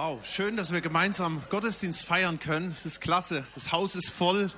Wow, 0.00 0.24
schön, 0.24 0.56
dass 0.56 0.70
wir 0.70 0.80
gemeinsam 0.80 1.42
Gottesdienst 1.50 2.04
feiern 2.04 2.38
können. 2.38 2.70
Es 2.70 2.86
ist 2.86 3.00
klasse. 3.00 3.44
Das 3.56 3.72
Haus 3.72 3.96
ist 3.96 4.10
voll. 4.10 4.52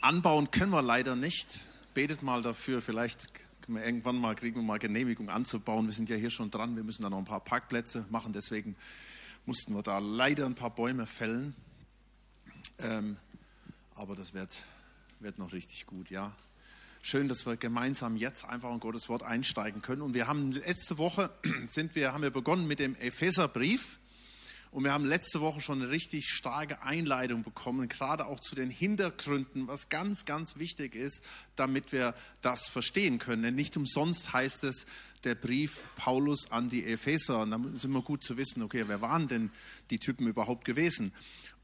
Anbauen 0.00 0.52
können 0.52 0.70
wir 0.70 0.82
leider 0.82 1.16
nicht. 1.16 1.58
Betet 1.94 2.22
mal 2.22 2.42
dafür. 2.42 2.80
Vielleicht 2.80 3.26
irgendwann 3.66 4.20
mal 4.20 4.36
kriegen 4.36 4.54
wir 4.54 4.62
mal 4.62 4.78
Genehmigung 4.78 5.30
anzubauen. 5.30 5.88
Wir 5.88 5.94
sind 5.94 6.10
ja 6.10 6.14
hier 6.14 6.30
schon 6.30 6.52
dran. 6.52 6.76
Wir 6.76 6.84
müssen 6.84 7.02
da 7.02 7.10
noch 7.10 7.18
ein 7.18 7.24
paar 7.24 7.40
Parkplätze 7.40 8.06
machen. 8.10 8.32
Deswegen 8.32 8.76
mussten 9.46 9.74
wir 9.74 9.82
da 9.82 9.98
leider 9.98 10.46
ein 10.46 10.54
paar 10.54 10.70
Bäume 10.70 11.06
fällen. 11.06 11.56
Ähm, 12.78 13.16
aber 13.96 14.14
das 14.14 14.32
wird, 14.32 14.62
wird 15.18 15.40
noch 15.40 15.52
richtig 15.52 15.86
gut, 15.86 16.08
ja. 16.08 16.36
Schön, 17.08 17.28
dass 17.28 17.46
wir 17.46 17.56
gemeinsam 17.56 18.16
jetzt 18.16 18.44
einfach 18.44 18.72
in 18.72 18.80
Gottes 18.80 19.08
Wort 19.08 19.22
einsteigen 19.22 19.80
können. 19.80 20.02
Und 20.02 20.12
wir 20.12 20.26
haben 20.26 20.50
letzte 20.50 20.98
Woche 20.98 21.30
sind 21.68 21.94
wir, 21.94 22.12
haben 22.12 22.24
wir 22.24 22.32
begonnen 22.32 22.66
mit 22.66 22.80
dem 22.80 22.96
Epheserbrief. 22.96 24.00
Und 24.72 24.82
wir 24.82 24.92
haben 24.92 25.04
letzte 25.04 25.40
Woche 25.40 25.60
schon 25.60 25.80
eine 25.80 25.92
richtig 25.92 26.26
starke 26.28 26.82
Einleitung 26.82 27.44
bekommen, 27.44 27.88
gerade 27.88 28.26
auch 28.26 28.40
zu 28.40 28.56
den 28.56 28.70
Hintergründen, 28.70 29.68
was 29.68 29.88
ganz, 29.88 30.24
ganz 30.24 30.56
wichtig 30.56 30.96
ist, 30.96 31.22
damit 31.54 31.92
wir 31.92 32.12
das 32.40 32.66
verstehen 32.66 33.20
können. 33.20 33.44
Denn 33.44 33.54
nicht 33.54 33.76
umsonst 33.76 34.32
heißt 34.32 34.64
es 34.64 34.84
der 35.22 35.36
Brief 35.36 35.84
Paulus 35.94 36.50
an 36.50 36.70
die 36.70 36.84
Epheser. 36.86 37.38
Und 37.42 37.52
da 37.52 37.60
ist 37.72 37.84
immer 37.84 38.02
gut 38.02 38.24
zu 38.24 38.36
wissen, 38.36 38.64
okay, 38.64 38.82
wer 38.88 39.00
waren 39.00 39.28
denn 39.28 39.52
die 39.90 40.00
Typen 40.00 40.26
überhaupt 40.26 40.64
gewesen? 40.64 41.12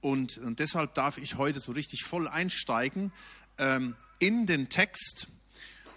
Und, 0.01 0.39
und 0.39 0.61
deshalb 0.61 0.95
darf 0.95 1.19
ich 1.19 1.35
heute 1.35 1.59
so 1.59 1.73
richtig 1.73 2.05
voll 2.05 2.29
einsteigen 2.29 3.11
ähm, 3.59 3.97
in 4.23 4.47
den 4.47 4.69
Text. 4.69 5.27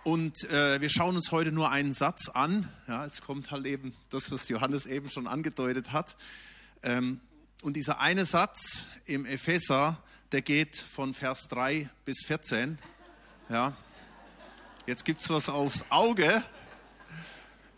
Und 0.04 0.46
äh, 0.50 0.82
wir 0.82 0.90
schauen 0.90 1.16
uns 1.16 1.32
heute 1.32 1.52
nur 1.52 1.70
einen 1.70 1.94
Satz 1.94 2.28
an. 2.30 2.68
Ja, 2.88 3.06
es 3.06 3.22
kommt 3.22 3.52
halt 3.52 3.68
eben 3.68 3.94
das, 4.10 4.32
was 4.32 4.50
Johannes 4.50 4.88
eben 4.88 5.12
schon 5.12 5.28
angedeutet 5.28 5.92
hat. 5.92 6.16
Ähm, 6.82 7.22
und 7.62 7.76
dieser 7.76 8.00
eine 8.00 8.26
Satz 8.26 8.88
im 9.06 9.28
Epheser, 9.28 10.02
der 10.32 10.42
geht 10.42 10.76
von 10.76 11.14
Vers 11.14 11.48
3 11.50 11.88
bis 12.04 12.24
14. 12.26 12.80
Ja. 13.50 13.78
Jetzt 14.88 15.06
gibt 15.06 15.22
es 15.22 15.30
was 15.30 15.48
aufs 15.48 15.86
Auge. 15.90 16.44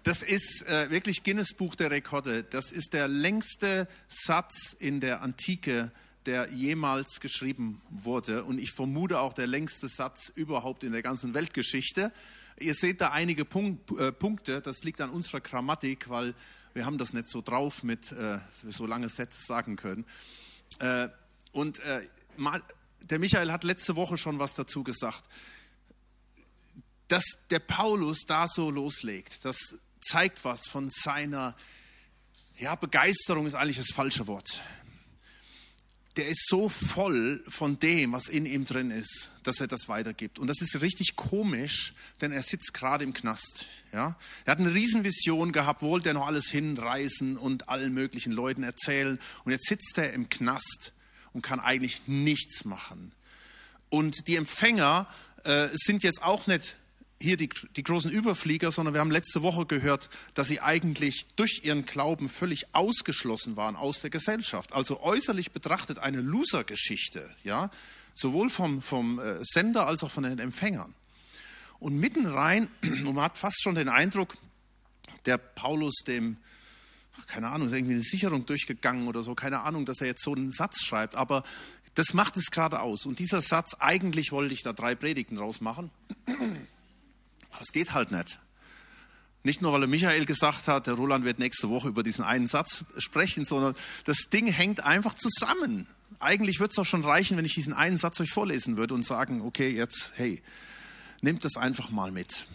Das 0.04 0.22
ist 0.22 0.66
äh, 0.68 0.90
wirklich 0.90 1.24
Guinness 1.24 1.54
Buch 1.54 1.76
der 1.76 1.92
Rekorde. 1.92 2.44
Das 2.44 2.72
ist 2.72 2.94
der 2.94 3.10
längste 3.10 3.90
Satz 4.08 4.74
in 4.80 5.02
der 5.02 5.22
Antike 5.22 5.92
der 6.28 6.52
jemals 6.52 7.20
geschrieben 7.22 7.82
wurde. 7.90 8.44
Und 8.44 8.60
ich 8.60 8.72
vermute 8.72 9.20
auch 9.20 9.34
der 9.34 9.48
längste 9.48 9.88
Satz 9.88 10.30
überhaupt 10.36 10.84
in 10.84 10.92
der 10.92 11.02
ganzen 11.02 11.34
Weltgeschichte. 11.34 12.12
Ihr 12.60 12.74
seht 12.74 13.02
da 13.02 13.12
einige 13.12 13.46
Punkt, 13.46 13.92
äh, 13.98 14.12
Punkte, 14.12 14.62
das 14.62 14.84
liegt 14.84 15.00
an 15.00 15.10
unserer 15.10 15.40
Grammatik, 15.40 16.10
weil 16.10 16.36
wir 16.74 16.86
haben 16.86 16.98
das 16.98 17.14
nicht 17.14 17.30
so 17.30 17.42
drauf, 17.42 17.82
mit, 17.82 18.12
äh, 18.12 18.40
dass 18.52 18.66
wir 18.66 18.72
so 18.74 18.86
lange 18.86 19.10
Sätze 19.10 19.42
sagen 19.42 19.78
können. 19.78 20.06
Äh, 20.80 21.08
und 21.54 21.80
äh, 21.80 22.02
der 23.02 23.20
Michael 23.20 23.52
hat 23.52 23.64
letzte 23.64 23.96
Woche 23.96 24.18
schon 24.18 24.38
was 24.38 24.54
dazu 24.54 24.84
gesagt. 24.84 25.24
Dass 27.08 27.24
der 27.50 27.60
Paulus 27.60 28.26
da 28.28 28.48
so 28.50 28.70
loslegt, 28.70 29.46
das 29.46 29.58
zeigt 30.02 30.44
was 30.44 30.68
von 30.68 30.90
seiner 30.90 31.56
ja, 32.58 32.76
Begeisterung 32.76 33.46
ist 33.46 33.56
eigentlich 33.56 33.78
das 33.78 33.94
falsche 33.94 34.28
Wort 34.28 34.62
der 36.18 36.28
ist 36.28 36.48
so 36.48 36.68
voll 36.68 37.44
von 37.48 37.78
dem, 37.80 38.12
was 38.12 38.28
in 38.28 38.46
ihm 38.46 38.66
drin 38.66 38.92
ist, 38.92 39.32
dass 39.44 39.60
er 39.60 39.68
das 39.68 39.88
weitergibt. 39.88 40.40
Und 40.40 40.48
das 40.48 40.62
ist 40.62 40.82
richtig 40.82 41.16
komisch, 41.16 41.94
denn 42.22 42.32
er 42.32 42.42
sitzt 42.42 42.74
gerade 42.74 43.04
im 43.04 43.14
Knast. 43.14 43.68
Ja? 43.94 44.18
Er 44.46 44.52
hat 44.52 44.60
eine 44.60 44.74
Riesenvision 44.74 45.52
gehabt, 45.52 45.84
wollte 45.84 46.10
er 46.10 46.16
noch 46.16 46.26
alles 46.26 46.48
hinreißen 46.48 47.38
und 47.38 47.70
allen 47.70 47.94
möglichen 47.94 48.34
Leuten 48.34 48.64
erzählen. 48.64 49.20
Und 49.44 49.52
jetzt 49.52 49.68
sitzt 49.68 49.98
er 49.98 50.14
im 50.14 50.28
Knast 50.30 50.92
und 51.34 51.44
kann 51.44 51.60
eigentlich 51.60 52.02
nichts 52.08 52.66
machen. 52.66 53.12
Und 53.90 54.28
die 54.28 54.36
Empfänger 54.36 55.08
äh, 55.44 55.68
sind 55.74 56.04
jetzt 56.04 56.24
auch 56.24 56.48
nicht 56.48 56.78
hier 57.20 57.38
die, 57.38 57.50
die 57.76 57.84
großen 57.84 58.12
Überflieger, 58.12 58.72
sondern 58.72 58.94
wir 58.94 59.02
haben 59.02 59.12
letzte 59.12 59.42
Woche 59.42 59.66
gehört, 59.66 60.10
dass 60.36 60.48
sie 60.48 60.62
eigentlich 60.62 61.28
durch 61.36 61.62
ihren 61.64 61.86
Glauben 61.86 62.30
völlig 62.30 62.74
ausgeschlossen 62.74 63.56
waren 63.56 63.76
aus 63.76 64.02
der 64.02 64.10
Gesellschaft. 64.10 64.74
Also 64.74 65.02
äußerlich 65.02 65.52
betrachtet 65.52 65.98
eine 66.00 66.22
Loser-Geschichte, 66.22 67.30
ja, 67.44 67.72
sowohl 68.14 68.50
vom, 68.50 68.82
vom 68.82 69.20
äh, 69.20 69.44
Sender 69.44 69.88
als 69.88 70.04
auch 70.04 70.12
von 70.12 70.24
den 70.24 70.40
Empfängern. 70.40 70.94
Und 71.80 72.00
mitten 72.00 72.26
rein, 72.28 72.70
und 72.84 73.04
man 73.04 73.22
hat 73.24 73.38
fast 73.38 73.62
schon 73.64 73.76
den 73.76 73.90
Eindruck, 73.90 74.38
der 75.26 75.38
Paulus 75.38 75.96
dem, 76.06 76.38
keine 77.26 77.50
Ahnung, 77.50 77.68
ist 77.68 77.74
irgendwie 77.74 77.96
eine 77.96 78.04
Sicherung 78.04 78.46
durchgegangen 78.46 79.08
oder 79.08 79.24
so, 79.24 79.34
keine 79.34 79.62
Ahnung, 79.62 79.86
dass 79.86 80.02
er 80.02 80.08
jetzt 80.08 80.24
so 80.24 80.36
einen 80.36 80.52
Satz 80.52 80.84
schreibt, 80.84 81.16
aber 81.16 81.44
das 81.96 82.14
macht 82.14 82.38
es 82.38 82.52
gerade 82.52 82.80
aus. 82.80 83.08
Und 83.08 83.18
dieser 83.18 83.42
Satz, 83.42 83.76
eigentlich 83.80 84.32
wollte 84.32 84.54
ich 84.54 84.62
da 84.62 84.72
drei 84.72 84.94
Predigten 84.94 85.36
draus 85.36 85.62
machen. 85.62 85.90
Das 87.58 87.68
geht 87.72 87.94
halt 87.94 88.12
nicht. 88.12 88.40
Nicht 89.44 89.62
nur, 89.62 89.72
weil 89.72 89.84
er 89.84 89.88
Michael 89.88 90.26
gesagt 90.26 90.68
hat, 90.68 90.88
der 90.88 90.96
Roland 90.96 91.24
wird 91.24 91.40
nächste 91.40 91.70
Woche 91.70 91.88
über 91.88 92.04
diesen 92.04 92.24
einen 92.24 92.48
Satz 92.48 92.84
sprechen, 92.98 93.46
sondern 93.46 93.76
das 94.06 94.30
Ding 94.32 94.48
hängt 94.48 94.84
einfach 94.84 95.14
zusammen. 95.14 95.88
Eigentlich 96.20 96.60
würde 96.60 96.72
es 96.72 96.80
auch 96.80 96.86
schon 96.86 97.06
reichen, 97.06 97.38
wenn 97.38 97.46
ich 97.46 97.54
diesen 97.54 97.74
einen 97.74 97.98
Satz 97.98 98.20
euch 98.20 98.32
vorlesen 98.32 98.76
würde 98.76 98.94
und 98.94 99.04
sagen, 99.04 99.42
okay, 99.42 99.70
jetzt, 99.70 100.12
hey, 100.16 100.42
nehmt 101.22 101.46
das 101.46 101.56
einfach 101.56 101.92
mal 101.92 102.12
mit. 102.12 102.48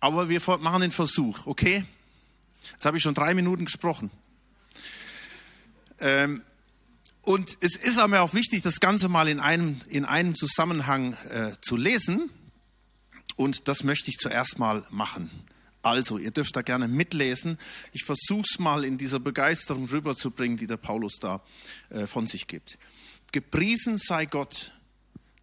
Aber 0.00 0.28
wir 0.28 0.40
machen 0.58 0.82
den 0.82 0.92
Versuch, 0.92 1.46
okay? 1.46 1.84
Jetzt 2.72 2.84
habe 2.84 2.96
ich 2.96 3.02
schon 3.02 3.14
drei 3.14 3.34
Minuten 3.34 3.64
gesprochen. 3.64 4.10
Ähm, 5.98 6.42
und 7.22 7.58
es 7.60 7.76
ist 7.76 7.98
aber 7.98 8.22
auch 8.22 8.34
wichtig, 8.34 8.62
das 8.62 8.80
Ganze 8.80 9.08
mal 9.08 9.28
in 9.28 9.40
einem, 9.40 9.80
in 9.88 10.04
einem 10.04 10.34
Zusammenhang 10.34 11.14
äh, 11.28 11.52
zu 11.60 11.76
lesen. 11.76 12.30
Und 13.38 13.68
das 13.68 13.84
möchte 13.84 14.10
ich 14.10 14.18
zuerst 14.18 14.58
mal 14.58 14.84
machen. 14.90 15.30
Also, 15.80 16.18
ihr 16.18 16.32
dürft 16.32 16.56
da 16.56 16.62
gerne 16.62 16.88
mitlesen. 16.88 17.56
Ich 17.92 18.02
versuche 18.02 18.44
es 18.50 18.58
mal 18.58 18.84
in 18.84 18.98
dieser 18.98 19.20
Begeisterung 19.20 19.88
rüberzubringen, 19.88 20.58
die 20.58 20.66
der 20.66 20.76
Paulus 20.76 21.18
da 21.20 21.40
äh, 21.88 22.08
von 22.08 22.26
sich 22.26 22.48
gibt. 22.48 22.78
Gepriesen 23.30 23.96
sei 23.96 24.26
Gott, 24.26 24.72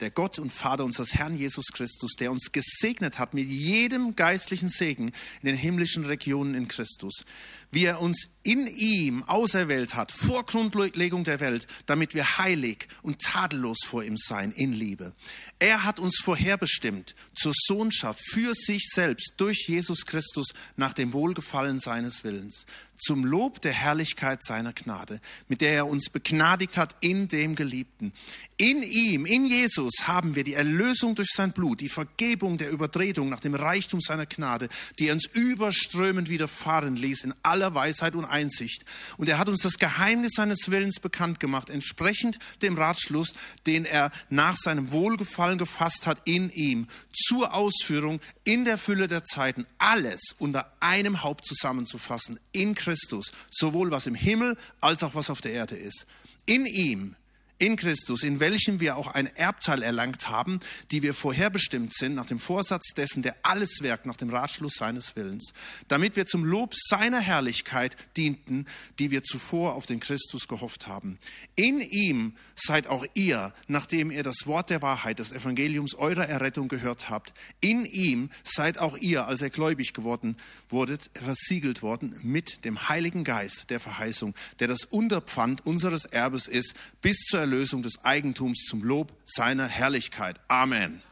der 0.02 0.12
Gott 0.12 0.40
und 0.40 0.52
Vater 0.52 0.84
unseres 0.84 1.14
Herrn 1.14 1.38
Jesus 1.38 1.68
Christus, 1.74 2.16
der 2.20 2.34
uns 2.34 2.52
gesegnet 2.52 3.18
hat 3.18 3.34
mit 3.34 3.48
jedem 3.48 4.18
geistlichen 4.18 4.68
Segen 4.68 5.14
in 5.42 5.46
den 5.46 5.56
himmlischen 5.56 6.06
Regionen 6.06 6.54
in 6.54 6.68
Christus, 6.68 7.24
wie 7.72 7.86
er 7.86 8.02
uns 8.02 8.30
in 8.46 8.68
ihm 8.68 9.24
auserwählt 9.24 9.96
hat, 9.96 10.12
vor 10.12 10.46
Grundlegung 10.46 11.24
der 11.24 11.40
Welt, 11.40 11.68
damit 11.88 12.14
wir 12.14 12.38
heilig 12.38 12.88
und 13.02 13.20
tadellos 13.20 13.80
vor 13.84 14.04
ihm 14.04 14.18
sein 14.18 14.52
in 14.52 14.72
Liebe. 14.72 15.14
Er 15.58 15.84
hat 15.84 16.00
uns 16.00 16.20
vorherbestimmt 16.22 17.16
zur 17.34 17.54
Sohnschaft 17.56 18.20
für 18.30 18.54
sich 18.54 18.88
selbst 18.94 19.34
durch 19.38 19.66
Jesus 19.68 20.06
Christus 20.06 20.54
nach 20.76 20.94
dem 20.94 21.12
Wohlgefallen 21.14 21.80
seines 21.80 22.24
Willens, 22.24 22.66
zum 22.98 23.26
Lob 23.26 23.62
der 23.62 23.74
Herrlichkeit 23.74 24.44
seiner 24.44 24.74
Gnade, 24.74 25.20
mit 25.48 25.62
der 25.62 25.74
er 25.74 25.88
uns 25.88 26.10
begnadigt 26.10 26.78
hat 26.78 26.96
in 27.00 27.28
dem 27.28 27.56
Geliebten. 27.56 28.14
In 28.58 28.84
ihm, 28.84 29.26
in 29.26 29.46
Jesus 29.46 29.94
haben 30.04 30.36
wir 30.36 30.44
die 30.44 30.54
Erlösung 30.54 31.16
durch 31.16 31.32
sein 31.34 31.52
Blut, 31.52 31.82
die 31.82 31.90
Vergebung 31.90 32.58
der 32.58 32.70
Übertretung 32.70 33.30
nach 33.30 33.40
dem 33.40 33.56
Reichtum 33.56 34.02
seiner 34.02 34.26
Gnade, 34.26 34.70
die 35.00 35.08
er 35.08 35.14
uns 35.14 35.28
überströmend 35.34 36.30
widerfahren 36.30 36.96
ließ 36.96 37.24
in 37.24 37.34
aller 37.56 37.74
Weisheit 37.74 38.16
und 38.16 38.26
Einsicht. 38.26 38.84
Und 39.16 39.30
er 39.30 39.40
hat 39.40 39.48
uns 39.48 39.62
das 39.62 39.80
Geheimnis 39.80 40.34
seines 40.36 40.70
Willens 40.70 41.00
bekannt 41.00 41.40
gemacht, 41.40 41.70
entsprechend 41.70 42.38
dem 42.62 42.78
Ratschluss, 42.78 43.34
den 43.66 43.86
er 43.86 44.12
nach 44.30 44.58
seinem 44.58 44.92
Wohlgefallen 44.92 45.58
gefasst 45.58 46.06
hat 46.06 46.18
in 46.26 46.50
ihm, 46.50 46.88
zur 47.14 47.54
Ausführung 47.54 48.20
in 48.44 48.66
der 48.66 48.78
Fülle 48.78 49.08
der 49.08 49.24
Zeiten, 49.24 49.66
alles 49.78 50.36
unter 50.38 50.74
einem 50.82 51.24
Haupt 51.24 51.46
zusammenzufassen, 51.46 52.42
in 52.52 52.76
Christus, 52.76 53.32
sowohl 53.50 53.90
was 53.90 54.06
im 54.06 54.16
Himmel 54.16 54.58
als 54.82 55.02
auch 55.02 55.16
was 55.16 55.30
auf 55.30 55.40
der 55.40 55.54
Erde 55.54 55.78
ist. 55.78 56.06
In 56.46 56.66
ihm 56.66 57.16
in 57.58 57.76
Christus, 57.78 58.24
in 58.24 58.40
welchem 58.40 58.80
wir 58.80 58.98
auch 58.98 59.08
ein 59.08 59.28
Erbteil 59.36 59.82
erlangt 59.82 60.30
haben, 60.30 60.60
die 60.92 61.02
wir 61.02 61.14
vorherbestimmt 61.14 61.94
sind, 61.94 62.16
nach 62.16 62.26
dem 62.26 62.40
Vorsatz 62.40 62.94
dessen, 62.96 63.24
der 63.24 63.36
alles 63.44 63.82
wirkt, 63.82 64.06
nach 64.06 64.18
dem 64.18 64.30
Ratschluss 64.30 64.76
seines 64.76 65.16
Willens, 65.16 65.54
damit 65.88 66.16
wir 66.16 66.26
zum 66.26 66.44
Lob 66.44 66.74
seiner 66.76 67.22
Herrlichkeit 67.22 67.96
dienten, 68.18 68.68
die 69.00 69.12
wir 69.12 69.24
zuvor 69.24 69.76
auf 69.76 69.86
den 69.86 70.00
Christus 70.00 70.48
gehofft 70.48 70.88
haben. 70.88 71.18
In 71.56 71.80
ihm 71.80 72.34
seid 72.56 72.88
auch 72.88 73.06
ihr, 73.14 73.54
nachdem 73.68 74.12
ihr 74.12 74.24
das 74.24 74.46
Wort 74.48 74.70
der 74.70 74.82
Wahrheit 74.82 75.20
des 75.20 75.32
Evangeliums 75.32 75.96
eurer 75.96 76.28
Errettung 76.28 76.68
gehört 76.68 77.10
habt, 77.10 77.34
in 77.62 77.86
ihm 77.86 78.30
seid 78.44 78.78
auch 78.78 78.98
ihr, 78.98 79.28
als 79.28 79.42
ihr 79.42 79.50
gläubig 79.50 79.94
geworden 79.94 80.36
wurdet, 80.70 81.10
versiegelt 81.14 81.82
worden 81.82 82.20
mit 82.22 82.66
dem 82.66 82.90
Heiligen 82.90 83.24
Geist 83.24 83.70
der 83.70 83.80
Verheißung, 83.80 84.36
der 84.60 84.68
das 84.68 84.86
Unterpfand 84.86 85.66
unseres 85.66 86.06
Erbes 86.06 86.48
ist, 86.48 86.74
bis 87.02 87.18
zur 87.18 87.45
Erlösung 87.46 87.84
des 87.84 88.04
Eigentums 88.04 88.66
zum 88.68 88.84
Lob 88.84 89.14
seiner 89.24 89.68
Herrlichkeit. 89.68 90.40
Amen. 90.48 91.04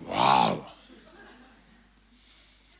Wow. 0.00 0.64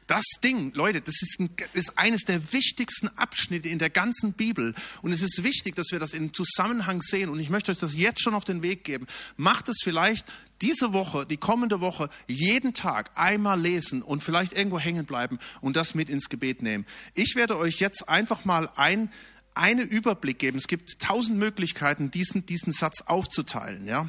Das 0.06 0.24
Ding, 0.42 0.72
Leute, 0.72 1.02
das 1.02 1.20
ist, 1.20 1.38
ein, 1.38 1.50
ist 1.74 1.98
eines 1.98 2.22
der 2.22 2.52
wichtigsten 2.54 3.08
Abschnitte 3.08 3.68
in 3.68 3.78
der 3.78 3.90
ganzen 3.90 4.32
Bibel. 4.32 4.74
Und 5.02 5.12
es 5.12 5.20
ist 5.20 5.44
wichtig, 5.44 5.76
dass 5.76 5.92
wir 5.92 5.98
das 5.98 6.14
in 6.14 6.32
Zusammenhang 6.32 7.02
sehen. 7.02 7.28
Und 7.28 7.40
ich 7.40 7.50
möchte 7.50 7.72
euch 7.72 7.78
das 7.78 7.94
jetzt 7.94 8.22
schon 8.22 8.34
auf 8.34 8.46
den 8.46 8.62
Weg 8.62 8.84
geben. 8.84 9.06
Macht 9.36 9.68
es 9.68 9.76
vielleicht 9.82 10.24
diese 10.62 10.94
Woche, 10.94 11.26
die 11.26 11.36
kommende 11.36 11.82
Woche, 11.82 12.08
jeden 12.26 12.72
Tag 12.72 13.10
einmal 13.16 13.60
lesen 13.60 14.00
und 14.00 14.22
vielleicht 14.22 14.54
irgendwo 14.54 14.78
hängen 14.78 15.04
bleiben 15.04 15.38
und 15.60 15.76
das 15.76 15.94
mit 15.94 16.08
ins 16.08 16.30
Gebet 16.30 16.62
nehmen. 16.62 16.86
Ich 17.14 17.34
werde 17.34 17.58
euch 17.58 17.80
jetzt 17.80 18.08
einfach 18.08 18.46
mal 18.46 18.70
ein, 18.76 19.10
einen 19.54 19.88
Überblick 19.88 20.38
geben. 20.38 20.58
Es 20.58 20.66
gibt 20.66 20.98
tausend 20.98 21.38
Möglichkeiten, 21.38 22.10
diesen, 22.10 22.46
diesen 22.46 22.72
Satz 22.72 23.02
aufzuteilen, 23.02 23.86
ja. 23.86 24.08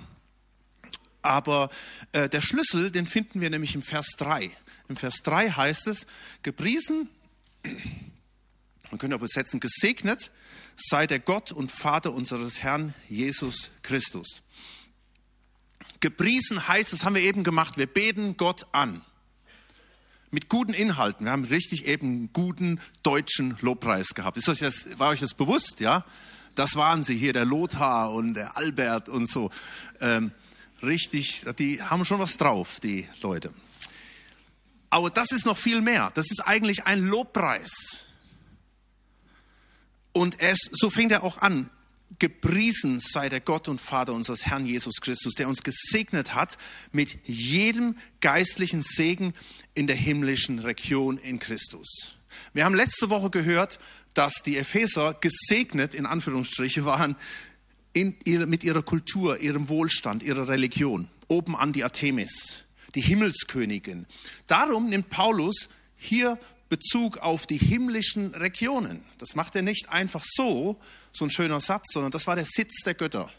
Aber 1.21 1.69
äh, 2.11 2.29
der 2.29 2.41
Schlüssel, 2.41 2.91
den 2.91 3.07
finden 3.07 3.41
wir 3.41 3.49
nämlich 3.49 3.73
im 3.73 3.81
Vers 3.81 4.11
3. 4.17 4.51
Im 4.89 4.95
Vers 4.95 5.23
3 5.23 5.49
heißt 5.49 5.87
es, 5.87 6.05
gepriesen, 6.43 7.09
man 8.91 8.99
könnte 8.99 9.15
auch 9.15 9.19
übersetzen, 9.19 9.59
gesegnet 9.59 10.31
sei 10.77 11.07
der 11.07 11.19
Gott 11.19 11.51
und 11.51 11.71
Vater 11.71 12.13
unseres 12.13 12.61
Herrn 12.61 12.93
Jesus 13.09 13.71
Christus. 13.81 14.41
Gepriesen 15.99 16.67
heißt, 16.67 16.93
das 16.93 17.05
haben 17.05 17.15
wir 17.15 17.21
eben 17.21 17.43
gemacht, 17.43 17.77
wir 17.77 17.87
beten 17.87 18.37
Gott 18.37 18.67
an. 18.71 19.01
Mit 20.35 20.49
guten 20.49 20.73
Inhalten. 20.73 21.27
Wir 21.27 21.31
haben 21.31 21.45
richtig 21.45 21.85
eben 21.85 22.33
guten 22.33 22.81
deutschen 23.03 23.55
Lobpreis 23.61 24.09
gehabt. 24.09 24.35
Ist 24.35 24.49
euch 24.49 24.59
das, 24.59 24.99
war 24.99 25.11
euch 25.11 25.21
das 25.21 25.33
bewusst, 25.33 25.79
ja? 25.79 26.03
Das 26.55 26.75
waren 26.75 27.05
sie 27.05 27.15
hier, 27.15 27.31
der 27.31 27.45
Lothar 27.45 28.11
und 28.11 28.33
der 28.33 28.57
Albert 28.57 29.07
und 29.07 29.29
so. 29.29 29.49
Ähm, 30.01 30.33
richtig, 30.83 31.45
die 31.57 31.81
haben 31.81 32.03
schon 32.03 32.19
was 32.19 32.35
drauf, 32.35 32.81
die 32.81 33.07
Leute. 33.21 33.53
Aber 34.89 35.09
das 35.09 35.31
ist 35.31 35.45
noch 35.45 35.57
viel 35.57 35.79
mehr. 35.79 36.11
Das 36.15 36.29
ist 36.29 36.41
eigentlich 36.41 36.85
ein 36.85 37.07
Lobpreis. 37.07 37.71
Und 40.11 40.41
es, 40.41 40.59
so 40.69 40.89
fängt 40.89 41.13
er 41.13 41.23
auch 41.23 41.37
an. 41.37 41.69
Gepriesen 42.19 42.99
sei 42.99 43.29
der 43.29 43.41
Gott 43.41 43.67
und 43.67 43.81
Vater 43.81 44.13
unseres 44.13 44.45
Herrn 44.45 44.65
Jesus 44.65 44.95
Christus, 45.01 45.33
der 45.33 45.47
uns 45.47 45.63
gesegnet 45.63 46.33
hat 46.33 46.57
mit 46.91 47.17
jedem 47.25 47.95
geistlichen 48.21 48.81
Segen 48.81 49.33
in 49.73 49.87
der 49.87 49.95
himmlischen 49.95 50.59
Region 50.59 51.17
in 51.17 51.39
Christus. 51.39 52.15
Wir 52.53 52.65
haben 52.65 52.75
letzte 52.75 53.09
Woche 53.09 53.29
gehört, 53.29 53.79
dass 54.13 54.43
die 54.43 54.57
Epheser 54.57 55.13
gesegnet 55.13 55.93
in 55.93 56.05
Anführungsstriche 56.05 56.85
waren 56.85 57.15
ihre, 57.93 58.45
mit 58.45 58.63
ihrer 58.63 58.83
Kultur, 58.83 59.39
ihrem 59.39 59.69
Wohlstand, 59.69 60.23
ihrer 60.23 60.47
Religion. 60.47 61.09
Oben 61.27 61.55
an 61.55 61.73
die 61.73 61.83
Artemis 61.83 62.65
die 62.95 63.01
Himmelskönigin. 63.01 64.05
Darum 64.47 64.87
nimmt 64.87 65.09
Paulus 65.09 65.69
hier 65.97 66.39
Bezug 66.69 67.19
auf 67.19 67.45
die 67.45 67.57
himmlischen 67.57 68.33
Regionen. 68.33 69.05
Das 69.17 69.35
macht 69.35 69.55
er 69.55 69.61
nicht 69.61 69.89
einfach 69.89 70.23
so, 70.25 70.79
so 71.11 71.25
ein 71.25 71.29
schöner 71.29 71.61
Satz, 71.61 71.93
sondern 71.93 72.11
das 72.11 72.27
war 72.27 72.35
der 72.35 72.45
Sitz 72.45 72.81
der 72.83 72.95
Götter. 72.95 73.31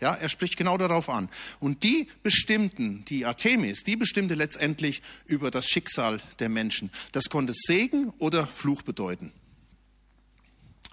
Ja, 0.00 0.14
er 0.14 0.28
spricht 0.28 0.56
genau 0.56 0.76
darauf 0.76 1.08
an. 1.08 1.28
Und 1.60 1.84
die 1.84 2.08
bestimmten, 2.22 3.04
die 3.04 3.24
Artemis, 3.24 3.84
die 3.84 3.96
bestimmte 3.96 4.34
letztendlich 4.34 5.02
über 5.26 5.50
das 5.50 5.66
Schicksal 5.66 6.20
der 6.40 6.48
Menschen. 6.48 6.90
Das 7.12 7.30
konnte 7.30 7.52
Segen 7.54 8.12
oder 8.18 8.46
Fluch 8.46 8.82
bedeuten. 8.82 9.32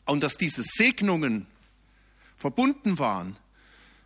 Und 0.06 0.22
dass 0.22 0.38
diese 0.38 0.64
Segnungen 0.64 1.48
verbunden 2.38 3.00
waren 3.00 3.38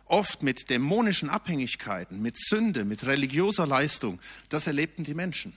oft 0.06 0.42
mit 0.42 0.70
dämonischen 0.70 1.28
Abhängigkeiten, 1.28 2.22
mit 2.22 2.38
Sünde, 2.38 2.84
mit 2.84 3.06
religiöser 3.06 3.66
Leistung. 3.66 4.20
Das 4.48 4.66
erlebten 4.66 5.04
die 5.04 5.14
Menschen. 5.14 5.52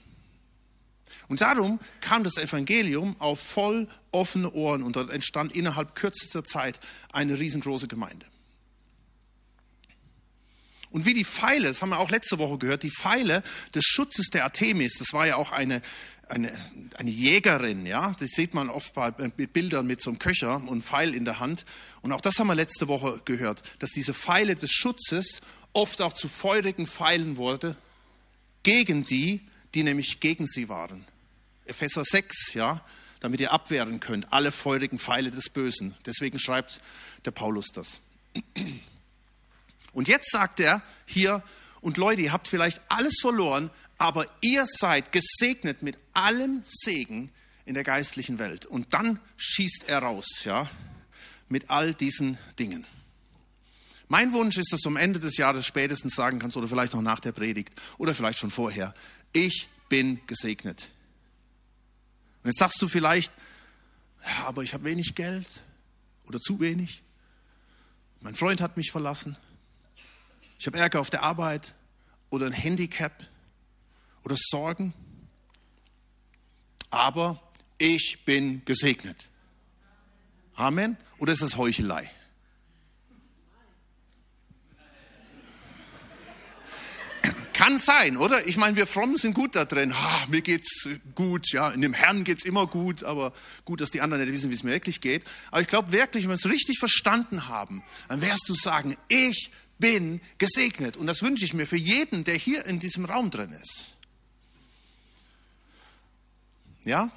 Und 1.28 1.40
darum 1.40 1.78
kam 2.00 2.24
das 2.24 2.36
Evangelium 2.36 3.16
auf 3.18 3.40
voll 3.40 3.88
offene 4.12 4.52
Ohren 4.52 4.82
und 4.82 4.96
dort 4.96 5.10
entstand 5.10 5.52
innerhalb 5.52 5.94
kürzester 5.94 6.44
Zeit 6.44 6.78
eine 7.12 7.38
riesengroße 7.38 7.88
Gemeinde. 7.88 8.26
Und 10.90 11.06
wie 11.06 11.14
die 11.14 11.24
Pfeile, 11.24 11.68
das 11.68 11.82
haben 11.82 11.90
wir 11.90 12.00
auch 12.00 12.10
letzte 12.10 12.38
Woche 12.38 12.58
gehört, 12.58 12.82
die 12.82 12.90
Pfeile 12.90 13.42
des 13.74 13.84
Schutzes 13.84 14.26
der 14.26 14.44
Artemis, 14.44 14.94
das 14.98 15.12
war 15.12 15.26
ja 15.26 15.36
auch 15.36 15.52
eine, 15.52 15.82
eine, 16.28 16.52
eine 16.94 17.10
Jägerin, 17.10 17.86
ja, 17.86 18.14
das 18.18 18.30
sieht 18.30 18.54
man 18.54 18.68
oft 18.68 18.92
bei 18.94 19.10
Bildern 19.10 19.86
mit 19.86 20.02
so 20.02 20.10
einem 20.10 20.18
Köcher 20.18 20.56
und 20.66 20.82
Pfeil 20.82 21.14
in 21.14 21.24
der 21.24 21.38
Hand. 21.38 21.64
Und 22.02 22.10
auch 22.12 22.20
das 22.20 22.38
haben 22.38 22.48
wir 22.48 22.56
letzte 22.56 22.88
Woche 22.88 23.20
gehört, 23.24 23.62
dass 23.78 23.90
diese 23.90 24.14
Pfeile 24.14 24.56
des 24.56 24.72
Schutzes 24.72 25.40
oft 25.72 26.02
auch 26.02 26.12
zu 26.12 26.26
feurigen 26.26 26.88
Pfeilen 26.88 27.36
wurde, 27.36 27.76
gegen 28.62 29.04
die, 29.04 29.40
die 29.74 29.82
nämlich 29.82 30.20
gegen 30.20 30.46
sie 30.46 30.68
waren. 30.68 31.04
Epheser 31.66 32.04
6, 32.04 32.54
ja, 32.54 32.84
damit 33.20 33.40
ihr 33.40 33.52
abwehren 33.52 34.00
könnt, 34.00 34.32
alle 34.32 34.52
feurigen 34.52 34.98
Pfeile 34.98 35.30
des 35.30 35.50
Bösen. 35.50 35.94
Deswegen 36.06 36.38
schreibt 36.38 36.80
der 37.24 37.30
Paulus 37.30 37.68
das. 37.68 38.00
Und 39.92 40.08
jetzt 40.08 40.30
sagt 40.30 40.60
er 40.60 40.82
hier, 41.06 41.42
und 41.80 41.96
Leute, 41.96 42.22
ihr 42.22 42.32
habt 42.32 42.48
vielleicht 42.48 42.80
alles 42.88 43.18
verloren, 43.20 43.70
aber 43.98 44.26
ihr 44.40 44.66
seid 44.66 45.12
gesegnet 45.12 45.82
mit 45.82 45.98
allem 46.14 46.62
Segen 46.64 47.30
in 47.64 47.74
der 47.74 47.84
geistlichen 47.84 48.38
Welt. 48.38 48.66
Und 48.66 48.92
dann 48.94 49.20
schießt 49.36 49.84
er 49.86 50.00
raus, 50.00 50.26
ja, 50.44 50.68
mit 51.48 51.70
all 51.70 51.94
diesen 51.94 52.38
Dingen. 52.58 52.86
Mein 54.08 54.32
Wunsch 54.32 54.58
ist, 54.58 54.72
dass 54.72 54.80
du 54.80 54.88
am 54.88 54.96
Ende 54.96 55.20
des 55.20 55.36
Jahres 55.36 55.66
spätestens 55.66 56.14
sagen 56.14 56.38
kannst, 56.40 56.56
oder 56.56 56.66
vielleicht 56.66 56.94
noch 56.94 57.02
nach 57.02 57.20
der 57.20 57.32
Predigt, 57.32 57.72
oder 57.96 58.12
vielleicht 58.14 58.38
schon 58.38 58.50
vorher, 58.50 58.94
ich 59.32 59.68
bin 59.88 60.20
gesegnet. 60.26 60.90
Und 62.42 62.50
jetzt 62.50 62.58
sagst 62.58 62.80
du 62.80 62.88
vielleicht, 62.88 63.32
ja, 64.24 64.46
aber 64.46 64.62
ich 64.62 64.74
habe 64.74 64.84
wenig 64.84 65.14
Geld 65.14 65.62
oder 66.26 66.38
zu 66.38 66.60
wenig. 66.60 67.02
Mein 68.20 68.34
Freund 68.34 68.60
hat 68.60 68.76
mich 68.76 68.90
verlassen. 68.90 69.36
Ich 70.58 70.66
habe 70.66 70.78
Ärger 70.78 71.00
auf 71.00 71.10
der 71.10 71.22
Arbeit 71.22 71.74
oder 72.28 72.46
ein 72.46 72.52
Handicap 72.52 73.26
oder 74.24 74.36
Sorgen. 74.38 74.92
Aber 76.90 77.42
ich 77.78 78.24
bin 78.24 78.64
gesegnet. 78.64 79.28
Amen. 80.54 80.96
Oder 81.18 81.32
ist 81.32 81.42
das 81.42 81.56
Heuchelei? 81.56 82.10
Kann 87.60 87.78
sein, 87.78 88.16
oder? 88.16 88.46
Ich 88.46 88.56
meine, 88.56 88.74
wir 88.76 88.86
Frommen 88.86 89.18
sind 89.18 89.34
gut 89.34 89.54
da 89.54 89.66
drin. 89.66 89.92
Ah, 89.92 90.24
mir 90.30 90.40
geht's 90.40 90.88
gut, 91.14 91.52
ja, 91.52 91.68
in 91.68 91.82
dem 91.82 91.92
Herrn 91.92 92.24
geht's 92.24 92.42
immer 92.42 92.66
gut, 92.66 93.04
aber 93.04 93.34
gut, 93.66 93.82
dass 93.82 93.90
die 93.90 94.00
anderen 94.00 94.24
nicht 94.24 94.32
wissen, 94.32 94.48
wie 94.48 94.54
es 94.54 94.62
mir 94.62 94.70
wirklich 94.70 95.02
geht. 95.02 95.24
Aber 95.50 95.60
ich 95.60 95.68
glaube 95.68 95.92
wirklich, 95.92 96.24
wenn 96.24 96.30
wir 96.30 96.36
es 96.36 96.48
richtig 96.48 96.78
verstanden 96.78 97.48
haben, 97.48 97.82
dann 98.08 98.22
wirst 98.22 98.48
du 98.48 98.54
sagen, 98.54 98.96
ich 99.08 99.50
bin 99.78 100.22
gesegnet. 100.38 100.96
Und 100.96 101.06
das 101.06 101.20
wünsche 101.20 101.44
ich 101.44 101.52
mir 101.52 101.66
für 101.66 101.76
jeden, 101.76 102.24
der 102.24 102.36
hier 102.36 102.64
in 102.64 102.80
diesem 102.80 103.04
Raum 103.04 103.28
drin 103.28 103.52
ist. 103.52 103.92
Ja? 106.86 107.10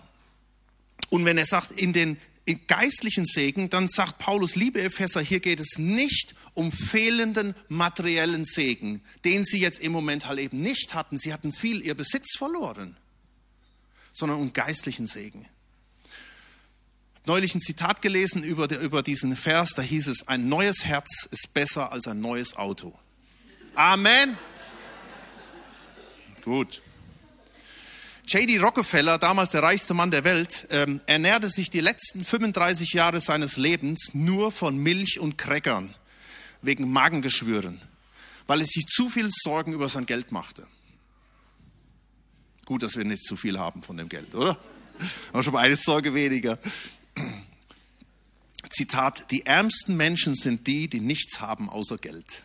Und 1.10 1.24
wenn 1.24 1.38
er 1.38 1.46
sagt, 1.46 1.72
in 1.72 1.94
den 1.94 2.18
geistlichen 2.46 3.26
Segen, 3.26 3.70
dann 3.70 3.88
sagt 3.88 4.18
Paulus, 4.20 4.56
liebe 4.56 4.82
Epheser, 4.82 5.22
hier 5.22 5.40
geht 5.40 5.60
es 5.60 5.78
nicht 5.78 6.36
um 6.54 6.72
fehlenden 6.72 7.56
materiellen 7.70 8.44
Segen, 8.46 9.02
den 9.24 9.46
sie 9.46 9.60
jetzt 9.60 9.80
im 9.80 9.92
Moment 9.92 10.28
halt 10.28 10.40
eben 10.40 10.60
nicht 10.60 10.94
hatten. 10.94 11.18
Sie 11.18 11.32
hatten 11.32 11.54
viel 11.54 11.82
ihr 11.82 11.96
Besitz 11.96 12.38
verloren, 12.38 12.98
sondern 14.12 14.40
um 14.40 14.52
geistlichen 14.52 15.08
Segen. 15.08 15.48
Neulich 17.26 17.56
ein 17.56 17.62
Zitat 17.62 18.02
gelesen 18.02 18.44
über, 18.44 18.70
über 18.78 19.02
diesen 19.02 19.38
Vers, 19.38 19.76
da 19.76 19.82
hieß 19.82 20.08
es, 20.08 20.28
ein 20.28 20.50
neues 20.50 20.84
Herz 20.84 21.26
ist 21.32 21.54
besser 21.54 21.94
als 21.94 22.08
ein 22.08 22.20
neues 22.20 22.58
Auto. 22.58 22.94
Amen. 23.76 24.38
Gut. 26.44 26.82
J.D. 28.26 28.60
Rockefeller, 28.60 29.18
damals 29.18 29.52
der 29.52 29.64
reichste 29.64 29.94
Mann 29.94 30.10
der 30.10 30.24
Welt, 30.24 30.66
ähm, 30.70 31.02
ernährte 31.06 31.50
sich 31.50 31.70
die 31.70 31.82
letzten 31.82 32.24
35 32.24 32.94
Jahre 32.94 33.20
seines 33.20 33.58
Lebens 33.58 34.12
nur 34.14 34.52
von 34.52 34.78
Milch 34.78 35.20
und 35.20 35.38
Crackern 35.38 35.94
wegen 36.62 36.90
Magengeschwüren, 36.92 37.82
weil 38.48 38.62
er 38.62 38.66
sich 38.66 38.86
zu 38.86 39.10
viel 39.10 39.30
Sorgen 39.30 39.74
über 39.74 39.90
sein 39.90 40.06
Geld 40.06 40.32
machte. 40.32 40.66
Gut, 42.66 42.82
dass 42.82 42.96
wir 42.96 43.04
nicht 43.04 43.24
zu 43.24 43.36
viel 43.36 43.60
haben 43.60 43.84
von 43.84 43.98
dem 43.98 44.08
Geld, 44.08 44.34
oder? 44.34 44.58
Aber 45.34 45.44
schon 45.44 45.54
mal 45.54 45.60
eine 45.60 45.76
Sorge 45.76 46.14
weniger. 46.14 46.58
Zitat, 48.70 49.30
die 49.32 49.46
ärmsten 49.46 49.98
Menschen 49.98 50.34
sind 50.34 50.66
die, 50.66 50.88
die 50.88 51.02
nichts 51.02 51.42
haben 51.42 51.70
außer 51.70 51.98
Geld. 51.98 52.44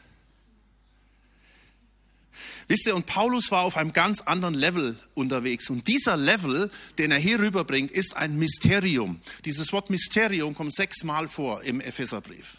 Wisst 2.68 2.86
ihr, 2.86 2.94
und 2.94 3.06
Paulus 3.06 3.50
war 3.50 3.62
auf 3.62 3.78
einem 3.78 3.94
ganz 3.94 4.20
anderen 4.20 4.52
Level 4.52 4.98
unterwegs. 5.14 5.70
Und 5.70 5.88
dieser 5.88 6.18
Level, 6.18 6.70
den 6.98 7.10
er 7.10 7.18
hier 7.18 7.40
rüberbringt, 7.40 7.90
ist 7.90 8.14
ein 8.14 8.38
Mysterium. 8.38 9.20
Dieses 9.46 9.72
Wort 9.72 9.88
Mysterium 9.88 10.54
kommt 10.54 10.74
sechsmal 10.74 11.28
vor 11.28 11.62
im 11.62 11.80
Epheserbrief. 11.80 12.58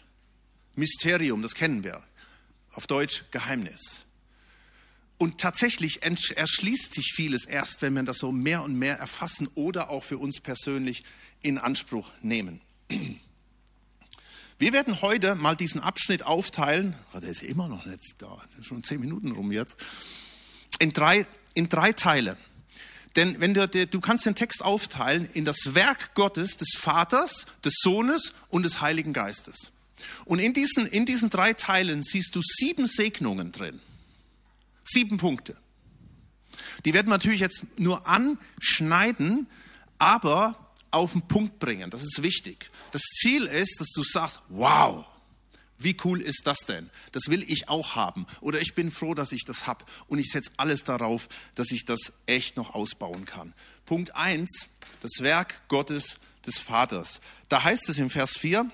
Mysterium, 0.74 1.42
das 1.42 1.54
kennen 1.54 1.84
wir. 1.84 2.02
Auf 2.72 2.88
Deutsch 2.88 3.24
Geheimnis. 3.30 4.04
Und 5.16 5.38
tatsächlich 5.38 6.00
erschließt 6.02 6.94
sich 6.94 7.12
vieles 7.14 7.44
erst, 7.44 7.82
wenn 7.82 7.94
wir 7.94 8.02
das 8.02 8.18
so 8.18 8.32
mehr 8.32 8.62
und 8.62 8.74
mehr 8.74 8.98
erfassen 8.98 9.48
oder 9.54 9.90
auch 9.90 10.02
für 10.02 10.18
uns 10.18 10.40
persönlich 10.40 11.04
in 11.40 11.58
Anspruch 11.58 12.10
nehmen. 12.20 12.60
Wir 14.60 14.74
werden 14.74 15.00
heute 15.00 15.36
mal 15.36 15.56
diesen 15.56 15.80
Abschnitt 15.80 16.22
aufteilen, 16.22 16.94
oh, 17.14 17.18
der 17.18 17.30
ist 17.30 17.42
immer 17.42 17.66
noch 17.66 17.86
nicht 17.86 18.16
da, 18.18 18.44
schon 18.60 18.84
zehn 18.84 19.00
Minuten 19.00 19.32
rum 19.32 19.52
jetzt, 19.52 19.74
in 20.78 20.92
drei, 20.92 21.26
in 21.54 21.70
drei 21.70 21.94
Teile. 21.94 22.36
Denn 23.16 23.40
wenn 23.40 23.54
du, 23.54 23.66
du 23.66 24.00
kannst 24.02 24.26
den 24.26 24.34
Text 24.34 24.62
aufteilen 24.62 25.30
in 25.32 25.46
das 25.46 25.74
Werk 25.74 26.14
Gottes, 26.14 26.58
des 26.58 26.74
Vaters, 26.76 27.46
des 27.64 27.72
Sohnes 27.80 28.34
und 28.50 28.64
des 28.64 28.82
Heiligen 28.82 29.14
Geistes. 29.14 29.72
Und 30.26 30.40
in 30.40 30.52
diesen, 30.52 30.84
in 30.84 31.06
diesen 31.06 31.30
drei 31.30 31.54
Teilen 31.54 32.02
siehst 32.02 32.34
du 32.34 32.42
sieben 32.42 32.86
Segnungen 32.86 33.52
drin. 33.52 33.80
Sieben 34.84 35.16
Punkte. 35.16 35.56
Die 36.84 36.92
werden 36.92 37.06
wir 37.06 37.14
natürlich 37.14 37.40
jetzt 37.40 37.64
nur 37.78 38.06
anschneiden, 38.06 39.46
aber 39.96 40.69
auf 40.90 41.12
den 41.12 41.22
Punkt 41.22 41.58
bringen. 41.58 41.90
Das 41.90 42.02
ist 42.02 42.22
wichtig. 42.22 42.70
Das 42.92 43.02
Ziel 43.02 43.44
ist, 43.44 43.80
dass 43.80 43.90
du 43.90 44.02
sagst, 44.02 44.40
wow, 44.48 45.04
wie 45.78 45.96
cool 46.04 46.20
ist 46.20 46.42
das 46.44 46.60
denn? 46.66 46.90
Das 47.12 47.28
will 47.28 47.42
ich 47.48 47.68
auch 47.70 47.94
haben. 47.94 48.26
Oder 48.42 48.60
ich 48.60 48.74
bin 48.74 48.90
froh, 48.90 49.14
dass 49.14 49.32
ich 49.32 49.44
das 49.46 49.66
habe. 49.66 49.84
Und 50.08 50.18
ich 50.18 50.30
setze 50.30 50.52
alles 50.58 50.84
darauf, 50.84 51.28
dass 51.54 51.70
ich 51.70 51.86
das 51.86 52.12
echt 52.26 52.56
noch 52.56 52.74
ausbauen 52.74 53.24
kann. 53.24 53.54
Punkt 53.86 54.14
eins: 54.14 54.68
das 55.00 55.22
Werk 55.22 55.66
Gottes 55.68 56.18
des 56.46 56.58
Vaters. 56.58 57.22
Da 57.48 57.64
heißt 57.64 57.88
es 57.88 57.98
im 57.98 58.10
Vers 58.10 58.36
4, 58.36 58.70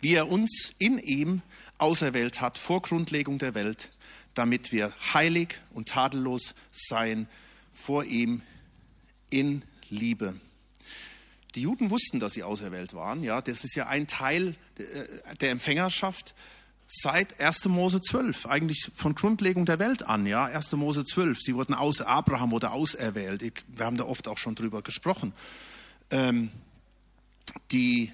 wie 0.00 0.14
er 0.14 0.28
uns 0.28 0.72
in 0.78 0.98
ihm 0.98 1.42
auserwählt 1.78 2.40
hat 2.40 2.58
vor 2.58 2.82
Grundlegung 2.82 3.38
der 3.38 3.54
Welt, 3.54 3.90
damit 4.34 4.72
wir 4.72 4.92
heilig 5.14 5.60
und 5.72 5.88
tadellos 5.88 6.56
sein 6.72 7.28
vor 7.72 8.04
ihm 8.04 8.42
in 9.30 9.62
Liebe. 9.90 10.40
Die 11.54 11.62
Juden 11.62 11.90
wussten, 11.90 12.20
dass 12.20 12.34
sie 12.34 12.42
auserwählt 12.42 12.94
waren. 12.94 13.22
Ja, 13.22 13.40
das 13.40 13.64
ist 13.64 13.74
ja 13.74 13.86
ein 13.86 14.06
Teil 14.06 14.54
äh, 14.76 15.36
der 15.40 15.50
Empfängerschaft 15.50 16.34
seit 16.88 17.38
1. 17.40 17.66
Mose 17.66 18.00
12, 18.00 18.46
eigentlich 18.46 18.90
von 18.94 19.14
Grundlegung 19.14 19.66
der 19.66 19.78
Welt 19.78 20.02
an. 20.04 20.26
Ja, 20.26 20.46
1. 20.46 20.72
Mose 20.72 21.04
12. 21.04 21.38
Sie 21.40 21.54
wurden 21.54 21.74
aus, 21.74 22.00
Abraham 22.00 22.50
wurde 22.50 22.70
auserwählt. 22.70 23.42
Wir 23.68 23.86
haben 23.86 23.98
da 23.98 24.04
oft 24.04 24.26
auch 24.26 24.38
schon 24.38 24.54
drüber 24.54 24.82
gesprochen. 24.82 25.32
Ähm, 26.10 26.50
die 27.70 28.12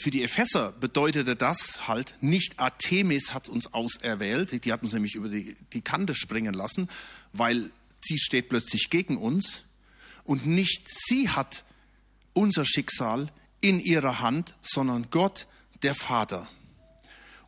für 0.00 0.10
die 0.10 0.22
Epheser 0.22 0.72
bedeutete 0.72 1.34
das 1.34 1.88
halt, 1.88 2.14
nicht 2.20 2.60
Artemis 2.60 3.34
hat 3.34 3.48
uns 3.48 3.74
auserwählt, 3.74 4.64
die 4.64 4.72
hat 4.72 4.82
uns 4.82 4.92
nämlich 4.92 5.16
über 5.16 5.28
die, 5.28 5.56
die 5.72 5.80
Kante 5.80 6.14
springen 6.14 6.54
lassen, 6.54 6.88
weil 7.32 7.70
sie 8.00 8.18
steht 8.18 8.48
plötzlich 8.48 8.90
gegen 8.90 9.16
uns. 9.16 9.64
Und 10.28 10.44
nicht 10.44 10.88
sie 10.90 11.30
hat 11.30 11.64
unser 12.34 12.66
Schicksal 12.66 13.32
in 13.62 13.80
ihrer 13.80 14.20
Hand, 14.20 14.56
sondern 14.60 15.08
Gott, 15.10 15.46
der 15.82 15.94
Vater. 15.94 16.46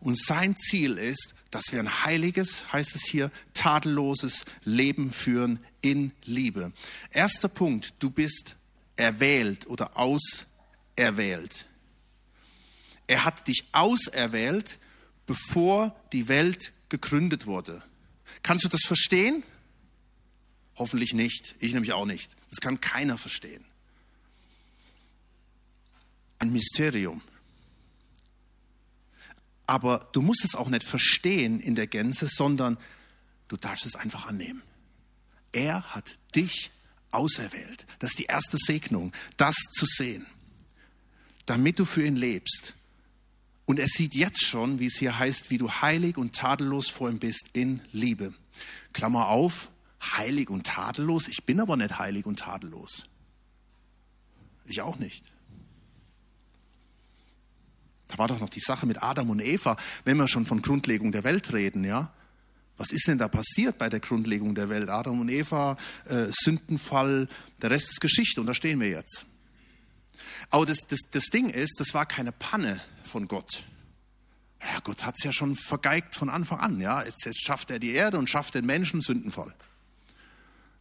Und 0.01 0.19
sein 0.19 0.57
Ziel 0.57 0.97
ist, 0.97 1.35
dass 1.51 1.73
wir 1.73 1.81
ein 1.81 2.05
heiliges, 2.07 2.73
heißt 2.73 2.97
es 2.97 3.03
hier, 3.05 3.31
tadelloses 3.53 4.47
Leben 4.65 5.13
führen 5.13 5.61
in 5.83 6.13
Liebe. 6.25 6.73
Erster 7.11 7.49
Punkt, 7.49 7.93
du 7.99 8.09
bist 8.09 8.57
erwählt 8.97 9.67
oder 9.67 9.99
auserwählt. 9.99 11.67
Er 13.07 13.27
hat 13.27 13.47
dich 13.47 13.65
auserwählt, 13.73 14.79
bevor 15.27 15.95
die 16.15 16.29
Welt 16.29 16.73
gegründet 16.89 17.45
wurde. 17.45 17.83
Kannst 18.43 18.65
du 18.65 18.69
das 18.69 18.87
verstehen? 18.87 19.43
Hoffentlich 20.81 21.13
nicht. 21.13 21.55
Ich 21.59 21.75
nämlich 21.75 21.93
auch 21.93 22.07
nicht. 22.07 22.35
Das 22.49 22.61
kann 22.61 22.81
keiner 22.81 23.19
verstehen. 23.19 23.63
Ein 26.39 26.53
Mysterium. 26.53 27.21
Aber 29.67 30.09
du 30.13 30.23
musst 30.23 30.43
es 30.45 30.55
auch 30.55 30.69
nicht 30.69 30.83
verstehen 30.83 31.61
in 31.61 31.75
der 31.75 31.87
Gänze, 31.87 32.29
sondern 32.29 32.79
du 33.49 33.59
darfst 33.59 33.85
es 33.85 33.95
einfach 33.95 34.27
annehmen. 34.27 34.63
Er 35.53 35.83
hat 35.95 36.19
dich 36.35 36.71
auserwählt. 37.11 37.87
Das 37.99 38.13
ist 38.13 38.19
die 38.19 38.25
erste 38.25 38.57
Segnung, 38.57 39.13
das 39.37 39.57
zu 39.75 39.85
sehen, 39.85 40.25
damit 41.45 41.79
du 41.79 41.85
für 41.85 42.07
ihn 42.07 42.17
lebst 42.17 42.75
und 43.71 43.79
er 43.79 43.87
sieht 43.87 44.17
jetzt 44.17 44.43
schon, 44.43 44.81
wie 44.81 44.87
es 44.87 44.97
hier 44.97 45.19
heißt, 45.19 45.51
wie 45.51 45.59
du 45.59 45.71
heilig 45.71 46.17
und 46.17 46.35
tadellos 46.35 46.89
vor 46.89 47.09
ihm 47.09 47.21
bist 47.21 47.51
in 47.53 47.81
Liebe. 47.93 48.35
Klammer 48.93 49.29
auf, 49.29 49.71
heilig 50.01 50.51
und 50.51 50.67
tadellos. 50.67 51.29
Ich 51.29 51.45
bin 51.45 51.61
aber 51.61 51.77
nicht 51.77 51.99
heilig 51.99 52.27
und 52.27 52.39
tadellos. 52.39 53.05
Ich 54.65 54.81
auch 54.81 54.99
nicht. 54.99 55.25
Da 58.09 58.19
war 58.19 58.29
doch 58.29 58.41
noch 58.41 58.49
die 58.49 58.61
Sache 58.61 58.87
mit 58.87 59.03
Adam 59.03 59.31
und 59.31 59.41
Eva, 59.41 59.77
wenn 60.05 60.17
wir 60.17 60.27
schon 60.27 60.47
von 60.47 60.63
Grundlegung 60.63 61.13
der 61.13 61.25
Welt 61.25 61.53
reden, 61.53 61.85
ja. 61.85 62.13
Was 62.77 62.93
ist 62.93 63.07
denn 63.07 63.19
da 63.19 63.29
passiert 63.29 63.77
bei 63.77 63.89
der 63.91 64.01
Grundlegung 64.01 64.55
der 64.55 64.69
Welt? 64.71 64.89
Adam 64.89 65.21
und 65.21 65.29
Eva, 65.29 65.77
äh, 66.07 66.29
Sündenfall, 66.31 67.29
der 67.61 67.71
Rest 67.71 67.91
ist 67.91 68.01
Geschichte 68.01 68.41
und 68.41 68.47
da 68.47 68.55
stehen 68.55 68.81
wir 68.81 68.89
jetzt. 68.89 69.27
Aber 70.49 70.67
das, 70.67 70.79
das, 70.89 71.01
das 71.11 71.25
Ding 71.27 71.51
ist, 71.51 71.79
das 71.79 71.95
war 71.95 72.07
keine 72.07 72.33
Panne 72.33 72.81
von 73.05 73.29
Gott. 73.29 73.65
Ja, 74.61 74.81
Gott 74.81 75.05
hat 75.05 75.17
es 75.19 75.25
ja 75.25 75.33
schon 75.33 75.57
vergeigt 75.57 76.15
von 76.15 76.29
Anfang 76.29 76.59
an. 76.59 76.81
Ja, 76.81 77.03
jetzt, 77.03 77.25
jetzt 77.25 77.43
schafft 77.43 77.71
er 77.71 77.79
die 77.79 77.93
Erde 77.93 78.19
und 78.19 78.29
schafft 78.29 78.55
den 78.55 78.67
Menschen 78.67 79.03
sündenvoll. 79.03 79.55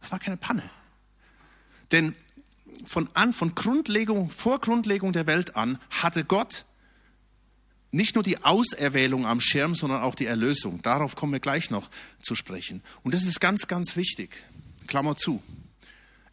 Das 0.00 0.12
war 0.12 0.18
keine 0.18 0.36
Panne. 0.36 0.68
Denn 1.92 2.14
von 2.86 3.08
an, 3.14 3.32
von 3.32 3.54
Grundlegung, 3.54 4.30
vor 4.30 4.60
Grundlegung 4.60 5.12
der 5.12 5.26
Welt 5.26 5.56
an 5.56 5.78
hatte 5.90 6.24
Gott 6.24 6.64
nicht 7.92 8.14
nur 8.14 8.22
die 8.22 8.42
Auserwählung 8.44 9.26
am 9.26 9.40
Schirm, 9.40 9.74
sondern 9.74 10.02
auch 10.02 10.14
die 10.14 10.26
Erlösung. 10.26 10.80
Darauf 10.82 11.16
kommen 11.16 11.32
wir 11.32 11.40
gleich 11.40 11.70
noch 11.70 11.90
zu 12.22 12.34
sprechen. 12.34 12.82
Und 13.02 13.14
das 13.14 13.24
ist 13.24 13.40
ganz, 13.40 13.66
ganz 13.66 13.96
wichtig. 13.96 14.44
Klammer 14.86 15.16
zu. 15.16 15.42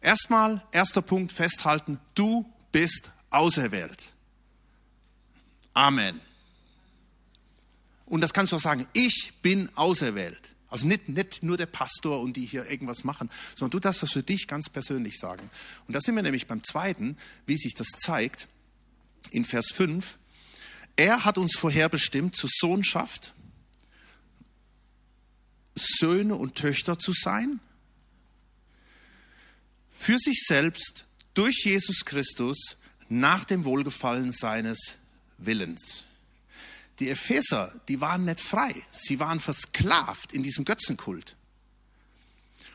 Erstmal, 0.00 0.62
erster 0.70 1.02
Punkt 1.02 1.32
festhalten, 1.32 1.98
du 2.14 2.46
bist 2.70 3.10
auserwählt. 3.30 4.12
Amen. 5.74 6.20
Und 8.06 8.20
das 8.20 8.32
kannst 8.32 8.52
du 8.52 8.56
auch 8.56 8.60
sagen, 8.60 8.86
ich 8.92 9.32
bin 9.42 9.68
auserwählt. 9.76 10.47
Also 10.70 10.86
nicht, 10.86 11.08
nicht 11.08 11.42
nur 11.42 11.56
der 11.56 11.66
Pastor 11.66 12.20
und 12.20 12.36
die 12.36 12.44
hier 12.44 12.70
irgendwas 12.70 13.04
machen, 13.04 13.30
sondern 13.54 13.72
du 13.72 13.80
darfst 13.80 14.02
das 14.02 14.12
für 14.12 14.22
dich 14.22 14.46
ganz 14.46 14.68
persönlich 14.68 15.18
sagen. 15.18 15.48
Und 15.86 15.94
da 15.94 16.00
sind 16.00 16.14
wir 16.14 16.22
nämlich 16.22 16.46
beim 16.46 16.62
zweiten, 16.62 17.16
wie 17.46 17.56
sich 17.56 17.74
das 17.74 17.88
zeigt, 17.88 18.48
in 19.30 19.44
Vers 19.44 19.72
5. 19.72 20.18
Er 20.96 21.24
hat 21.24 21.38
uns 21.38 21.56
vorherbestimmt 21.56 22.36
zur 22.36 22.50
Sohnschaft, 22.52 23.32
Söhne 25.74 26.34
und 26.34 26.56
Töchter 26.56 26.98
zu 26.98 27.12
sein, 27.12 27.60
für 29.90 30.18
sich 30.18 30.44
selbst 30.46 31.06
durch 31.34 31.64
Jesus 31.64 32.04
Christus 32.04 32.76
nach 33.08 33.44
dem 33.44 33.64
Wohlgefallen 33.64 34.32
seines 34.32 34.98
Willens. 35.38 36.07
Die 36.98 37.10
Epheser, 37.10 37.72
die 37.88 38.00
waren 38.00 38.24
nicht 38.24 38.40
frei. 38.40 38.74
Sie 38.90 39.20
waren 39.20 39.40
versklavt 39.40 40.32
in 40.32 40.42
diesem 40.42 40.64
Götzenkult. 40.64 41.36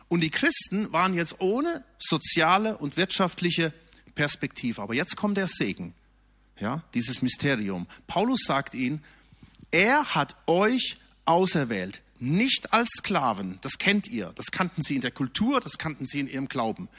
Und 0.08 0.22
die 0.22 0.30
Christen 0.30 0.92
waren 0.94 1.13
jetzt 1.13 1.42
ohne 1.42 1.84
soziale 1.98 2.77
und 2.77 2.98
wirtschaftliche 2.98 3.74
Perspektive. 4.15 4.82
Aber 4.82 4.94
jetzt 4.94 5.15
kommt 5.15 5.38
der 5.38 5.48
Segen, 5.48 5.94
ja, 6.60 6.84
dieses 6.94 7.22
Mysterium. 7.22 7.88
Paulus 8.08 8.42
sagt 8.46 8.75
ihnen, 8.75 9.03
er 9.72 10.13
hat 10.13 10.36
euch 10.46 10.98
auserwählt, 11.25 12.01
nicht 12.20 12.74
als 12.74 12.89
Sklaven. 12.98 13.58
Das 13.62 13.80
kennt 13.80 14.08
ihr. 14.08 14.32
Das 14.36 14.51
kannten 14.51 14.84
sie 14.84 14.96
in 14.96 15.01
der 15.01 15.12
Kultur, 15.12 15.60
das 15.60 15.77
kannten 15.77 16.06
sie 16.06 16.20
in 16.20 16.27
ihrem 16.27 16.48
Glauben. 16.48 16.89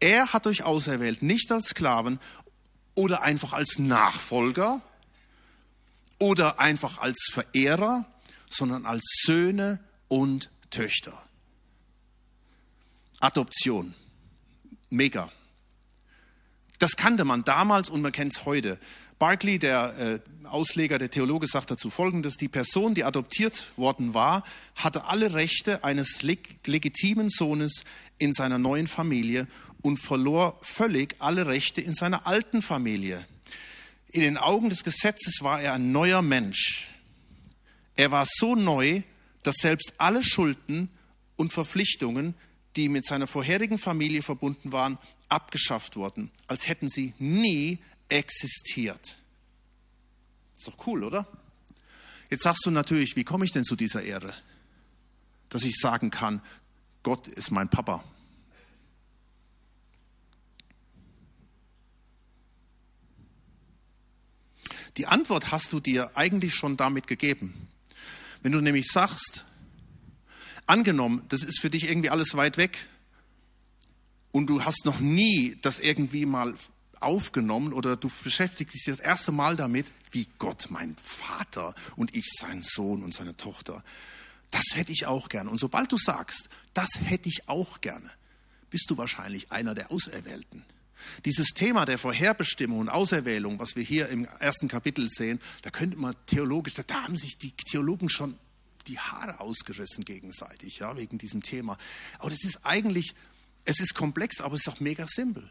Er 0.00 0.32
hat 0.32 0.46
euch 0.46 0.62
auserwählt, 0.62 1.22
nicht 1.22 1.52
als 1.52 1.68
Sklaven 1.68 2.18
oder 2.94 3.22
einfach 3.22 3.52
als 3.52 3.78
Nachfolger 3.78 4.82
oder 6.18 6.60
einfach 6.60 6.98
als 6.98 7.28
Verehrer, 7.32 8.06
sondern 8.48 8.86
als 8.86 9.02
Söhne 9.24 9.80
und 10.08 10.50
Töchter. 10.70 11.20
Adoption. 13.20 13.94
Mega. 14.90 15.30
Das 16.78 16.96
kannte 16.96 17.24
man 17.24 17.44
damals 17.44 17.88
und 17.90 18.02
man 18.02 18.12
kennt 18.12 18.36
es 18.36 18.44
heute. 18.44 18.78
Barclay, 19.18 19.58
der 19.58 20.22
äh, 20.44 20.46
Ausleger, 20.46 20.98
der 20.98 21.10
Theologe, 21.10 21.46
sagt 21.46 21.70
dazu 21.70 21.88
Folgendes. 21.88 22.36
Die 22.36 22.48
Person, 22.48 22.92
die 22.94 23.04
adoptiert 23.04 23.72
worden 23.76 24.12
war, 24.12 24.44
hatte 24.74 25.04
alle 25.04 25.32
Rechte 25.32 25.84
eines 25.84 26.22
leg 26.22 26.60
legitimen 26.66 27.30
Sohnes 27.30 27.84
in 28.18 28.32
seiner 28.34 28.58
neuen 28.58 28.86
Familie 28.86 29.48
und 29.80 29.98
verlor 29.98 30.58
völlig 30.60 31.16
alle 31.18 31.46
Rechte 31.46 31.80
in 31.80 31.94
seiner 31.94 32.26
alten 32.26 32.60
Familie. 32.60 33.26
In 34.16 34.22
den 34.22 34.38
Augen 34.38 34.70
des 34.70 34.82
Gesetzes 34.82 35.42
war 35.42 35.60
er 35.60 35.74
ein 35.74 35.92
neuer 35.92 36.22
Mensch. 36.22 36.88
Er 37.96 38.10
war 38.12 38.24
so 38.26 38.54
neu, 38.54 39.02
dass 39.42 39.56
selbst 39.56 39.92
alle 39.98 40.24
Schulden 40.24 40.88
und 41.36 41.52
Verpflichtungen, 41.52 42.34
die 42.76 42.88
mit 42.88 43.04
seiner 43.04 43.26
vorherigen 43.26 43.76
Familie 43.76 44.22
verbunden 44.22 44.72
waren, 44.72 44.96
abgeschafft 45.28 45.96
wurden, 45.96 46.30
als 46.46 46.66
hätten 46.66 46.88
sie 46.88 47.12
nie 47.18 47.78
existiert. 48.08 49.18
Ist 50.56 50.66
doch 50.66 50.86
cool, 50.86 51.04
oder? 51.04 51.28
Jetzt 52.30 52.44
sagst 52.44 52.64
du 52.64 52.70
natürlich, 52.70 53.16
wie 53.16 53.24
komme 53.24 53.44
ich 53.44 53.52
denn 53.52 53.64
zu 53.64 53.76
dieser 53.76 54.02
Ehre? 54.02 54.32
Dass 55.50 55.62
ich 55.62 55.76
sagen 55.76 56.10
kann, 56.10 56.40
Gott 57.02 57.28
ist 57.28 57.50
mein 57.50 57.68
Papa. 57.68 58.02
Die 64.96 65.06
Antwort 65.06 65.52
hast 65.52 65.72
du 65.72 65.80
dir 65.80 66.16
eigentlich 66.16 66.54
schon 66.54 66.76
damit 66.76 67.06
gegeben. 67.06 67.68
Wenn 68.42 68.52
du 68.52 68.60
nämlich 68.60 68.86
sagst, 68.86 69.44
angenommen, 70.66 71.22
das 71.28 71.42
ist 71.42 71.60
für 71.60 71.70
dich 71.70 71.88
irgendwie 71.88 72.10
alles 72.10 72.34
weit 72.34 72.56
weg 72.56 72.86
und 74.32 74.46
du 74.46 74.64
hast 74.64 74.84
noch 74.84 75.00
nie 75.00 75.58
das 75.62 75.80
irgendwie 75.80 76.26
mal 76.26 76.54
aufgenommen 77.00 77.72
oder 77.72 77.96
du 77.96 78.10
beschäftigst 78.24 78.74
dich 78.74 78.84
das 78.86 79.00
erste 79.00 79.32
Mal 79.32 79.56
damit, 79.56 79.92
wie 80.12 80.26
Gott 80.38 80.68
mein 80.70 80.96
Vater 80.96 81.74
und 81.96 82.14
ich 82.14 82.26
sein 82.38 82.62
Sohn 82.62 83.02
und 83.02 83.14
seine 83.14 83.36
Tochter. 83.36 83.84
Das 84.50 84.64
hätte 84.74 84.92
ich 84.92 85.06
auch 85.06 85.28
gerne. 85.28 85.50
Und 85.50 85.58
sobald 85.58 85.92
du 85.92 85.98
sagst, 85.98 86.48
das 86.72 86.88
hätte 87.02 87.28
ich 87.28 87.48
auch 87.48 87.80
gerne, 87.80 88.10
bist 88.70 88.90
du 88.90 88.96
wahrscheinlich 88.96 89.52
einer 89.52 89.74
der 89.74 89.90
Auserwählten. 89.90 90.64
Dieses 91.24 91.48
Thema 91.48 91.84
der 91.84 91.98
Vorherbestimmung 91.98 92.80
und 92.80 92.88
Auserwählung, 92.88 93.58
was 93.58 93.76
wir 93.76 93.82
hier 93.82 94.08
im 94.08 94.24
ersten 94.40 94.68
Kapitel 94.68 95.08
sehen, 95.08 95.40
da 95.62 95.70
könnte 95.70 95.96
man 95.96 96.14
theologisch, 96.26 96.74
da 96.74 96.84
haben 97.02 97.16
sich 97.16 97.38
die 97.38 97.52
Theologen 97.52 98.08
schon 98.08 98.38
die 98.86 98.98
Haare 98.98 99.40
ausgerissen 99.40 100.04
gegenseitig, 100.04 100.78
ja, 100.78 100.96
wegen 100.96 101.18
diesem 101.18 101.42
Thema. 101.42 101.76
Aber 102.18 102.30
das 102.30 102.44
ist 102.44 102.64
eigentlich, 102.64 103.14
es 103.64 103.80
ist 103.80 103.94
komplex, 103.94 104.40
aber 104.40 104.54
es 104.54 104.66
ist 104.66 104.68
auch 104.68 104.80
mega 104.80 105.06
simpel. 105.08 105.50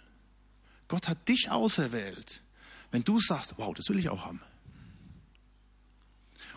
Gott 0.88 1.08
hat 1.08 1.28
dich 1.28 1.50
auserwählt. 1.50 2.42
Wenn 2.92 3.04
du 3.04 3.20
sagst, 3.20 3.56
wow, 3.58 3.74
das 3.74 3.90
will 3.90 4.00
ich 4.00 4.10
auch 4.10 4.26
haben. 4.26 4.42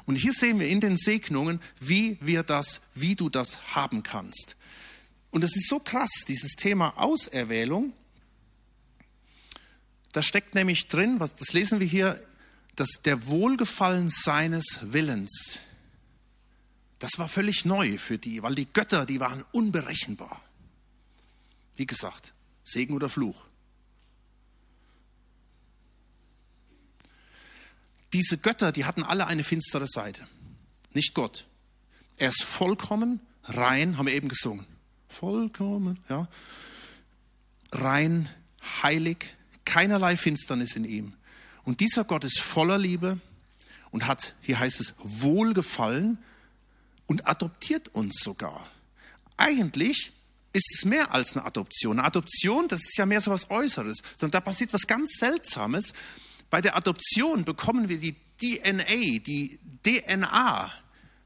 Und 0.05 0.17
hier 0.17 0.33
sehen 0.33 0.59
wir 0.59 0.69
in 0.69 0.81
den 0.81 0.97
Segnungen, 0.97 1.61
wie 1.81 2.17
wir 2.21 2.43
das, 2.43 2.81
wie 2.95 3.15
du 3.15 3.29
das 3.29 3.75
haben 3.75 4.03
kannst. 4.03 4.57
Und 5.31 5.43
das 5.43 5.55
ist 5.55 5.69
so 5.69 5.81
krass, 5.81 6.11
dieses 6.27 6.53
Thema 6.53 6.97
Auserwählung. 6.97 7.93
Da 10.13 10.23
steckt 10.23 10.55
nämlich 10.55 10.89
drin, 10.89 11.21
was, 11.21 11.35
das 11.35 11.53
lesen 11.53 11.81
wir 11.81 11.87
hier, 11.87 12.21
dass 12.77 12.89
der 13.05 13.27
Wohlgefallen 13.27 14.09
seines 14.09 14.79
Willens. 14.83 15.61
Das 16.99 17.19
war 17.19 17.29
völlig 17.29 17.65
neu 17.65 17.99
für 17.99 18.19
die, 18.19 18.43
weil 18.43 18.55
die 18.55 18.67
Götter, 18.73 19.07
die 19.07 19.21
waren 19.21 19.45
unberechenbar. 19.53 20.43
Wie 21.77 21.87
gesagt, 21.87 22.33
Segen 22.65 22.95
oder 22.95 23.09
Fluch. 23.09 23.45
Diese 28.13 28.39
Götter, 28.39 28.73
die 28.73 28.85
hatten 28.85 29.03
alle 29.03 29.27
eine 29.27 29.45
finstere 29.45 29.87
Seite. 29.87 30.27
Nicht 30.93 31.15
Gott. 31.15 31.47
Er 32.17 32.31
ist 32.31 32.43
vollkommen 32.43 33.21
rein, 33.45 33.99
haben 33.99 34.07
wir 34.07 34.15
eben 34.15 34.29
gesungen. 34.29 34.67
Vollkommen, 35.09 36.03
ja. 36.09 36.29
Rein, 37.73 38.29
heilig, 38.83 39.35
keinerlei 39.69 40.17
Finsternis 40.17 40.77
in 40.77 40.85
ihm. 40.85 41.13
Und 41.63 41.81
dieser 41.81 42.05
Gott 42.05 42.25
ist 42.25 42.41
voller 42.41 42.79
Liebe 42.79 43.21
und 43.91 44.07
hat, 44.07 44.35
hier 44.41 44.59
heißt 44.59 44.81
es, 44.81 44.95
Wohlgefallen 44.99 46.17
und 47.07 47.29
adoptiert 47.29 47.89
uns 47.89 48.19
sogar. 48.21 48.67
Eigentlich 49.37 50.13
ist 50.55 50.75
es 50.75 50.85
mehr 50.87 51.13
als 51.13 51.37
eine 51.37 51.45
Adoption. 51.45 51.99
Eine 51.99 52.07
Adoption, 52.07 52.67
das 52.69 52.81
ist 52.81 52.97
ja 52.97 53.05
mehr 53.05 53.21
so 53.21 53.31
was 53.31 53.51
Äußeres, 53.51 53.99
sondern 54.17 54.41
da 54.41 54.41
passiert 54.41 54.73
was 54.73 54.87
ganz 54.87 55.13
Seltsames. 55.19 55.93
Bei 56.49 56.63
der 56.63 56.75
Adoption 56.75 57.45
bekommen 57.45 57.91
wir 57.91 57.99
die 57.99 58.17
DNA, 58.41 59.19
die 59.19 59.61
DNA 59.85 60.73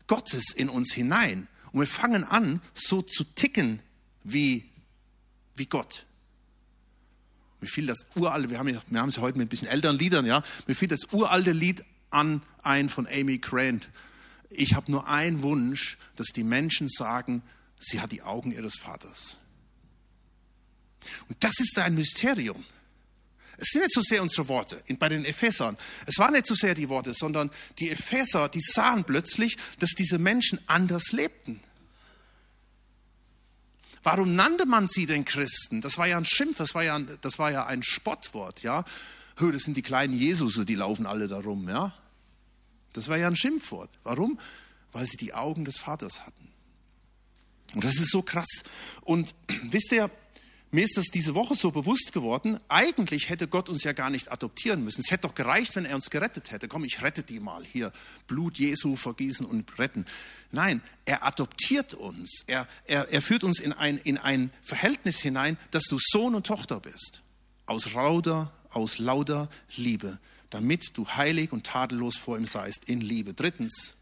Gottes 0.09 0.51
in 0.53 0.69
uns 0.69 0.93
hinein. 0.93 1.47
Und 1.71 1.79
wir 1.79 1.87
fangen 1.87 2.25
an, 2.25 2.61
so 2.75 3.03
zu 3.03 3.23
ticken 3.23 3.81
wie, 4.25 4.69
wie 5.55 5.67
Gott. 5.67 6.07
Mir 7.63 7.69
fiel 7.69 7.87
das 7.87 8.01
uralte, 8.17 8.51
wir 8.51 8.59
haben, 8.59 8.67
wir 8.67 9.01
haben 9.01 9.09
es 9.09 9.19
heute 9.19 9.39
mit 9.39 9.47
ein 9.47 9.49
bisschen 9.49 9.69
älteren 9.69 9.97
Liedern, 9.97 10.27
ja, 10.27 10.43
mir 10.67 10.75
fiel 10.75 10.89
das 10.89 11.05
uralte 11.13 11.53
Lied 11.53 11.85
an 12.11 12.43
ein 12.63 12.89
von 12.89 13.07
Amy 13.07 13.39
Grant. 13.39 13.89
Ich 14.51 14.75
habe 14.75 14.91
nur 14.91 15.07
einen 15.07 15.43
Wunsch, 15.43 15.97
dass 16.17 16.27
die 16.35 16.43
Menschen 16.43 16.89
sagen, 16.89 17.43
sie 17.79 18.01
hat 18.01 18.11
die 18.11 18.23
Augen 18.23 18.51
ihres 18.51 18.75
Vaters. 18.79 19.39
Und 21.29 21.37
das 21.45 21.61
ist 21.61 21.79
ein 21.79 21.95
Mysterium. 21.95 22.65
Es 23.59 23.69
sind 23.69 23.83
nicht 23.83 23.95
so 23.95 24.03
sehr 24.03 24.23
unsere 24.23 24.49
Worte 24.49 24.83
bei 24.99 25.09
den 25.09 25.25
Ephesern. 25.25 25.79
Es 26.07 26.19
waren 26.19 26.33
nicht 26.33 26.49
so 26.49 26.55
sehr 26.55 26.75
die 26.75 26.89
Worte, 26.89 27.15
sondern 27.15 27.49
die 27.79 27.91
Epheser, 27.91 28.49
die 28.49 28.61
sahen 28.61 29.05
plötzlich, 29.05 29.57
dass 29.79 29.91
diese 29.91 30.19
Menschen 30.19 30.59
anders 30.67 31.13
lebten. 31.13 31.61
Warum 34.03 34.35
nannte 34.35 34.67
man 34.67 34.89
sie 34.89 35.07
denn 35.07 35.25
Christen? 35.25 35.81
Das 35.81 35.97
war 35.99 36.09
ja 36.09 36.17
ein 36.17 36.25
Schimpf, 36.25 36.59
das 36.59 36.75
war 36.75 36.83
ja 36.83 36.97
ein, 36.97 37.19
das 37.21 37.39
war 37.39 37.51
ja 37.51 37.67
ein 37.67 37.83
Spottwort, 37.83 38.63
ja. 38.63 38.85
Das 39.37 39.63
sind 39.63 39.77
die 39.77 39.83
kleinen 39.83 40.13
Jesusse, 40.13 40.65
die 40.65 40.75
laufen 40.75 41.07
alle 41.07 41.29
darum, 41.29 41.69
ja. 41.69 41.95
Das 42.93 43.09
war 43.09 43.17
ja 43.17 43.27
ein 43.27 43.37
Schimpfwort. 43.37 43.91
Warum? 44.05 44.39
Weil 44.93 45.07
sie 45.07 45.17
die 45.17 45.33
Augen 45.35 45.65
des 45.65 45.79
Vaters 45.79 46.27
hatten. 46.27 46.49
Und 47.75 47.85
das 47.85 47.95
ist 47.95 48.11
so 48.11 48.23
krass. 48.23 48.63
Und 49.01 49.35
wisst 49.71 49.93
ihr, 49.93 50.11
mir 50.75 50.85
ist 50.85 50.97
das 50.97 51.09
diese 51.09 51.35
Woche 51.35 51.55
so 51.55 51.71
bewusst 51.71 52.15
geworden, 52.15 52.59
eigentlich 52.69 53.29
hätte 53.29 53.47
Gott 53.47 53.69
uns 53.69 53.85
ja 53.85 53.93
gar 53.93 54.09
nicht 54.09 54.33
adoptieren 54.33 54.83
müssen. 54.83 55.03
Es 55.03 55.11
hätte 55.11 55.29
doch 55.29 55.35
gereicht, 55.35 55.77
wenn 55.77 55.85
er 55.85 55.95
uns 55.95 56.09
gerettet 56.09 56.51
hätte. 56.51 56.67
Komm, 56.67 56.85
ich 56.85 57.03
rette 57.03 57.23
die 57.23 57.41
mal 57.41 57.63
hier. 57.63 57.93
Blut 58.27 58.59
Jesu 58.59 58.97
vergießen 58.97 59.45
und 59.45 59.79
retten. 59.79 60.07
Nein, 60.51 60.81
er 61.05 61.27
adoptiert 61.27 61.93
uns. 61.93 62.45
Er, 62.47 62.67
er, 62.87 63.07
er 63.11 63.21
führt 63.21 63.45
uns 63.45 63.61
in 63.61 63.75
ein, 63.75 63.99
in 63.99 64.17
ein 64.17 64.51
Verhältnis 64.63 65.21
hinein, 65.21 65.59
dass 65.73 65.85
du 65.85 65.99
Sohn 66.01 66.35
und 66.35 66.47
Tochter 66.47 66.81
bist. 66.81 67.21
Aus 67.67 67.93
lauter, 67.93 68.51
aus 68.71 68.99
lauter 68.99 69.51
Liebe. 69.77 70.21
Damit 70.49 70.97
du 70.97 71.07
heilig 71.07 71.53
und 71.53 71.67
tadellos 71.67 72.17
vor 72.17 72.39
ihm 72.39 72.47
seist 72.47 72.89
in 72.89 73.03
Liebe. 73.03 73.35
Drittens, 73.35 73.95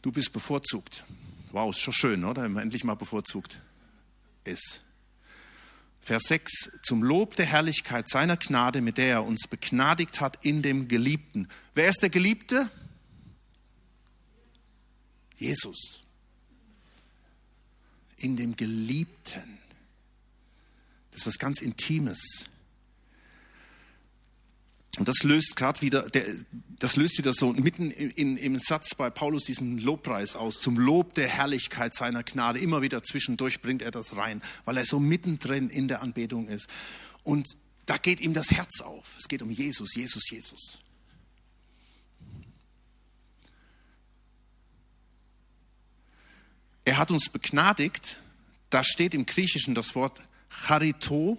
du 0.00 0.12
bist 0.12 0.32
bevorzugt. 0.32 1.04
Wow, 1.50 1.70
ist 1.70 1.80
schon 1.80 1.92
schön, 1.92 2.24
oder? 2.24 2.44
Endlich 2.44 2.84
mal 2.84 2.94
bevorzugt 2.94 3.60
ist. 4.48 4.82
Vers 6.00 6.22
6, 6.24 6.70
zum 6.82 7.02
Lob 7.02 7.34
der 7.34 7.46
Herrlichkeit 7.46 8.08
seiner 8.08 8.36
Gnade, 8.36 8.80
mit 8.80 8.96
der 8.96 9.06
er 9.08 9.24
uns 9.24 9.46
begnadigt 9.46 10.20
hat 10.20 10.44
in 10.44 10.62
dem 10.62 10.88
Geliebten. 10.88 11.48
Wer 11.74 11.88
ist 11.88 12.00
der 12.00 12.10
Geliebte? 12.10 12.70
Jesus. 15.36 16.02
In 18.16 18.36
dem 18.36 18.56
Geliebten. 18.56 19.58
Das 21.10 21.20
ist 21.20 21.26
was 21.26 21.38
ganz 21.38 21.60
Intimes. 21.60 22.46
Und 24.98 25.06
das 25.06 25.22
löst 25.22 25.54
gerade 25.54 25.80
wieder, 25.80 26.02
der, 26.10 26.24
das 26.78 26.96
löst 26.96 27.18
wieder 27.18 27.32
so 27.32 27.52
mitten 27.52 27.90
in, 27.92 28.10
in, 28.10 28.36
im 28.36 28.58
Satz 28.58 28.96
bei 28.96 29.10
Paulus 29.10 29.44
diesen 29.44 29.78
Lobpreis 29.78 30.34
aus. 30.34 30.60
Zum 30.60 30.76
Lob 30.76 31.14
der 31.14 31.28
Herrlichkeit 31.28 31.94
seiner 31.94 32.24
Gnade. 32.24 32.58
Immer 32.58 32.82
wieder 32.82 33.02
zwischendurch 33.04 33.62
bringt 33.62 33.80
er 33.82 33.92
das 33.92 34.16
rein, 34.16 34.42
weil 34.64 34.76
er 34.76 34.84
so 34.84 34.98
mittendrin 34.98 35.70
in 35.70 35.86
der 35.86 36.02
Anbetung 36.02 36.48
ist. 36.48 36.68
Und 37.22 37.46
da 37.86 37.96
geht 37.96 38.20
ihm 38.20 38.34
das 38.34 38.50
Herz 38.50 38.80
auf. 38.80 39.14
Es 39.18 39.28
geht 39.28 39.40
um 39.40 39.50
Jesus, 39.50 39.94
Jesus, 39.94 40.28
Jesus. 40.30 40.80
Er 46.84 46.96
hat 46.96 47.10
uns 47.12 47.28
begnadigt. 47.28 48.18
Da 48.70 48.82
steht 48.82 49.14
im 49.14 49.26
Griechischen 49.26 49.74
das 49.74 49.94
Wort 49.94 50.20
charito. 50.48 51.38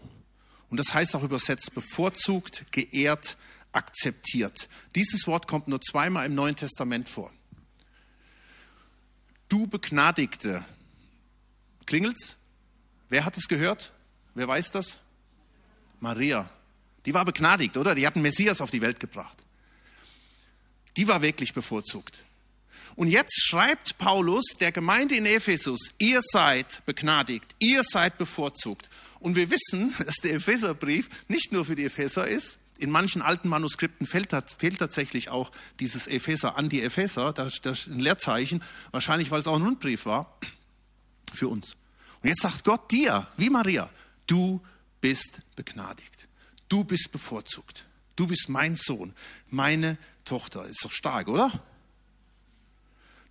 Und 0.69 0.77
das 0.77 0.93
heißt 0.93 1.15
auch 1.15 1.23
übersetzt 1.23 1.73
bevorzugt, 1.73 2.65
geehrt, 2.71 3.37
akzeptiert. 3.71 4.69
Dieses 4.95 5.27
Wort 5.27 5.47
kommt 5.47 5.67
nur 5.67 5.81
zweimal 5.81 6.25
im 6.25 6.35
Neuen 6.35 6.55
Testament 6.55 7.07
vor. 7.07 7.31
Du 9.47 9.67
Begnadigte. 9.67 10.63
Klingelt's? 11.85 12.35
Wer 13.09 13.25
hat 13.25 13.35
es 13.37 13.47
gehört? 13.47 13.91
Wer 14.35 14.47
weiß 14.47 14.71
das? 14.71 14.99
Maria. 15.99 16.49
Die 17.05 17.13
war 17.13 17.25
begnadigt, 17.25 17.77
oder? 17.77 17.95
Die 17.95 18.05
hat 18.05 18.15
einen 18.15 18.23
Messias 18.23 18.61
auf 18.61 18.71
die 18.71 18.81
Welt 18.81 18.99
gebracht. 18.99 19.37
Die 20.97 21.07
war 21.07 21.21
wirklich 21.21 21.53
bevorzugt. 21.53 22.23
Und 22.95 23.07
jetzt 23.07 23.41
schreibt 23.43 23.97
Paulus 23.97 24.43
der 24.59 24.71
Gemeinde 24.71 25.15
in 25.15 25.25
Ephesus, 25.25 25.93
ihr 25.97 26.21
seid 26.21 26.85
begnadigt, 26.85 27.55
ihr 27.57 27.81
seid 27.83 28.17
bevorzugt. 28.17 28.89
Und 29.19 29.35
wir 29.35 29.49
wissen, 29.49 29.95
dass 30.05 30.17
der 30.17 30.33
Epheserbrief 30.33 31.09
nicht 31.27 31.51
nur 31.51 31.65
für 31.65 31.75
die 31.75 31.85
Epheser 31.85 32.27
ist, 32.27 32.58
in 32.79 32.91
manchen 32.91 33.21
alten 33.21 33.49
Manuskripten 33.49 34.07
fehlt, 34.07 34.33
fehlt 34.57 34.79
tatsächlich 34.79 35.29
auch 35.29 35.51
dieses 35.79 36.07
Epheser 36.07 36.57
an 36.57 36.69
die 36.69 36.81
Epheser, 36.81 37.33
das, 37.33 37.61
das 37.61 37.87
ein 37.87 37.99
Leerzeichen, 37.99 38.63
wahrscheinlich 38.91 39.31
weil 39.31 39.39
es 39.39 39.47
auch 39.47 39.55
ein 39.55 39.63
Rundbrief 39.63 40.05
war 40.05 40.37
für 41.33 41.47
uns. 41.47 41.75
Und 42.21 42.29
jetzt 42.29 42.41
sagt 42.41 42.63
Gott 42.63 42.91
dir, 42.91 43.27
wie 43.37 43.49
Maria, 43.49 43.89
du 44.27 44.61
bist 45.01 45.39
begnadigt, 45.55 46.27
du 46.67 46.83
bist 46.83 47.11
bevorzugt, 47.11 47.85
du 48.15 48.27
bist 48.27 48.49
mein 48.49 48.75
Sohn, 48.75 49.13
meine 49.49 49.97
Tochter. 50.25 50.65
Ist 50.65 50.83
doch 50.83 50.91
stark, 50.91 51.27
oder? 51.27 51.51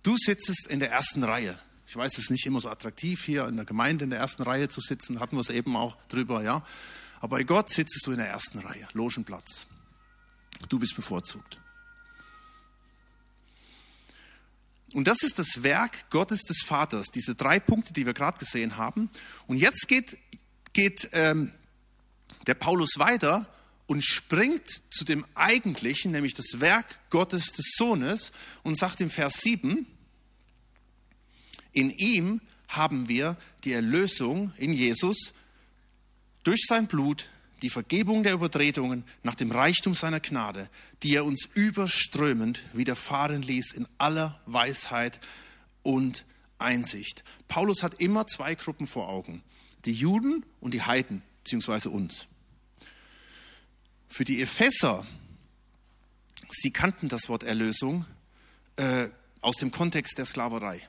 Du 0.03 0.15
sitzt 0.17 0.67
in 0.67 0.79
der 0.79 0.91
ersten 0.91 1.23
Reihe. 1.23 1.59
Ich 1.87 1.95
weiß, 1.95 2.13
es 2.13 2.25
ist 2.25 2.31
nicht 2.31 2.45
immer 2.45 2.61
so 2.61 2.69
attraktiv, 2.69 3.23
hier 3.25 3.47
in 3.47 3.55
der 3.55 3.65
Gemeinde 3.65 4.03
in 4.03 4.11
der 4.11 4.19
ersten 4.19 4.43
Reihe 4.43 4.69
zu 4.69 4.79
sitzen, 4.79 5.19
hatten 5.19 5.35
wir 5.35 5.41
es 5.41 5.49
eben 5.49 5.75
auch 5.75 5.97
drüber, 6.07 6.43
ja. 6.43 6.63
Aber 7.19 7.37
bei 7.37 7.43
Gott 7.43 7.69
sitzt 7.69 8.01
du 8.05 8.11
in 8.11 8.17
der 8.17 8.27
ersten 8.27 8.59
Reihe, 8.59 8.87
Logenplatz. 8.93 9.67
Du 10.67 10.79
bist 10.79 10.95
bevorzugt. 10.95 11.59
Und 14.93 15.07
das 15.07 15.21
ist 15.23 15.37
das 15.37 15.61
Werk 15.61 16.09
Gottes 16.09 16.41
des 16.43 16.63
Vaters, 16.63 17.07
diese 17.13 17.35
drei 17.35 17.59
Punkte, 17.59 17.93
die 17.93 18.05
wir 18.05 18.13
gerade 18.13 18.39
gesehen 18.39 18.77
haben. 18.77 19.09
Und 19.47 19.57
jetzt 19.57 19.87
geht, 19.87 20.17
geht 20.73 21.09
ähm, 21.11 21.51
der 22.47 22.55
Paulus 22.55 22.97
weiter 22.97 23.47
und 23.85 24.03
springt 24.03 24.81
zu 24.89 25.05
dem 25.05 25.25
Eigentlichen, 25.35 26.11
nämlich 26.11 26.33
das 26.33 26.59
Werk 26.59 26.99
Gottes 27.09 27.51
des 27.51 27.73
Sohnes 27.77 28.31
und 28.63 28.77
sagt 28.77 29.01
im 29.01 29.09
Vers 29.09 29.41
7, 29.41 29.85
in 31.71 31.91
ihm 31.91 32.41
haben 32.67 33.07
wir 33.09 33.37
die 33.63 33.73
Erlösung 33.73 34.53
in 34.57 34.73
Jesus 34.73 35.33
durch 36.49 36.65
sein 36.65 36.87
Blut, 36.87 37.29
die 37.61 37.69
Vergebung 37.69 38.23
der 38.23 38.33
Übertretungen 38.33 39.03
nach 39.21 39.35
dem 39.35 39.51
Reichtum 39.51 39.93
seiner 39.93 40.19
Gnade, 40.19 40.67
die 41.03 41.13
er 41.13 41.23
uns 41.23 41.47
überströmend 41.53 42.65
widerfahren 42.73 43.43
ließ 43.43 43.73
in 43.73 43.87
aller 43.99 44.41
Weisheit 44.47 45.19
und 45.83 46.25
Einsicht. 46.57 47.23
Paulus 47.47 47.83
hat 47.83 48.01
immer 48.01 48.25
zwei 48.25 48.55
Gruppen 48.55 48.87
vor 48.87 49.09
Augen, 49.09 49.43
die 49.85 49.93
Juden 49.93 50.43
und 50.59 50.73
die 50.73 50.81
Heiden, 50.81 51.21
beziehungsweise 51.43 51.91
uns. 51.91 52.27
Für 54.07 54.25
die 54.25 54.41
Epheser, 54.41 55.05
sie 56.49 56.71
kannten 56.71 57.09
das 57.09 57.29
Wort 57.29 57.43
Erlösung 57.43 58.07
äh, 58.77 59.09
aus 59.41 59.57
dem 59.57 59.69
Kontext 59.69 60.17
der 60.17 60.25
Sklaverei. 60.25 60.81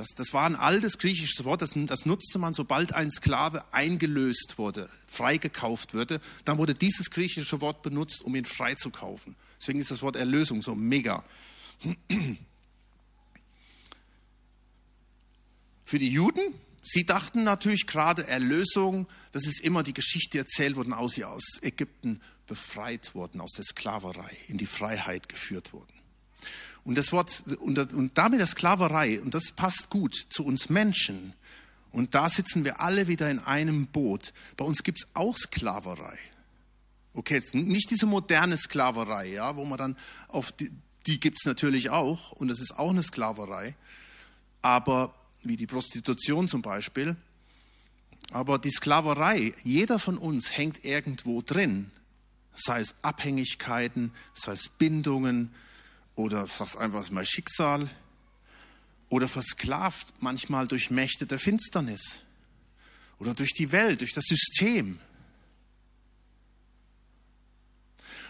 Das, 0.00 0.14
das 0.16 0.32
war 0.32 0.46
ein 0.46 0.56
altes 0.56 0.96
griechisches 0.96 1.44
Wort, 1.44 1.60
das, 1.60 1.74
das 1.76 2.06
nutzte 2.06 2.38
man, 2.38 2.54
sobald 2.54 2.94
ein 2.94 3.10
Sklave 3.10 3.62
eingelöst 3.70 4.54
wurde, 4.56 4.88
freigekauft 5.06 5.92
wurde. 5.92 6.22
Dann 6.46 6.56
wurde 6.56 6.72
dieses 6.72 7.10
griechische 7.10 7.60
Wort 7.60 7.82
benutzt, 7.82 8.22
um 8.22 8.34
ihn 8.34 8.46
freizukaufen. 8.46 9.36
Deswegen 9.60 9.78
ist 9.78 9.90
das 9.90 10.00
Wort 10.00 10.16
Erlösung 10.16 10.62
so 10.62 10.74
mega. 10.74 11.22
Für 15.84 15.98
die 15.98 16.08
Juden, 16.08 16.54
sie 16.82 17.04
dachten 17.04 17.44
natürlich 17.44 17.86
gerade 17.86 18.26
Erlösung, 18.26 19.06
das 19.32 19.46
ist 19.46 19.60
immer 19.60 19.82
die 19.82 19.92
Geschichte 19.92 20.38
erzählt 20.38 20.76
worden, 20.76 20.94
aus 20.94 21.12
sie 21.12 21.26
aus 21.26 21.58
Ägypten 21.60 22.22
befreit 22.46 23.14
wurden, 23.14 23.42
aus 23.42 23.52
der 23.52 23.66
Sklaverei 23.66 24.34
in 24.48 24.56
die 24.56 24.64
Freiheit 24.64 25.28
geführt 25.28 25.74
wurden. 25.74 25.99
Und 26.84 26.96
das 26.96 27.12
Wort, 27.12 27.42
und, 27.60 27.78
und 27.92 28.16
damit 28.16 28.40
der 28.40 28.46
Sklaverei, 28.46 29.20
und 29.20 29.34
das 29.34 29.52
passt 29.52 29.90
gut 29.90 30.14
zu 30.30 30.44
uns 30.44 30.70
Menschen. 30.70 31.34
Und 31.92 32.14
da 32.14 32.28
sitzen 32.28 32.64
wir 32.64 32.80
alle 32.80 33.08
wieder 33.08 33.30
in 33.30 33.38
einem 33.38 33.86
Boot. 33.86 34.32
Bei 34.56 34.64
uns 34.64 34.82
gibt 34.82 35.02
es 35.02 35.08
auch 35.14 35.36
Sklaverei. 35.36 36.18
Okay, 37.12 37.34
jetzt 37.34 37.54
nicht 37.54 37.90
diese 37.90 38.06
moderne 38.06 38.56
Sklaverei, 38.56 39.32
ja, 39.32 39.56
wo 39.56 39.64
man 39.64 39.78
dann 39.78 39.96
auf 40.28 40.52
die, 40.52 40.70
die 41.06 41.18
gibt 41.18 41.38
es 41.40 41.46
natürlich 41.46 41.90
auch, 41.90 42.32
und 42.32 42.48
das 42.48 42.60
ist 42.60 42.78
auch 42.78 42.90
eine 42.90 43.02
Sklaverei, 43.02 43.74
aber 44.62 45.14
wie 45.42 45.56
die 45.56 45.66
Prostitution 45.66 46.48
zum 46.48 46.62
Beispiel. 46.62 47.16
Aber 48.32 48.58
die 48.58 48.70
Sklaverei, 48.70 49.54
jeder 49.64 49.98
von 49.98 50.18
uns 50.18 50.56
hängt 50.56 50.84
irgendwo 50.84 51.42
drin, 51.42 51.90
sei 52.54 52.80
es 52.80 52.94
Abhängigkeiten, 53.02 54.12
sei 54.34 54.52
es 54.52 54.68
Bindungen, 54.68 55.52
oder 56.14 56.46
sagst 56.46 56.76
einfach, 56.76 57.00
es 57.00 57.06
ist 57.06 57.12
mein 57.12 57.26
Schicksal 57.26 57.90
oder 59.08 59.28
versklavt 59.28 60.14
manchmal 60.20 60.68
durch 60.68 60.90
Mächte 60.90 61.26
der 61.26 61.38
Finsternis 61.38 62.22
oder 63.18 63.34
durch 63.34 63.52
die 63.52 63.72
Welt, 63.72 64.00
durch 64.00 64.14
das 64.14 64.24
System. 64.24 64.98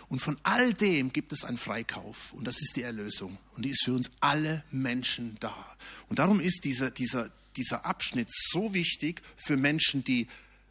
Und 0.09 0.19
von 0.19 0.37
all 0.43 0.75
dem 0.75 1.13
gibt 1.13 1.33
es 1.33 1.45
einen 1.45 1.57
Freikauf 1.57 2.33
und 2.33 2.45
das 2.45 2.61
ist 2.61 2.75
die 2.75 2.83
Erlösung 2.83 3.39
und 3.55 3.65
die 3.65 3.71
ist 3.71 3.85
für 3.85 3.93
uns 3.93 4.11
alle 4.19 4.65
Menschen 4.73 5.37
da. 5.39 5.77
Und 6.09 6.19
darum 6.19 6.41
ist 6.41 6.65
dieser, 6.65 6.91
dieser, 6.91 7.31
dieser 7.57 7.85
Abschnitt 7.87 8.29
so 8.33 8.75
wichtig 8.75 9.23
für 9.37 9.57
Menschen, 9.57 10.03
die, 10.03 10.27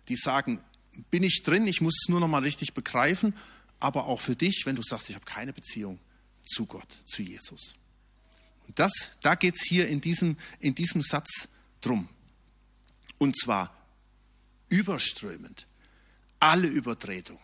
die 0.09 0.17
sagen, 0.17 0.59
bin 1.09 1.23
ich 1.23 1.43
drin, 1.43 1.67
ich 1.67 1.79
muss 1.79 1.97
es 2.01 2.09
nur 2.09 2.19
noch 2.19 2.27
mal 2.27 2.41
richtig 2.41 2.73
begreifen, 2.73 3.33
aber 3.79 4.07
auch 4.07 4.19
für 4.19 4.35
dich, 4.35 4.63
wenn 4.65 4.75
du 4.75 4.83
sagst, 4.83 5.09
ich 5.09 5.15
habe 5.15 5.25
keine 5.25 5.53
Beziehung 5.53 5.99
zu 6.49 6.65
Gott, 6.65 6.97
zu 7.05 7.23
Jesus. 7.23 7.75
Und 8.67 8.77
das, 8.77 8.91
da 9.21 9.35
geht 9.35 9.55
es 9.55 9.63
hier 9.63 9.87
in 9.87 10.01
diesem, 10.01 10.37
in 10.59 10.75
diesem 10.75 11.01
Satz 11.01 11.47
drum. 11.81 12.07
Und 13.17 13.37
zwar 13.37 13.75
überströmend. 14.69 15.67
Alle 16.39 16.67
Übertretungen 16.67 17.41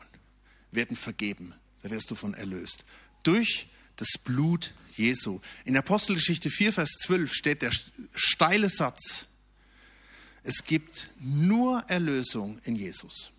werden 0.72 0.96
vergeben. 0.96 1.54
Da 1.82 1.90
wirst 1.90 2.10
du 2.12 2.16
von 2.16 2.34
erlöst. 2.34 2.86
Durch 3.24 3.68
das 3.96 4.10
Blut 4.24 4.74
Jesu. 4.96 5.40
In 5.66 5.78
Apostelgeschichte 5.78 6.50
4, 6.50 6.74
Vers 6.74 6.92
12 7.04 7.34
steht 7.34 7.62
der 7.62 7.72
steile 8.14 8.70
Satz. 8.70 9.26
Es 10.44 10.64
gibt 10.64 11.10
nur 11.20 11.84
Erlösung 11.88 12.60
in 12.60 12.76
Jesus. 12.76 13.32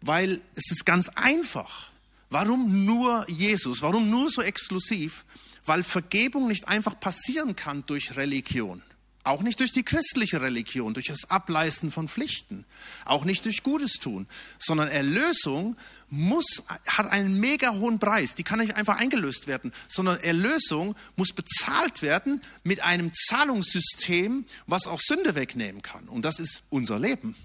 Weil 0.00 0.40
es 0.54 0.70
ist 0.70 0.84
ganz 0.84 1.08
einfach. 1.10 1.92
Warum 2.30 2.84
nur 2.84 3.28
Jesus? 3.28 3.82
Warum 3.82 4.08
nur 4.08 4.30
so 4.30 4.40
exklusiv? 4.40 5.24
Weil 5.66 5.82
Vergebung 5.82 6.48
nicht 6.48 6.68
einfach 6.68 6.98
passieren 6.98 7.56
kann 7.56 7.84
durch 7.86 8.16
Religion. 8.16 8.82
Auch 9.22 9.42
nicht 9.42 9.60
durch 9.60 9.72
die 9.72 9.82
christliche 9.82 10.40
Religion, 10.40 10.94
durch 10.94 11.08
das 11.08 11.28
Ableisten 11.28 11.90
von 11.90 12.08
Pflichten, 12.08 12.64
auch 13.04 13.26
nicht 13.26 13.44
durch 13.44 13.62
Gutes 13.62 13.98
tun, 13.98 14.26
sondern 14.58 14.88
Erlösung 14.88 15.76
muss, 16.08 16.62
hat 16.86 17.10
einen 17.10 17.38
mega 17.38 17.74
hohen 17.74 17.98
Preis. 17.98 18.34
Die 18.34 18.44
kann 18.44 18.60
nicht 18.60 18.76
einfach 18.76 18.98
eingelöst 18.98 19.46
werden, 19.46 19.72
sondern 19.88 20.20
Erlösung 20.20 20.96
muss 21.16 21.34
bezahlt 21.34 22.00
werden 22.00 22.40
mit 22.64 22.80
einem 22.80 23.12
Zahlungssystem, 23.12 24.46
was 24.66 24.86
auch 24.86 25.00
Sünde 25.02 25.34
wegnehmen 25.34 25.82
kann. 25.82 26.08
Und 26.08 26.24
das 26.24 26.40
ist 26.40 26.62
unser 26.70 26.98
Leben. 26.98 27.36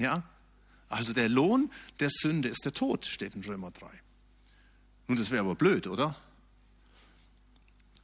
Ja, 0.00 0.24
also 0.94 1.12
der 1.12 1.28
Lohn 1.28 1.72
der 1.98 2.08
Sünde 2.08 2.48
ist 2.48 2.64
der 2.64 2.72
Tod, 2.72 3.04
steht 3.04 3.34
in 3.34 3.42
Römer 3.42 3.72
3. 3.72 3.86
Nun, 5.08 5.18
das 5.18 5.32
wäre 5.32 5.40
aber 5.40 5.56
blöd, 5.56 5.88
oder? 5.88 6.16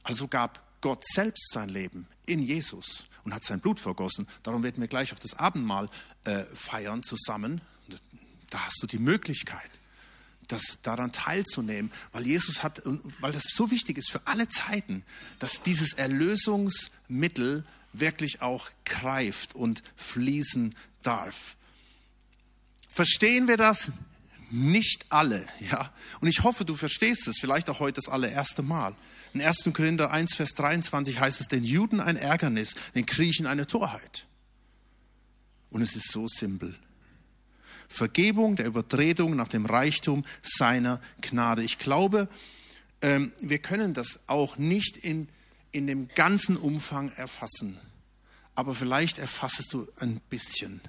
Also 0.03 0.27
gab 0.27 0.81
Gott 0.81 1.05
selbst 1.07 1.53
sein 1.53 1.69
Leben 1.69 2.05
in 2.25 2.43
Jesus 2.43 3.05
und 3.23 3.33
hat 3.33 3.45
sein 3.45 3.61
Blut 3.61 3.79
vergossen. 3.79 4.27
Darum 4.43 4.61
werden 4.63 4.81
wir 4.81 4.89
gleich 4.89 5.13
auch 5.13 5.19
das 5.19 5.39
Abendmahl 5.39 5.89
äh, 6.25 6.43
feiern 6.53 7.01
zusammen. 7.01 7.61
Da 8.49 8.65
hast 8.65 8.83
du 8.83 8.87
die 8.87 8.99
Möglichkeit, 8.99 9.79
das 10.49 10.79
daran 10.81 11.13
teilzunehmen, 11.13 11.93
weil 12.11 12.27
Jesus 12.27 12.61
hat, 12.61 12.81
weil 13.21 13.31
das 13.31 13.43
so 13.53 13.71
wichtig 13.71 13.99
ist 13.99 14.11
für 14.11 14.27
alle 14.27 14.49
Zeiten, 14.49 15.05
dass 15.39 15.61
dieses 15.61 15.93
Erlösungsmittel 15.93 17.65
wirklich 17.93 18.41
auch 18.41 18.69
greift 18.83 19.55
und 19.55 19.81
fließen 19.95 20.75
darf. 21.03 21.55
Verstehen 22.91 23.47
wir 23.47 23.55
das? 23.55 23.89
Nicht 24.49 25.05
alle, 25.07 25.47
ja. 25.71 25.93
Und 26.19 26.27
ich 26.27 26.43
hoffe, 26.43 26.65
du 26.65 26.75
verstehst 26.75 27.25
es, 27.29 27.39
vielleicht 27.39 27.69
auch 27.69 27.79
heute 27.79 27.93
das 27.93 28.09
allererste 28.09 28.63
Mal. 28.63 28.93
In 29.33 29.41
1. 29.41 29.69
Korinther 29.73 30.11
1, 30.11 30.35
Vers 30.35 30.55
23 30.55 31.17
heißt 31.17 31.39
es, 31.39 31.47
den 31.47 31.63
Juden 31.63 32.01
ein 32.01 32.17
Ärgernis, 32.17 32.75
den 32.93 33.05
Griechen 33.05 33.47
eine 33.47 33.65
Torheit. 33.65 34.27
Und 35.69 35.81
es 35.81 35.95
ist 35.95 36.11
so 36.11 36.27
simpel. 36.27 36.75
Vergebung 37.87 38.57
der 38.57 38.65
Übertretung 38.65 39.37
nach 39.37 39.47
dem 39.47 39.65
Reichtum 39.65 40.25
seiner 40.43 40.99
Gnade. 41.21 41.63
Ich 41.63 41.77
glaube, 41.77 42.27
ähm, 43.01 43.31
wir 43.39 43.59
können 43.59 43.93
das 43.93 44.19
auch 44.27 44.57
nicht 44.57 44.97
in, 44.97 45.29
in 45.71 45.87
dem 45.87 46.09
ganzen 46.09 46.57
Umfang 46.57 47.13
erfassen. 47.13 47.77
Aber 48.53 48.75
vielleicht 48.75 49.17
erfassest 49.17 49.71
du 49.71 49.87
ein 49.97 50.19
bisschen. 50.29 50.81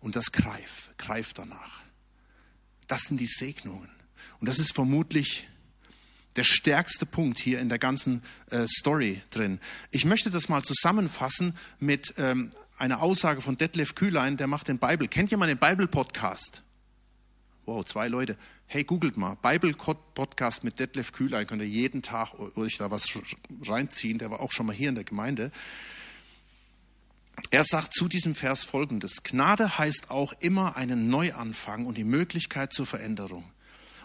Und 0.00 0.16
das 0.16 0.32
greif, 0.32 0.90
greif 0.98 1.32
danach. 1.34 1.82
Das 2.86 3.02
sind 3.02 3.20
die 3.20 3.26
Segnungen. 3.26 3.90
Und 4.40 4.48
das 4.48 4.58
ist 4.58 4.74
vermutlich 4.74 5.48
der 6.36 6.44
stärkste 6.44 7.06
Punkt 7.06 7.38
hier 7.38 7.60
in 7.60 7.68
der 7.68 7.78
ganzen 7.78 8.22
äh, 8.50 8.66
Story 8.66 9.20
drin. 9.30 9.60
Ich 9.90 10.04
möchte 10.04 10.30
das 10.30 10.48
mal 10.48 10.62
zusammenfassen 10.62 11.56
mit 11.78 12.14
ähm, 12.18 12.50
einer 12.78 13.02
Aussage 13.02 13.40
von 13.40 13.56
Detlef 13.56 13.94
Kühlein, 13.94 14.36
der 14.36 14.46
macht 14.46 14.68
den 14.68 14.78
Bible. 14.78 15.08
Kennt 15.08 15.30
jemand 15.30 15.50
den 15.50 15.58
Bible-Podcast? 15.58 16.62
Wow, 17.66 17.84
zwei 17.84 18.08
Leute. 18.08 18.36
Hey, 18.66 18.84
googelt 18.84 19.16
mal. 19.16 19.36
Bible 19.42 19.74
Podcast 19.74 20.64
mit 20.64 20.78
Detlef 20.78 21.12
Kühlein. 21.12 21.46
Könnt 21.46 21.62
ihr 21.62 21.68
jeden 21.68 22.02
Tag 22.02 22.34
euch 22.56 22.78
da 22.78 22.90
was 22.90 23.06
reinziehen. 23.66 24.18
Der 24.18 24.30
war 24.30 24.40
auch 24.40 24.52
schon 24.52 24.66
mal 24.66 24.74
hier 24.74 24.88
in 24.88 24.94
der 24.94 25.04
Gemeinde. 25.04 25.50
Er 27.50 27.64
sagt 27.64 27.94
zu 27.94 28.06
diesem 28.06 28.36
Vers 28.36 28.64
folgendes. 28.64 29.24
Gnade 29.24 29.76
heißt 29.76 30.10
auch 30.10 30.32
immer 30.38 30.76
einen 30.76 31.10
Neuanfang 31.10 31.86
und 31.86 31.98
die 31.98 32.04
Möglichkeit 32.04 32.72
zur 32.72 32.86
Veränderung. 32.86 33.44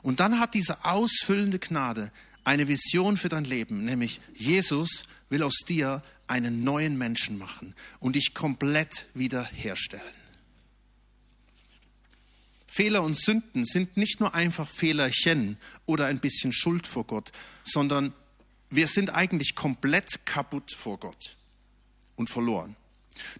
Und 0.02 0.20
dann 0.20 0.40
hat 0.40 0.56
diese 0.56 0.84
ausfüllende 0.84 1.60
Gnade 1.60 2.12
eine 2.44 2.68
Vision 2.68 3.18
für 3.18 3.30
dein 3.30 3.46
Leben, 3.46 3.86
nämlich 3.86 4.20
Jesus 4.34 5.04
will 5.30 5.44
aus 5.44 5.60
dir 5.68 6.04
einen 6.28 6.64
neuen 6.64 6.98
Menschen 6.98 7.38
machen 7.38 7.76
und 8.00 8.16
dich 8.16 8.34
komplett 8.34 9.08
wiederherstellen. 9.14 10.04
Fehler 12.68 13.04
und 13.04 13.16
Sünden 13.16 13.64
sind 13.64 13.96
nicht 13.96 14.20
nur 14.20 14.34
einfach 14.34 14.68
Fehlerchen 14.68 15.58
oder 15.86 16.08
ein 16.08 16.20
bisschen 16.20 16.52
Schuld 16.52 16.88
vor 16.88 17.06
Gott, 17.06 17.32
sondern 17.64 18.14
wir 18.70 18.88
sind 18.88 19.12
eigentlich 19.12 19.56
komplett 19.56 20.26
kaputt 20.26 20.72
vor 20.72 21.00
Gott 21.00 21.38
und 22.16 22.30
verloren. 22.30 22.76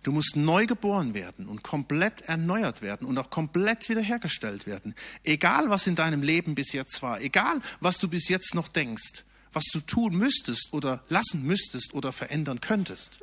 Du 0.04 0.12
musst 0.12 0.36
neu 0.36 0.66
geboren 0.66 1.14
werden 1.14 1.48
und 1.48 1.64
komplett 1.64 2.22
erneuert 2.22 2.82
werden 2.82 3.08
und 3.08 3.18
auch 3.18 3.30
komplett 3.30 3.88
wiederhergestellt 3.90 4.66
werden. 4.68 4.96
Egal, 5.24 5.70
was 5.70 5.88
in 5.88 5.96
deinem 5.96 6.24
Leben 6.24 6.56
bis 6.56 6.72
jetzt 6.72 7.02
war, 7.02 7.22
egal, 7.22 7.62
was 7.82 7.98
du 7.98 8.08
bis 8.08 8.30
jetzt 8.30 8.56
noch 8.56 8.68
denkst, 8.68 9.24
was 9.52 9.66
du 9.74 9.82
tun 9.82 10.18
müsstest 10.18 10.74
oder 10.74 11.04
lassen 11.10 11.44
müsstest 11.44 11.94
oder 11.94 12.12
verändern 12.12 12.62
könntest. 12.62 13.20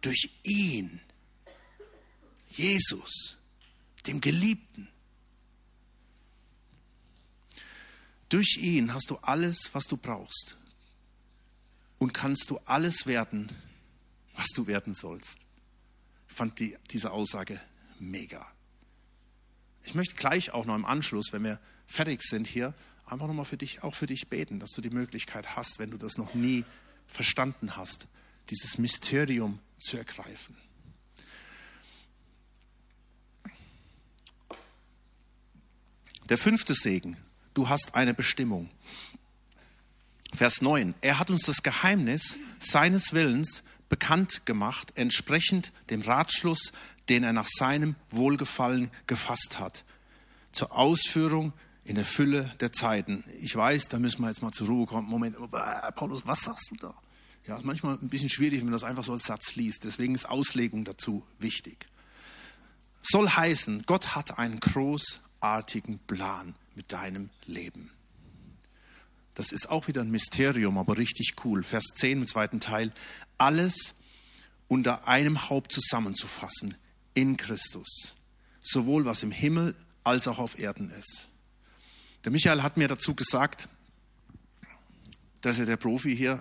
Durch 0.00 0.30
ihn, 0.42 1.00
Jesus, 2.48 3.36
dem 4.06 4.20
Geliebten. 4.20 4.88
Durch 8.28 8.56
ihn 8.58 8.92
hast 8.92 9.10
du 9.10 9.16
alles, 9.18 9.70
was 9.72 9.84
du 9.84 9.96
brauchst. 9.96 10.56
Und 11.98 12.12
kannst 12.12 12.50
du 12.50 12.58
alles 12.64 13.06
werden, 13.06 13.52
was 14.34 14.48
du 14.54 14.66
werden 14.66 14.94
sollst 14.94 15.38
fand 16.32 16.58
die, 16.58 16.76
diese 16.90 17.12
Aussage 17.12 17.60
mega. 17.98 18.46
Ich 19.84 19.94
möchte 19.94 20.14
gleich 20.14 20.52
auch 20.52 20.64
noch 20.64 20.76
im 20.76 20.84
Anschluss, 20.84 21.32
wenn 21.32 21.44
wir 21.44 21.60
fertig 21.86 22.22
sind 22.22 22.46
hier, 22.46 22.74
einfach 23.06 23.26
nochmal 23.26 23.44
für 23.44 23.56
dich, 23.56 23.82
auch 23.82 23.94
für 23.94 24.06
dich 24.06 24.28
beten, 24.28 24.60
dass 24.60 24.70
du 24.70 24.80
die 24.80 24.90
Möglichkeit 24.90 25.56
hast, 25.56 25.78
wenn 25.78 25.90
du 25.90 25.98
das 25.98 26.18
noch 26.18 26.34
nie 26.34 26.64
verstanden 27.06 27.76
hast, 27.76 28.06
dieses 28.50 28.78
Mysterium 28.78 29.58
zu 29.78 29.96
ergreifen. 29.96 30.56
Der 36.28 36.38
fünfte 36.38 36.74
Segen, 36.74 37.16
du 37.52 37.68
hast 37.68 37.94
eine 37.94 38.14
Bestimmung. 38.14 38.70
Vers 40.34 40.62
9, 40.62 40.94
er 41.02 41.18
hat 41.18 41.28
uns 41.30 41.42
das 41.42 41.62
Geheimnis 41.62 42.38
seines 42.58 43.12
Willens 43.12 43.62
bekannt 43.92 44.46
gemacht, 44.46 44.94
entsprechend 44.94 45.70
dem 45.90 46.00
Ratschluss, 46.00 46.72
den 47.10 47.24
er 47.24 47.34
nach 47.34 47.46
seinem 47.46 47.94
Wohlgefallen 48.08 48.90
gefasst 49.06 49.58
hat, 49.58 49.84
zur 50.50 50.72
Ausführung 50.72 51.52
in 51.84 51.96
der 51.96 52.06
Fülle 52.06 52.54
der 52.60 52.72
Zeiten. 52.72 53.22
Ich 53.42 53.54
weiß, 53.54 53.90
da 53.90 53.98
müssen 53.98 54.22
wir 54.22 54.28
jetzt 54.28 54.40
mal 54.40 54.50
zur 54.50 54.68
Ruhe 54.68 54.86
kommen. 54.86 55.06
Moment, 55.10 55.36
Paulus, 55.94 56.26
was 56.26 56.40
sagst 56.40 56.70
du 56.70 56.76
da? 56.76 56.94
Ja, 57.46 57.58
ist 57.58 57.66
manchmal 57.66 57.98
ein 58.00 58.08
bisschen 58.08 58.30
schwierig, 58.30 58.60
wenn 58.60 58.66
man 58.66 58.72
das 58.72 58.82
einfach 58.82 59.04
so 59.04 59.12
als 59.12 59.24
Satz 59.24 59.56
liest. 59.56 59.84
Deswegen 59.84 60.14
ist 60.14 60.26
Auslegung 60.26 60.86
dazu 60.86 61.26
wichtig. 61.38 61.86
Soll 63.02 63.28
heißen, 63.28 63.82
Gott 63.84 64.14
hat 64.16 64.38
einen 64.38 64.58
großartigen 64.58 65.98
Plan 66.06 66.54
mit 66.76 66.92
deinem 66.92 67.28
Leben. 67.44 67.90
Das 69.34 69.50
ist 69.50 69.70
auch 69.70 69.88
wieder 69.88 70.02
ein 70.02 70.10
Mysterium, 70.10 70.78
aber 70.78 70.98
richtig 70.98 71.34
cool. 71.44 71.62
Vers 71.62 71.84
10 71.96 72.22
im 72.22 72.26
zweiten 72.26 72.60
Teil. 72.60 72.92
Alles 73.42 73.96
unter 74.68 75.08
einem 75.08 75.50
Haupt 75.50 75.72
zusammenzufassen 75.72 76.76
in 77.12 77.36
Christus. 77.36 78.14
Sowohl 78.60 79.04
was 79.04 79.24
im 79.24 79.32
Himmel 79.32 79.74
als 80.04 80.28
auch 80.28 80.38
auf 80.38 80.60
Erden 80.60 80.90
ist. 80.90 81.28
Der 82.24 82.30
Michael 82.30 82.62
hat 82.62 82.76
mir 82.76 82.86
dazu 82.86 83.14
gesagt, 83.16 83.68
dass 85.40 85.58
er 85.58 85.66
der 85.66 85.76
Profi 85.76 86.16
hier, 86.16 86.40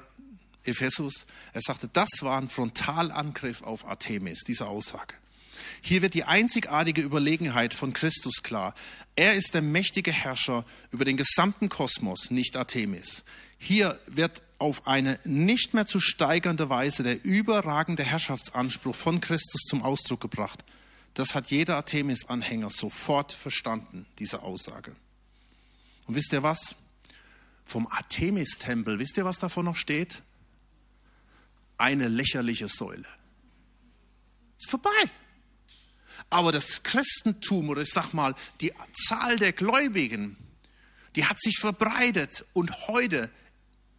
Ephesus, 0.64 1.26
er 1.54 1.62
sagte, 1.62 1.90
das 1.92 2.10
war 2.22 2.40
ein 2.40 2.50
Frontalangriff 2.50 3.64
auf 3.64 3.84
Artemis, 3.86 4.44
diese 4.46 4.68
Aussage. 4.68 5.16
Hier 5.82 6.04
wird 6.04 6.14
die 6.14 6.26
einzigartige 6.26 7.02
Überlegenheit 7.02 7.74
von 7.74 7.94
Christus 7.94 8.44
klar. 8.44 8.76
Er 9.16 9.34
ist 9.34 9.56
der 9.56 9.64
mächtige 9.64 10.12
Herrscher 10.12 10.66
über 10.92 11.04
den 11.04 11.18
gesamten 11.18 11.68
Kosmos, 11.68 12.30
nicht 12.30 12.56
Artemis. 12.56 13.24
Hier 13.58 14.00
wird 14.06 14.44
auf 14.62 14.88
eine 14.88 15.20
nicht 15.24 15.74
mehr 15.74 15.88
zu 15.88 16.00
steigernde 16.00 16.70
Weise 16.70 17.04
der 17.04 17.24
überragende 17.24 18.04
Herrschaftsanspruch 18.04 18.96
von 18.96 19.20
Christus 19.20 19.62
zum 19.68 19.84
Ausdruck 19.84 20.22
gebracht. 20.22 20.64
Das 21.14 21.36
hat 21.36 21.52
jeder 21.52 21.76
Artemis-Anhänger 21.76 22.70
sofort 22.70 23.34
verstanden, 23.34 24.06
diese 24.20 24.44
Aussage. 24.44 24.96
Und 26.08 26.16
wisst 26.16 26.32
ihr 26.32 26.44
was? 26.44 26.76
Vom 27.66 27.88
Artemis-Tempel, 27.88 29.00
wisst 29.00 29.18
ihr, 29.18 29.26
was 29.26 29.40
davon 29.40 29.66
noch 29.66 29.76
steht? 29.76 30.22
Eine 31.78 32.08
lächerliche 32.08 32.68
Säule. 32.68 33.08
Ist 34.60 34.70
vorbei. 34.70 34.90
Aber 36.30 36.52
das 36.52 36.84
Christentum 36.84 37.70
oder 37.70 37.82
ich 37.82 37.92
sag 37.92 38.14
mal, 38.14 38.36
die 38.62 38.74
Zahl 38.94 39.38
der 39.38 39.52
Gläubigen, 39.52 40.38
die 41.16 41.26
hat 41.26 41.42
sich 41.42 41.58
verbreitet 41.60 42.46
und 42.54 42.88
heute, 42.88 43.30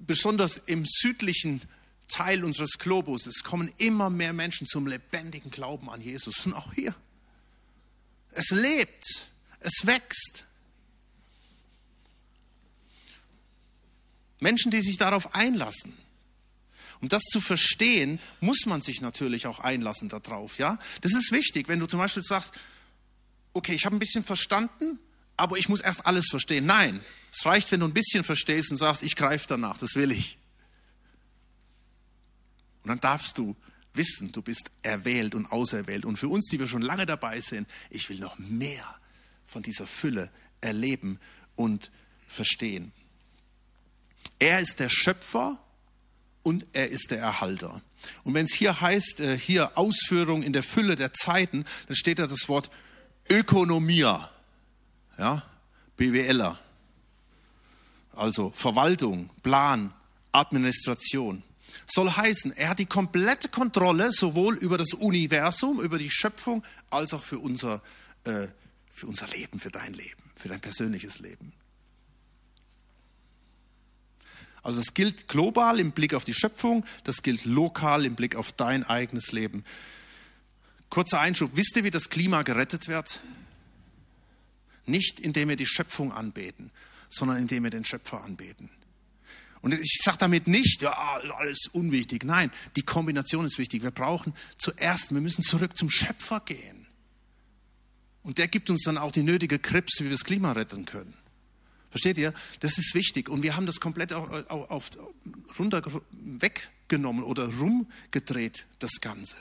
besonders 0.06 0.56
im 0.56 0.84
südlichen 0.86 1.62
Teil 2.08 2.44
unseres 2.44 2.78
Globus, 2.78 3.26
es 3.26 3.42
kommen 3.42 3.72
immer 3.78 4.10
mehr 4.10 4.32
Menschen 4.32 4.66
zum 4.66 4.86
lebendigen 4.86 5.50
Glauben 5.50 5.88
an 5.88 6.00
Jesus. 6.00 6.44
Und 6.44 6.54
auch 6.54 6.74
hier. 6.74 6.94
Es 8.32 8.50
lebt, 8.50 9.30
es 9.60 9.86
wächst. 9.86 10.44
Menschen, 14.40 14.70
die 14.70 14.82
sich 14.82 14.98
darauf 14.98 15.34
einlassen. 15.34 15.94
Um 17.00 17.08
das 17.08 17.22
zu 17.22 17.40
verstehen, 17.40 18.20
muss 18.40 18.66
man 18.66 18.80
sich 18.80 19.00
natürlich 19.00 19.46
auch 19.46 19.58
einlassen 19.58 20.08
darauf. 20.08 20.58
Ja, 20.58 20.78
das 21.00 21.14
ist 21.14 21.32
wichtig, 21.32 21.68
wenn 21.68 21.80
du 21.80 21.86
zum 21.86 21.98
Beispiel 21.98 22.22
sagst, 22.22 22.52
okay, 23.52 23.74
ich 23.74 23.84
habe 23.86 23.96
ein 23.96 23.98
bisschen 23.98 24.24
verstanden, 24.24 25.00
aber 25.42 25.58
ich 25.58 25.68
muss 25.68 25.80
erst 25.80 26.06
alles 26.06 26.28
verstehen. 26.30 26.66
Nein, 26.66 27.00
es 27.32 27.44
reicht, 27.44 27.72
wenn 27.72 27.80
du 27.80 27.86
ein 27.86 27.92
bisschen 27.92 28.22
verstehst 28.22 28.70
und 28.70 28.76
sagst, 28.76 29.02
ich 29.02 29.16
greife 29.16 29.46
danach, 29.48 29.76
das 29.76 29.96
will 29.96 30.12
ich. 30.12 30.38
Und 32.84 32.90
dann 32.90 33.00
darfst 33.00 33.38
du 33.38 33.56
wissen, 33.92 34.30
du 34.30 34.40
bist 34.40 34.70
erwählt 34.82 35.34
und 35.34 35.50
auserwählt. 35.50 36.04
Und 36.04 36.16
für 36.16 36.28
uns, 36.28 36.46
die 36.46 36.60
wir 36.60 36.68
schon 36.68 36.80
lange 36.80 37.06
dabei 37.06 37.40
sind, 37.40 37.68
ich 37.90 38.08
will 38.08 38.20
noch 38.20 38.38
mehr 38.38 38.86
von 39.44 39.62
dieser 39.62 39.88
Fülle 39.88 40.30
erleben 40.60 41.18
und 41.56 41.90
verstehen. 42.28 42.92
Er 44.38 44.60
ist 44.60 44.78
der 44.78 44.90
Schöpfer 44.90 45.60
und 46.44 46.66
er 46.72 46.88
ist 46.90 47.10
der 47.10 47.18
Erhalter. 47.18 47.82
Und 48.22 48.34
wenn 48.34 48.46
es 48.46 48.54
hier 48.54 48.80
heißt, 48.80 49.18
äh, 49.18 49.36
hier 49.36 49.76
Ausführung 49.76 50.44
in 50.44 50.52
der 50.52 50.62
Fülle 50.62 50.94
der 50.94 51.12
Zeiten, 51.12 51.64
dann 51.88 51.96
steht 51.96 52.20
da 52.20 52.28
das 52.28 52.48
Wort 52.48 52.70
Ökonomia, 53.28 54.31
ja, 55.18 55.42
BWLer, 55.96 56.58
also 58.14 58.50
Verwaltung, 58.50 59.30
Plan, 59.42 59.92
Administration. 60.32 61.42
Soll 61.86 62.10
heißen, 62.10 62.52
er 62.52 62.70
hat 62.70 62.78
die 62.78 62.86
komplette 62.86 63.48
Kontrolle 63.48 64.12
sowohl 64.12 64.56
über 64.56 64.78
das 64.78 64.92
Universum, 64.92 65.80
über 65.80 65.98
die 65.98 66.10
Schöpfung, 66.10 66.62
als 66.90 67.14
auch 67.14 67.22
für 67.22 67.38
unser, 67.38 67.82
äh, 68.24 68.48
für 68.90 69.06
unser 69.06 69.26
Leben, 69.28 69.58
für 69.58 69.70
dein 69.70 69.94
Leben, 69.94 70.22
für 70.34 70.48
dein 70.48 70.60
persönliches 70.60 71.18
Leben. 71.18 71.52
Also 74.62 74.78
das 74.78 74.94
gilt 74.94 75.26
global 75.26 75.80
im 75.80 75.90
Blick 75.90 76.14
auf 76.14 76.24
die 76.24 76.34
Schöpfung, 76.34 76.84
das 77.04 77.22
gilt 77.22 77.44
lokal 77.44 78.06
im 78.06 78.14
Blick 78.14 78.36
auf 78.36 78.52
dein 78.52 78.84
eigenes 78.84 79.32
Leben. 79.32 79.64
Kurzer 80.88 81.20
Einschub, 81.20 81.50
wisst 81.54 81.76
ihr, 81.76 81.84
wie 81.84 81.90
das 81.90 82.10
Klima 82.10 82.42
gerettet 82.42 82.86
wird? 82.86 83.22
Nicht 84.86 85.20
indem 85.20 85.48
wir 85.48 85.56
die 85.56 85.66
Schöpfung 85.66 86.12
anbeten, 86.12 86.70
sondern 87.08 87.38
indem 87.38 87.64
wir 87.64 87.70
den 87.70 87.84
Schöpfer 87.84 88.22
anbeten. 88.24 88.70
Und 89.60 89.74
ich 89.74 90.00
sage 90.02 90.18
damit 90.18 90.48
nicht, 90.48 90.82
ja, 90.82 90.92
alles 90.92 91.68
unwichtig. 91.72 92.24
Nein, 92.24 92.50
die 92.74 92.82
Kombination 92.82 93.46
ist 93.46 93.58
wichtig. 93.58 93.82
Wir 93.82 93.92
brauchen 93.92 94.34
zuerst, 94.58 95.14
wir 95.14 95.20
müssen 95.20 95.42
zurück 95.42 95.78
zum 95.78 95.88
Schöpfer 95.88 96.40
gehen. 96.40 96.86
Und 98.24 98.38
der 98.38 98.48
gibt 98.48 98.70
uns 98.70 98.82
dann 98.82 98.98
auch 98.98 99.12
die 99.12 99.22
nötige 99.22 99.58
Krips, 99.58 100.00
wie 100.00 100.04
wir 100.04 100.10
das 100.10 100.24
Klima 100.24 100.52
retten 100.52 100.84
können. 100.84 101.14
Versteht 101.90 102.18
ihr? 102.18 102.32
Das 102.60 102.78
ist 102.78 102.94
wichtig. 102.94 103.28
Und 103.28 103.42
wir 103.42 103.54
haben 103.54 103.66
das 103.66 103.78
komplett 103.78 104.12
auf, 104.12 104.30
auf, 104.50 104.70
auf, 104.70 104.90
runter 105.58 105.82
weggenommen 106.10 107.22
oder 107.22 107.46
rumgedreht, 107.54 108.66
das 108.78 109.00
Ganze. 109.00 109.36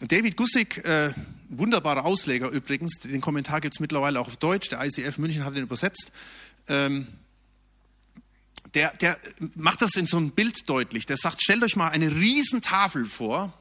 David 0.00 0.36
Gussig, 0.36 0.82
äh, 0.84 1.12
wunderbarer 1.50 2.06
Ausleger 2.06 2.48
übrigens, 2.48 3.00
den 3.00 3.20
Kommentar 3.20 3.60
gibt 3.60 3.74
es 3.74 3.80
mittlerweile 3.80 4.18
auch 4.18 4.28
auf 4.28 4.36
Deutsch, 4.36 4.70
der 4.70 4.82
ICF 4.82 5.18
München 5.18 5.44
hat 5.44 5.54
den 5.54 5.62
übersetzt. 5.62 6.10
Ähm, 6.68 7.06
der, 8.74 8.94
der 8.96 9.18
macht 9.54 9.82
das 9.82 9.96
in 9.96 10.06
so 10.06 10.16
einem 10.16 10.30
Bild 10.30 10.68
deutlich. 10.68 11.04
Der 11.04 11.16
sagt, 11.16 11.42
stellt 11.42 11.62
euch 11.62 11.76
mal 11.76 11.88
eine 11.88 12.14
Riesentafel 12.14 13.04
vor. 13.04 13.52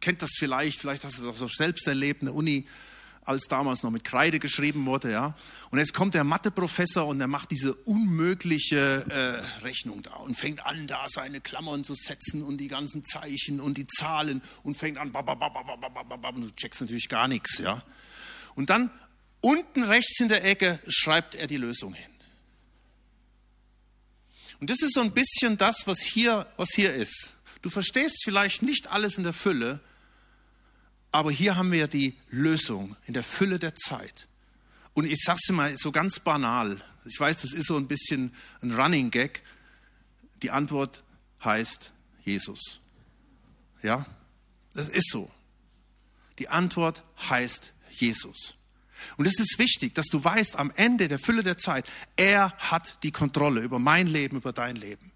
Kennt 0.00 0.22
das 0.22 0.30
vielleicht, 0.38 0.78
vielleicht 0.78 1.04
hast 1.04 1.18
du 1.18 1.26
das 1.26 1.42
auch 1.42 1.50
selbst 1.50 1.86
erlebt, 1.86 2.22
eine 2.22 2.32
Uni, 2.32 2.66
als 3.24 3.44
damals 3.44 3.82
noch 3.82 3.90
mit 3.90 4.04
Kreide 4.04 4.38
geschrieben 4.38 4.86
wurde, 4.86 5.10
ja. 5.12 5.36
Und 5.70 5.78
jetzt 5.78 5.94
kommt 5.94 6.14
der 6.14 6.24
Matheprofessor 6.24 7.06
und 7.06 7.20
er 7.20 7.26
macht 7.26 7.50
diese 7.50 7.74
unmögliche 7.74 9.04
äh, 9.08 9.62
Rechnung 9.62 10.02
da 10.02 10.14
und 10.14 10.36
fängt 10.36 10.64
an, 10.64 10.86
da 10.86 11.06
seine 11.08 11.40
Klammern 11.40 11.84
zu 11.84 11.94
setzen 11.94 12.42
und 12.42 12.58
die 12.58 12.68
ganzen 12.68 13.04
Zeichen 13.04 13.60
und 13.60 13.76
die 13.76 13.86
Zahlen 13.86 14.42
und 14.62 14.76
fängt 14.76 14.98
an, 14.98 15.12
und 15.12 16.42
du 16.42 16.50
checkst 16.56 16.80
natürlich 16.80 17.08
gar 17.08 17.28
nichts, 17.28 17.58
ja. 17.58 17.82
Und 18.54 18.70
dann 18.70 18.90
unten 19.40 19.84
rechts 19.84 20.18
in 20.20 20.28
der 20.28 20.44
Ecke 20.44 20.80
schreibt 20.88 21.34
er 21.34 21.46
die 21.46 21.56
Lösung 21.56 21.94
hin. 21.94 22.10
Und 24.60 24.68
das 24.68 24.82
ist 24.82 24.94
so 24.94 25.00
ein 25.00 25.12
bisschen 25.12 25.56
das, 25.56 25.86
was 25.86 26.00
hier, 26.00 26.46
was 26.56 26.70
hier 26.74 26.92
ist. 26.92 27.34
Du 27.62 27.70
verstehst 27.70 28.22
vielleicht 28.24 28.62
nicht 28.62 28.88
alles 28.88 29.16
in 29.16 29.24
der 29.24 29.32
Fülle, 29.32 29.80
aber 31.12 31.30
hier 31.30 31.56
haben 31.56 31.72
wir 31.72 31.88
die 31.88 32.16
Lösung 32.28 32.96
in 33.06 33.14
der 33.14 33.22
Fülle 33.22 33.58
der 33.58 33.74
Zeit. 33.74 34.28
Und 34.94 35.06
ich 35.06 35.22
sage 35.22 35.38
es 35.42 35.52
mal 35.52 35.76
so 35.76 35.92
ganz 35.92 36.20
banal. 36.20 36.82
Ich 37.04 37.18
weiß, 37.18 37.42
das 37.42 37.52
ist 37.52 37.66
so 37.66 37.76
ein 37.76 37.88
bisschen 37.88 38.34
ein 38.62 38.72
Running 38.72 39.10
Gag. 39.10 39.42
Die 40.42 40.50
Antwort 40.50 41.02
heißt 41.44 41.92
Jesus. 42.24 42.80
Ja, 43.82 44.06
das 44.74 44.88
ist 44.88 45.10
so. 45.10 45.30
Die 46.38 46.48
Antwort 46.48 47.02
heißt 47.28 47.72
Jesus. 47.90 48.54
Und 49.16 49.26
es 49.26 49.38
ist 49.38 49.58
wichtig, 49.58 49.94
dass 49.94 50.06
du 50.06 50.22
weißt, 50.22 50.56
am 50.56 50.70
Ende 50.76 51.08
der 51.08 51.18
Fülle 51.18 51.42
der 51.42 51.58
Zeit, 51.58 51.86
er 52.16 52.52
hat 52.58 53.02
die 53.02 53.12
Kontrolle 53.12 53.60
über 53.62 53.78
mein 53.78 54.06
Leben, 54.06 54.36
über 54.36 54.52
dein 54.52 54.76
Leben. 54.76 55.12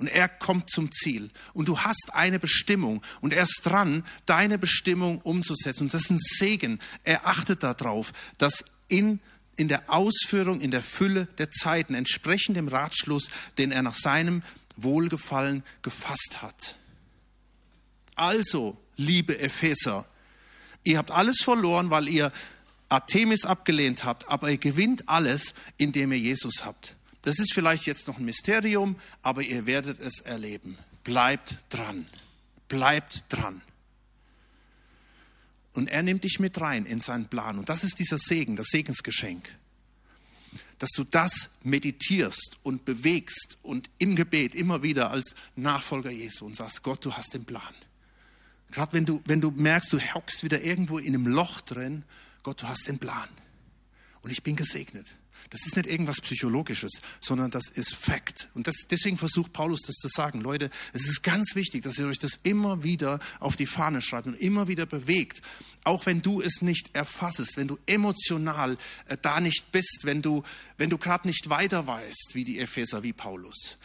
Und 0.00 0.06
er 0.06 0.28
kommt 0.28 0.70
zum 0.70 0.90
Ziel. 0.92 1.30
Und 1.52 1.68
du 1.68 1.80
hast 1.80 2.14
eine 2.14 2.38
Bestimmung. 2.38 3.02
Und 3.20 3.34
er 3.34 3.42
ist 3.42 3.60
dran, 3.64 4.02
deine 4.24 4.58
Bestimmung 4.58 5.20
umzusetzen. 5.20 5.84
Und 5.84 5.94
das 5.94 6.04
ist 6.04 6.10
ein 6.10 6.18
Segen. 6.18 6.78
Er 7.04 7.26
achtet 7.26 7.62
darauf, 7.62 8.12
dass 8.38 8.64
in, 8.88 9.20
in 9.56 9.68
der 9.68 9.90
Ausführung, 9.90 10.62
in 10.62 10.70
der 10.70 10.82
Fülle 10.82 11.26
der 11.36 11.50
Zeiten, 11.50 11.92
entsprechend 11.92 12.56
dem 12.56 12.68
Ratschluss, 12.68 13.28
den 13.58 13.72
er 13.72 13.82
nach 13.82 13.94
seinem 13.94 14.42
Wohlgefallen 14.76 15.62
gefasst 15.82 16.40
hat. 16.40 16.78
Also, 18.14 18.78
liebe 18.96 19.38
Epheser, 19.38 20.06
ihr 20.82 20.96
habt 20.96 21.10
alles 21.10 21.42
verloren, 21.42 21.90
weil 21.90 22.08
ihr 22.08 22.32
Artemis 22.88 23.44
abgelehnt 23.44 24.04
habt, 24.04 24.28
aber 24.28 24.50
ihr 24.50 24.58
gewinnt 24.58 25.10
alles, 25.10 25.54
indem 25.76 26.12
ihr 26.12 26.18
Jesus 26.18 26.64
habt. 26.64 26.96
Das 27.22 27.38
ist 27.38 27.52
vielleicht 27.52 27.86
jetzt 27.86 28.08
noch 28.08 28.18
ein 28.18 28.24
Mysterium, 28.24 28.96
aber 29.22 29.42
ihr 29.42 29.66
werdet 29.66 30.00
es 30.00 30.20
erleben. 30.20 30.78
Bleibt 31.04 31.58
dran. 31.68 32.06
Bleibt 32.68 33.24
dran. 33.28 33.62
Und 35.72 35.88
er 35.88 36.02
nimmt 36.02 36.24
dich 36.24 36.40
mit 36.40 36.60
rein 36.60 36.86
in 36.86 37.00
seinen 37.00 37.28
Plan. 37.28 37.58
Und 37.58 37.68
das 37.68 37.84
ist 37.84 37.98
dieser 37.98 38.18
Segen, 38.18 38.56
das 38.56 38.68
Segensgeschenk. 38.68 39.56
Dass 40.78 40.90
du 40.90 41.04
das 41.04 41.50
meditierst 41.62 42.56
und 42.62 42.84
bewegst 42.84 43.58
und 43.62 43.90
im 43.98 44.16
Gebet 44.16 44.54
immer 44.54 44.82
wieder 44.82 45.10
als 45.10 45.34
Nachfolger 45.56 46.10
Jesu 46.10 46.46
und 46.46 46.56
sagst, 46.56 46.82
Gott, 46.82 47.04
du 47.04 47.12
hast 47.12 47.34
den 47.34 47.44
Plan. 47.44 47.74
Gerade 48.70 48.92
wenn 48.94 49.04
du, 49.04 49.20
wenn 49.26 49.40
du 49.40 49.50
merkst, 49.50 49.92
du 49.92 49.98
hockst 49.98 50.42
wieder 50.42 50.62
irgendwo 50.62 50.98
in 50.98 51.14
einem 51.14 51.26
Loch 51.26 51.60
drin 51.60 52.04
Gott, 52.42 52.62
du 52.62 52.68
hast 52.68 52.88
den 52.88 52.98
Plan. 52.98 53.28
Und 54.22 54.30
ich 54.30 54.42
bin 54.42 54.56
gesegnet. 54.56 55.06
Das 55.50 55.66
ist 55.66 55.76
nicht 55.76 55.88
irgendwas 55.88 56.20
Psychologisches, 56.20 57.02
sondern 57.20 57.50
das 57.50 57.68
ist 57.68 57.94
Fakt. 57.94 58.48
Und 58.54 58.68
das, 58.68 58.76
deswegen 58.88 59.18
versucht 59.18 59.52
Paulus 59.52 59.80
das 59.80 59.96
zu 59.96 60.06
sagen. 60.06 60.40
Leute, 60.40 60.70
es 60.92 61.08
ist 61.08 61.22
ganz 61.24 61.56
wichtig, 61.56 61.82
dass 61.82 61.98
ihr 61.98 62.06
euch 62.06 62.20
das 62.20 62.38
immer 62.44 62.84
wieder 62.84 63.18
auf 63.40 63.56
die 63.56 63.66
Fahne 63.66 64.00
schreibt 64.00 64.28
und 64.28 64.34
immer 64.34 64.68
wieder 64.68 64.86
bewegt. 64.86 65.42
Auch 65.82 66.06
wenn 66.06 66.22
du 66.22 66.40
es 66.40 66.62
nicht 66.62 66.94
erfassest, 66.94 67.56
wenn 67.56 67.66
du 67.66 67.78
emotional 67.86 68.78
äh, 69.06 69.16
da 69.20 69.40
nicht 69.40 69.72
bist, 69.72 70.02
wenn 70.04 70.22
du, 70.22 70.44
wenn 70.78 70.88
du 70.88 70.98
gerade 70.98 71.26
nicht 71.26 71.50
weiter 71.50 71.86
weißt, 71.86 72.30
wie 72.34 72.44
die 72.44 72.60
Epheser, 72.60 73.02
wie 73.02 73.12
Paulus. 73.12 73.76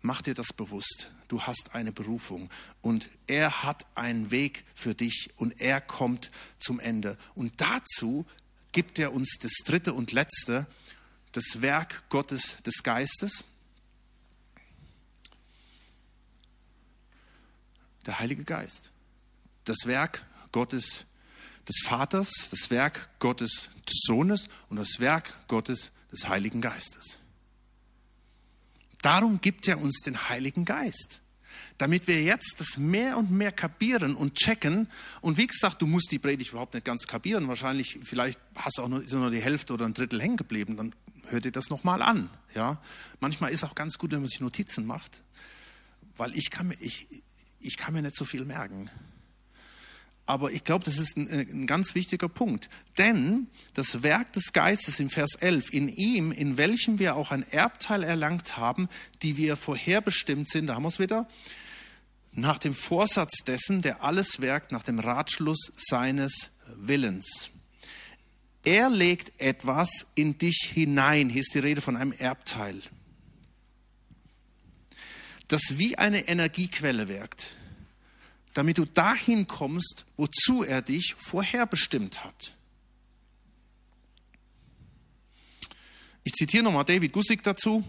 Mach 0.00 0.22
dir 0.22 0.32
das 0.32 0.54
bewusst. 0.54 1.10
Du 1.28 1.42
hast 1.42 1.74
eine 1.74 1.92
Berufung 1.92 2.48
und 2.80 3.10
er 3.26 3.62
hat 3.62 3.84
einen 3.94 4.30
Weg 4.30 4.64
für 4.74 4.94
dich 4.94 5.28
und 5.36 5.60
er 5.60 5.82
kommt 5.82 6.30
zum 6.58 6.80
Ende. 6.80 7.18
Und 7.34 7.52
dazu 7.58 8.24
gibt 8.72 8.98
er 8.98 9.12
uns 9.12 9.36
das 9.40 9.52
dritte 9.64 9.92
und 9.92 10.12
letzte, 10.12 10.66
das 11.32 11.62
Werk 11.62 12.08
Gottes 12.08 12.56
des 12.64 12.82
Geistes. 12.82 13.44
Der 18.06 18.18
Heilige 18.18 18.44
Geist. 18.44 18.90
Das 19.64 19.78
Werk 19.84 20.24
Gottes 20.52 21.04
des 21.68 21.76
Vaters, 21.84 22.48
das 22.50 22.70
Werk 22.70 23.08
Gottes 23.20 23.70
des 23.86 24.00
Sohnes 24.06 24.48
und 24.68 24.76
das 24.76 24.98
Werk 24.98 25.46
Gottes 25.46 25.92
des 26.10 26.28
Heiligen 26.28 26.60
Geistes. 26.60 27.18
Darum 29.02 29.40
gibt 29.40 29.68
er 29.68 29.80
uns 29.80 30.00
den 30.00 30.28
Heiligen 30.28 30.64
Geist. 30.64 31.20
Damit 31.78 32.06
wir 32.06 32.22
jetzt 32.22 32.56
das 32.58 32.76
mehr 32.76 33.16
und 33.16 33.30
mehr 33.30 33.52
kapieren 33.52 34.14
und 34.14 34.34
checken. 34.34 34.88
Und 35.22 35.38
wie 35.38 35.46
gesagt, 35.46 35.80
du 35.80 35.86
musst 35.86 36.12
die 36.12 36.18
Predigt 36.18 36.50
überhaupt 36.50 36.74
nicht 36.74 36.84
ganz 36.84 37.06
kapieren. 37.06 37.48
Wahrscheinlich, 37.48 37.98
vielleicht 38.02 38.38
hast 38.54 38.78
du 38.78 38.82
auch 38.82 38.88
nur, 38.88 39.02
ist 39.02 39.12
nur 39.12 39.30
die 39.30 39.40
Hälfte 39.40 39.72
oder 39.72 39.86
ein 39.86 39.94
Drittel 39.94 40.20
hängen 40.20 40.36
geblieben. 40.36 40.76
Dann 40.76 40.94
hör 41.30 41.40
dir 41.40 41.52
das 41.52 41.70
nochmal 41.70 42.02
an. 42.02 42.30
Ja? 42.54 42.80
Manchmal 43.20 43.50
ist 43.50 43.64
auch 43.64 43.74
ganz 43.74 43.98
gut, 43.98 44.12
wenn 44.12 44.20
man 44.20 44.28
sich 44.28 44.40
Notizen 44.40 44.86
macht. 44.86 45.22
Weil 46.16 46.36
ich 46.36 46.50
kann 46.50 46.68
mir, 46.68 46.80
ich, 46.80 47.06
ich 47.60 47.76
kann 47.76 47.94
mir 47.94 48.02
nicht 48.02 48.16
so 48.16 48.24
viel 48.24 48.44
merken. 48.44 48.90
Aber 50.26 50.52
ich 50.52 50.62
glaube, 50.62 50.84
das 50.84 50.98
ist 50.98 51.16
ein, 51.16 51.28
ein, 51.28 51.66
ganz 51.66 51.94
wichtiger 51.94 52.28
Punkt. 52.28 52.68
Denn 52.98 53.48
das 53.74 54.02
Werk 54.02 54.32
des 54.34 54.52
Geistes 54.52 55.00
im 55.00 55.10
Vers 55.10 55.34
11, 55.34 55.72
in 55.72 55.88
ihm, 55.88 56.30
in 56.30 56.56
welchem 56.56 56.98
wir 56.98 57.16
auch 57.16 57.32
ein 57.32 57.42
Erbteil 57.50 58.04
erlangt 58.04 58.56
haben, 58.56 58.88
die 59.22 59.36
wir 59.36 59.56
vorherbestimmt 59.56 60.48
sind, 60.48 60.68
da 60.68 60.74
haben 60.74 60.84
wir 60.84 60.88
es 60.88 61.00
wieder, 61.00 61.26
nach 62.32 62.58
dem 62.58 62.74
Vorsatz 62.74 63.38
dessen, 63.44 63.82
der 63.82 64.04
alles 64.04 64.40
werkt, 64.40 64.70
nach 64.70 64.84
dem 64.84 65.00
Ratschluss 65.00 65.72
seines 65.76 66.50
Willens. 66.76 67.50
Er 68.64 68.90
legt 68.90 69.32
etwas 69.40 70.06
in 70.14 70.36
dich 70.38 70.70
hinein. 70.74 71.28
Hier 71.30 71.40
ist 71.40 71.54
die 71.54 71.60
Rede 71.60 71.80
von 71.80 71.96
einem 71.96 72.12
Erbteil, 72.12 72.80
das 75.48 75.78
wie 75.78 75.96
eine 75.96 76.28
Energiequelle 76.28 77.08
wirkt 77.08 77.56
damit 78.54 78.78
du 78.78 78.84
dahin 78.84 79.46
kommst, 79.46 80.06
wozu 80.16 80.64
er 80.64 80.82
dich 80.82 81.14
vorherbestimmt 81.18 82.24
hat. 82.24 82.54
Ich 86.24 86.32
zitiere 86.34 86.64
nochmal 86.64 86.84
David 86.84 87.12
Gussig 87.12 87.42
dazu. 87.42 87.84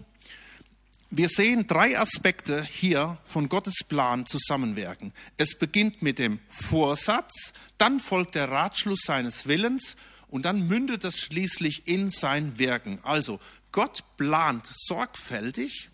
Wir 1.10 1.28
sehen 1.28 1.66
drei 1.66 1.98
Aspekte 1.98 2.64
hier 2.64 3.18
von 3.24 3.50
Gottes 3.50 3.84
Plan 3.86 4.24
zusammenwirken. 4.24 5.12
Es 5.36 5.58
beginnt 5.58 6.00
mit 6.00 6.18
dem 6.18 6.38
Vorsatz, 6.48 7.52
dann 7.76 8.00
folgt 8.00 8.34
der 8.34 8.48
Ratschluss 8.48 9.00
seines 9.04 9.46
Willens 9.46 9.96
und 10.32 10.46
dann 10.46 10.66
mündet 10.66 11.04
es 11.04 11.18
schließlich 11.18 11.86
in 11.86 12.08
sein 12.08 12.58
Wirken. 12.58 12.98
Also 13.02 13.38
Gott 13.70 14.02
plant 14.16 14.66
sorgfältig 14.66 15.90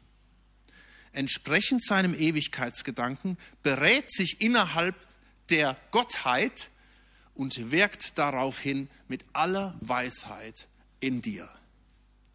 entsprechend 1.11 1.85
seinem 1.85 2.15
Ewigkeitsgedanken, 2.15 3.37
berät 3.65 4.13
sich 4.13 4.41
innerhalb 4.41 4.95
der 5.51 5.77
Gottheit 5.91 6.71
und 7.35 7.73
wirkt 7.73 8.17
daraufhin 8.17 8.89
mit 9.09 9.25
aller 9.33 9.77
Weisheit 9.81 10.69
in 11.01 11.21
dir. 11.21 11.49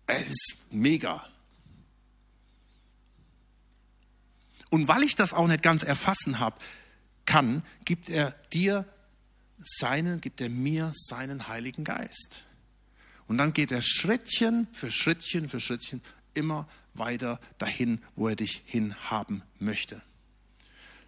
Es 0.05 0.27
ist 0.27 0.57
mega. 0.71 1.25
Und 4.69 4.89
weil 4.89 5.03
ich 5.03 5.15
das 5.15 5.31
auch 5.31 5.47
nicht 5.47 5.63
ganz 5.63 5.83
erfassen 5.83 6.39
habe, 6.39 6.59
kann, 7.25 7.63
gibt 7.85 8.09
er 8.09 8.31
dir 8.51 8.92
seinen, 9.65 10.21
gibt 10.21 10.41
er 10.41 10.49
mir 10.49 10.91
seinen 10.95 11.47
Heiligen 11.47 11.83
Geist. 11.83 12.45
Und 13.27 13.37
dann 13.37 13.53
geht 13.53 13.71
er 13.71 13.81
Schrittchen 13.81 14.67
für 14.73 14.91
Schrittchen 14.91 15.49
für 15.49 15.59
Schrittchen 15.59 16.01
immer 16.33 16.67
weiter 16.93 17.39
dahin, 17.57 18.01
wo 18.15 18.27
er 18.27 18.35
dich 18.35 18.63
hinhaben 18.65 19.43
möchte. 19.59 20.01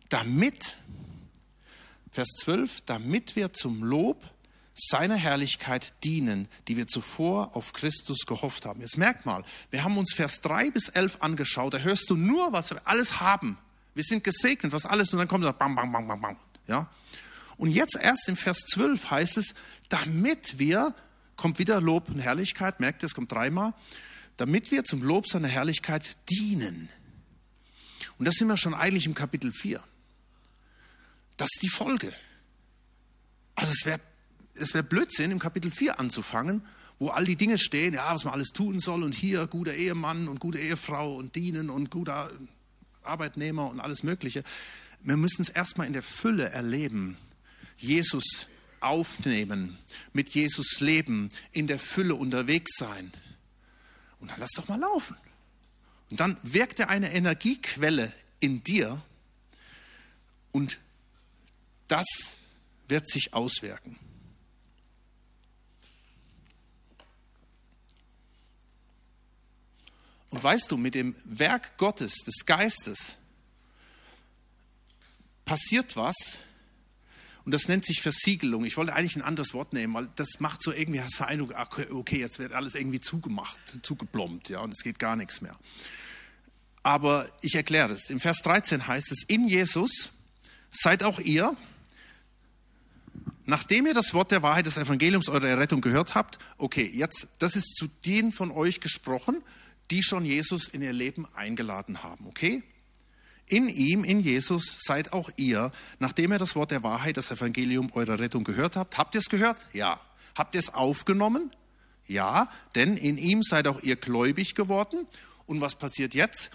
Damit, 0.10 0.78
Vers 2.12 2.30
12, 2.44 2.82
damit 2.82 3.36
wir 3.36 3.54
zum 3.54 3.84
Lob 3.84 4.24
seiner 4.76 5.16
Herrlichkeit 5.16 5.94
dienen, 6.04 6.48
die 6.68 6.78
wir 6.78 6.88
zuvor 6.88 7.56
auf 7.56 7.74
Christus 7.74 8.26
gehofft 8.26 8.66
haben. 8.66 8.82
Jetzt 8.82 8.98
merkt 8.98 9.26
mal, 9.26 9.44
wir 9.72 9.84
haben 9.84 9.98
uns 9.98 10.14
Vers 10.14 10.42
3 10.42 10.72
bis 10.72 10.90
11 10.90 11.18
angeschaut, 11.22 11.74
da 11.74 11.80
hörst 11.80 12.10
du 12.10 12.16
nur, 12.16 12.52
was 12.52 12.72
wir 12.72 12.82
alles 12.86 13.20
haben. 13.22 13.58
Wir 13.94 14.04
sind 14.04 14.24
gesegnet, 14.24 14.74
was 14.74 14.86
alles, 14.86 15.14
und 15.14 15.20
dann 15.20 15.30
kommt 15.30 15.46
da 15.46 15.54
bam, 15.54 15.76
bam, 15.76 15.92
bam, 15.92 16.08
bam, 16.08 16.22
bam. 16.22 16.38
Ja? 16.68 16.90
Und 17.58 17.72
jetzt 17.72 17.98
erst 18.00 18.28
im 18.28 18.36
Vers 18.36 18.66
12 18.74 19.10
heißt 19.10 19.38
es, 19.38 19.54
damit 19.90 20.60
wir, 20.60 20.94
kommt 21.36 21.60
wieder 21.60 21.82
Lob 21.82 22.10
und 22.10 22.20
Herrlichkeit, 22.20 22.80
merkt 22.80 23.04
ihr, 23.04 23.08
es 23.08 23.16
kommt 23.16 23.32
dreimal, 23.32 23.74
damit 24.38 24.72
wir 24.72 24.84
zum 24.84 25.02
Lob 25.02 25.28
seiner 25.28 25.48
Herrlichkeit 25.48 26.18
dienen. 26.30 26.90
Und 28.18 28.26
das 28.26 28.36
sind 28.36 28.48
wir 28.48 28.58
schon 28.58 28.74
eigentlich 28.74 29.06
im 29.06 29.16
Kapitel 29.16 29.52
4. 29.52 29.82
Das 31.38 31.50
ist 31.54 31.64
die 31.64 31.70
Folge. 31.70 32.14
Also 33.56 33.72
es 33.72 33.86
wäre 33.86 34.00
es 34.56 34.74
wär 34.74 34.84
Blödsinn, 34.84 35.32
im 35.32 35.40
Kapitel 35.40 35.70
4 35.70 36.00
anzufangen, 36.00 36.62
wo 36.98 37.10
all 37.10 37.26
die 37.26 37.36
Dinge 37.36 37.58
stehen, 37.58 37.94
ja, 37.94 38.14
was 38.14 38.24
man 38.24 38.34
alles 38.34 38.50
tun 38.50 38.80
soll 38.80 39.04
und 39.04 39.14
hier 39.14 39.48
guter 39.48 39.74
Ehemann 39.74 40.28
und 40.28 40.40
gute 40.40 40.60
Ehefrau 40.60 41.16
und 41.16 41.36
dienen 41.36 41.70
und 41.70 41.92
guter 41.92 42.32
Arbeitnehmer 43.04 43.70
und 43.70 43.80
alles 43.80 44.04
Mögliche. 44.04 44.44
Wir 45.02 45.18
müssen 45.18 45.42
es 45.42 45.50
erstmal 45.50 45.88
in 45.88 45.94
der 45.94 46.02
Fülle 46.02 46.50
erleben. 46.50 47.18
Jesus 47.78 48.48
aufnehmen, 48.80 49.78
mit 50.14 50.30
Jesus 50.30 50.80
leben, 50.80 51.30
in 51.52 51.68
der 51.68 51.80
Fülle 51.80 52.16
unterwegs 52.16 52.78
sein. 52.78 53.12
Und 54.20 54.32
dann 54.32 54.40
lass 54.40 54.52
doch 54.52 54.68
mal 54.68 54.80
laufen. 54.80 55.18
Und 56.10 56.20
dann 56.20 56.38
wirkt 56.44 56.80
er 56.80 56.90
eine 56.90 57.12
Energiequelle 57.14 58.14
in 58.40 58.64
dir 58.64 59.02
und 60.52 60.80
das 61.88 62.06
wird 62.88 63.10
sich 63.10 63.34
auswirken. 63.34 64.00
Und 70.30 70.44
weißt 70.44 70.70
du, 70.72 70.78
mit 70.78 70.96
dem 70.96 71.16
Werk 71.24 71.78
Gottes, 71.78 72.14
des 72.26 72.46
Geistes, 72.46 73.16
passiert 75.46 75.96
was, 75.96 76.40
und 77.46 77.54
das 77.54 77.68
nennt 77.68 77.86
sich 77.86 78.02
Versiegelung. 78.02 78.66
Ich 78.66 78.76
wollte 78.76 78.94
eigentlich 78.94 79.16
ein 79.16 79.22
anderes 79.22 79.54
Wort 79.54 79.72
nehmen, 79.74 79.94
weil 79.94 80.10
das 80.16 80.40
macht 80.40 80.64
so 80.64 80.74
irgendwie, 80.74 81.02
hast 81.02 81.20
du 81.20 81.28
Eindruck, 81.28 81.54
okay, 81.92 82.20
jetzt 82.20 82.40
wird 82.40 82.54
alles 82.54 82.74
irgendwie 82.74 83.00
zugemacht, 83.00 83.60
zugeplombt, 83.84 84.50
ja, 84.50 84.62
und 84.62 84.72
es 84.72 84.84
geht 84.84 84.98
gar 84.98 85.16
nichts 85.16 85.42
mehr. 85.42 85.56
Aber 86.82 87.30
ich 87.42 87.56
erkläre 87.56 87.90
das. 87.90 88.10
Im 88.10 88.20
Vers 88.20 88.40
13 88.40 88.88
heißt 88.88 89.12
es, 89.12 89.24
in 89.28 89.48
Jesus 89.48 90.12
seid 90.72 91.04
auch 91.04 91.20
ihr, 91.20 91.56
nachdem 93.46 93.86
ihr 93.86 93.94
das 93.94 94.14
Wort 94.16 94.32
der 94.32 94.42
Wahrheit 94.42 94.66
des 94.66 94.78
Evangeliums 94.78 95.30
eurer 95.30 95.48
Errettung 95.48 95.82
gehört 95.82 96.16
habt, 96.16 96.40
okay, 96.58 96.90
jetzt, 96.94 97.28
das 97.38 97.56
ist 97.56 97.76
zu 97.76 97.88
denen 98.06 98.32
von 98.32 98.52
euch 98.52 98.82
gesprochen, 98.82 99.44
die 99.92 100.02
schon 100.02 100.26
Jesus 100.26 100.68
in 100.68 100.82
ihr 100.82 100.94
Leben 100.94 101.28
eingeladen 101.36 102.02
haben, 102.02 102.26
okay? 102.26 102.64
In 103.48 103.70
ihm, 103.70 104.04
in 104.04 104.20
Jesus, 104.20 104.80
seid 104.82 105.14
auch 105.14 105.30
ihr, 105.36 105.72
nachdem 106.00 106.32
ihr 106.32 106.40
das 106.40 106.56
Wort 106.56 106.72
der 106.72 106.82
Wahrheit, 106.82 107.18
das 107.18 107.30
Evangelium 107.30 107.92
eurer 107.94 108.18
Rettung 108.18 108.44
gehört 108.44 108.76
habt. 108.76 108.98
Habt 108.98 109.14
ihr 109.16 109.20
es 109.20 109.30
gehört? 109.30 109.66
Ja. 109.72 110.00
Habt 110.36 110.56
ihr 110.56 110.60
es 110.60 110.74
aufgenommen? 110.74 111.52
Ja, 112.08 112.50
denn 112.76 112.98
in 112.98 113.18
ihm 113.18 113.44
seid 113.44 113.68
auch 113.68 113.82
ihr 113.82 113.96
gläubig 113.96 114.56
geworden. 114.56 115.08
Und 115.46 115.62
was 115.62 115.76
passiert 115.76 116.14
jetzt? 116.14 116.52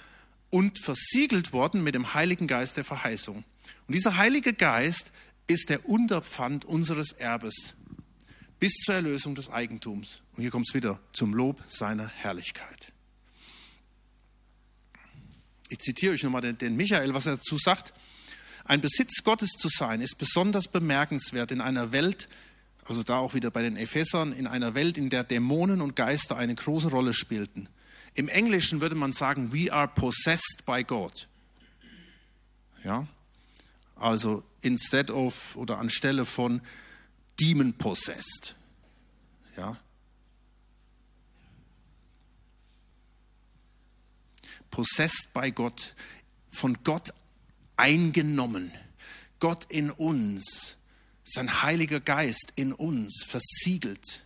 Und 0.50 0.80
versiegelt 0.80 1.52
worden 1.52 1.82
mit 1.84 1.94
dem 1.94 2.14
Heiligen 2.14 2.48
Geist 2.48 2.76
der 2.76 2.84
Verheißung. 2.84 3.44
Und 3.86 3.94
dieser 3.94 4.16
Heilige 4.16 4.52
Geist 4.52 5.12
ist 5.46 5.68
der 5.68 5.88
Unterpfand 5.88 6.64
unseres 6.64 7.12
Erbes 7.12 7.74
bis 8.58 8.72
zur 8.84 8.94
Erlösung 8.96 9.34
des 9.34 9.50
Eigentums. 9.50 10.22
Und 10.36 10.42
hier 10.42 10.50
kommt 10.50 10.68
es 10.68 10.74
wieder 10.74 11.00
zum 11.12 11.34
Lob 11.34 11.62
seiner 11.66 12.08
Herrlichkeit. 12.08 12.92
Ich 15.70 15.78
zitiere 15.78 16.14
euch 16.14 16.22
nochmal 16.24 16.42
den, 16.42 16.58
den 16.58 16.76
Michael, 16.76 17.14
was 17.14 17.26
er 17.26 17.36
dazu 17.36 17.56
sagt. 17.56 17.94
Ein 18.64 18.80
Besitz 18.80 19.22
Gottes 19.22 19.50
zu 19.50 19.68
sein, 19.68 20.00
ist 20.00 20.18
besonders 20.18 20.68
bemerkenswert 20.68 21.52
in 21.52 21.60
einer 21.60 21.92
Welt, 21.92 22.28
also 22.84 23.04
da 23.04 23.18
auch 23.18 23.34
wieder 23.34 23.52
bei 23.52 23.62
den 23.62 23.76
Ephesern, 23.76 24.32
in 24.32 24.48
einer 24.48 24.74
Welt, 24.74 24.98
in 24.98 25.10
der 25.10 25.22
Dämonen 25.22 25.80
und 25.80 25.94
Geister 25.94 26.36
eine 26.36 26.56
große 26.56 26.88
Rolle 26.88 27.14
spielten. 27.14 27.68
Im 28.14 28.28
Englischen 28.28 28.80
würde 28.80 28.96
man 28.96 29.12
sagen, 29.12 29.52
we 29.52 29.72
are 29.72 29.86
possessed 29.86 30.64
by 30.66 30.82
God. 30.82 31.28
Ja? 32.84 33.06
Also 33.94 34.42
instead 34.62 35.10
of 35.10 35.54
oder 35.54 35.78
anstelle 35.78 36.24
von 36.24 36.60
demon 37.38 37.74
possessed. 37.74 38.56
Ja? 39.56 39.76
Possessed 44.70 45.32
by 45.32 45.50
Gott, 45.50 45.94
von 46.48 46.78
Gott 46.84 47.12
eingenommen. 47.76 48.72
Gott 49.38 49.66
in 49.68 49.90
uns, 49.90 50.76
sein 51.24 51.62
Heiliger 51.62 52.00
Geist 52.00 52.52
in 52.56 52.72
uns, 52.72 53.24
versiegelt. 53.26 54.22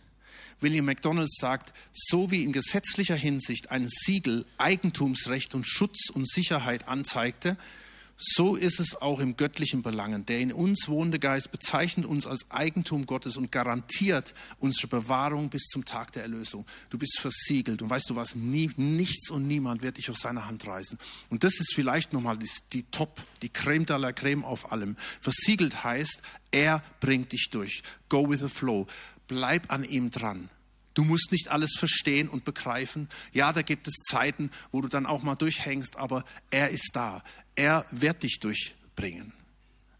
William 0.59 0.85
MacDonald 0.85 1.31
sagt, 1.31 1.73
so 1.93 2.31
wie 2.31 2.43
in 2.43 2.53
gesetzlicher 2.53 3.15
Hinsicht 3.15 3.71
ein 3.71 3.87
Siegel 3.89 4.45
Eigentumsrecht 4.57 5.53
und 5.53 5.65
Schutz 5.65 6.09
und 6.09 6.27
Sicherheit 6.27 6.87
anzeigte, 6.87 7.57
so 8.17 8.55
ist 8.55 8.79
es 8.79 8.95
auch 9.01 9.19
im 9.19 9.35
göttlichen 9.35 9.81
Belangen. 9.81 10.25
Der 10.25 10.39
in 10.39 10.53
uns 10.53 10.87
wohnende 10.87 11.19
Geist 11.19 11.51
bezeichnet 11.51 12.05
uns 12.05 12.25
als 12.25 12.49
Eigentum 12.49 13.05
Gottes 13.05 13.35
und 13.35 13.51
garantiert 13.51 14.33
unsere 14.59 14.87
Bewahrung 14.87 15.49
bis 15.49 15.63
zum 15.63 15.83
Tag 15.83 16.13
der 16.13 16.23
Erlösung. 16.23 16.65
Du 16.89 16.97
bist 16.97 17.19
versiegelt 17.19 17.81
und 17.81 17.89
weißt 17.89 18.09
du 18.09 18.15
was, 18.15 18.35
Nie, 18.35 18.71
nichts 18.77 19.29
und 19.29 19.47
niemand 19.47 19.81
wird 19.81 19.97
dich 19.97 20.09
auf 20.09 20.17
seine 20.17 20.45
Hand 20.45 20.65
reißen. 20.65 20.97
Und 21.29 21.43
das 21.43 21.59
ist 21.59 21.73
vielleicht 21.73 22.13
nochmal 22.13 22.37
die, 22.37 22.49
die 22.71 22.83
Top, 22.83 23.21
die 23.41 23.49
Creme 23.49 23.85
de 23.85 23.97
la 23.97 24.13
Creme 24.13 24.45
auf 24.45 24.71
allem. 24.71 24.95
Versiegelt 25.19 25.83
heißt, 25.83 26.21
er 26.51 26.81
bringt 27.01 27.33
dich 27.33 27.49
durch. 27.51 27.83
Go 28.07 28.29
with 28.29 28.39
the 28.39 28.47
flow. 28.47 28.87
Bleib 29.27 29.73
an 29.73 29.83
ihm 29.83 30.11
dran. 30.11 30.49
Du 30.95 31.03
musst 31.03 31.31
nicht 31.31 31.49
alles 31.49 31.75
verstehen 31.77 32.27
und 32.29 32.45
begreifen. 32.45 33.09
Ja, 33.33 33.53
da 33.53 33.61
gibt 33.61 33.87
es 33.87 33.93
Zeiten, 34.09 34.49
wo 34.71 34.81
du 34.81 34.87
dann 34.87 35.05
auch 35.05 35.21
mal 35.21 35.35
durchhängst, 35.35 35.97
aber 35.97 36.23
er 36.49 36.69
ist 36.69 36.91
da. 36.93 37.21
Er 37.53 37.85
wird 37.91 38.23
dich 38.23 38.39
durchbringen. 38.39 39.33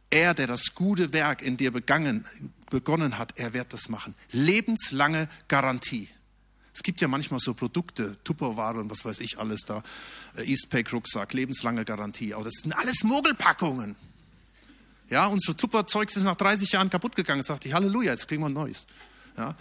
Er, 0.10 0.34
der 0.34 0.48
das 0.48 0.74
gute 0.74 1.12
Werk 1.12 1.42
in 1.42 1.58
dir 1.58 1.72
begangen, 1.72 2.26
begonnen 2.70 3.18
hat, 3.18 3.34
er 3.38 3.54
wird 3.54 3.74
das 3.74 3.90
machen. 3.90 4.16
Lebenslange 4.32 5.28
Garantie. 5.50 6.08
Es 6.74 6.82
gibt 6.82 7.02
ja 7.02 7.08
manchmal 7.08 7.40
so 7.40 7.54
Produkte, 7.54 8.18
Tupperware 8.24 8.80
und 8.80 8.90
was 8.90 9.04
weiß 9.04 9.20
ich 9.20 9.38
alles 9.38 9.62
da, 9.62 9.84
äh, 10.38 10.50
Eastpak 10.50 10.92
Rucksack, 10.94 11.34
lebenslange 11.34 11.84
Garantie. 11.84 12.34
Aber 12.34 12.46
das 12.46 12.54
sind 12.64 12.74
alles 12.74 13.04
Mogelpackungen. 13.04 13.98
Ja, 15.10 15.28
unsere 15.28 15.56
Tupperzeugs 15.56 16.16
ist 16.16 16.24
nach 16.24 16.36
30 16.36 16.72
Jahren 16.72 16.90
kaputt 16.90 17.16
gegangen. 17.16 17.44
Sagt 17.44 17.66
ich, 17.66 17.74
Halleluja, 17.74 18.12
jetzt 18.12 18.28
kriegen 18.28 18.42
wir 18.42 18.48
ein 18.48 18.54
neues. 18.54 18.88
Ja, 19.38 19.56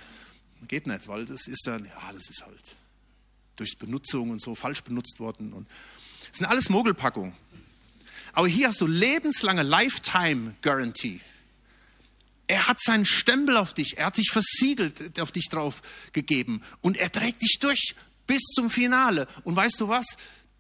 Geht 0.69 0.87
nicht, 0.87 1.09
weil 1.09 1.25
das 1.25 1.47
ist 1.47 1.67
dann, 1.67 1.85
ja, 1.85 2.13
das 2.13 2.29
ist 2.29 2.43
halt 2.45 2.77
durch 3.57 3.79
Benutzung 3.79 4.31
und 4.31 4.41
so 4.41 4.55
falsch 4.55 4.83
benutzt 4.83 5.21
worden. 5.21 5.53
Und 5.53 5.69
das 6.29 6.39
sind 6.39 6.47
alles 6.47 6.69
Mogelpackungen. 6.69 7.35
Aber 8.33 8.49
hier 8.49 8.69
hast 8.69 8.81
du 8.81 8.87
lebenslange 8.87 9.63
Lifetime 9.63 10.57
Guarantee. 10.61 11.21
Er 12.47 12.67
hat 12.69 12.81
seinen 12.83 13.07
Stempel 13.07 13.57
auf 13.57 13.73
dich, 13.73 13.97
er 13.97 14.07
hat 14.07 14.19
dich 14.19 14.31
versiegelt, 14.31 15.19
auf 15.19 15.33
dich 15.33 15.49
drauf 15.49 15.83
gegeben 16.13 16.63
und 16.83 16.97
er 16.97 17.11
trägt 17.11 17.41
dich 17.43 17.59
durch 17.61 17.95
bis 18.27 18.43
zum 18.55 18.69
Finale. 18.69 19.27
Und 19.45 19.57
weißt 19.57 19.81
du 19.81 19.89
was? 19.89 20.17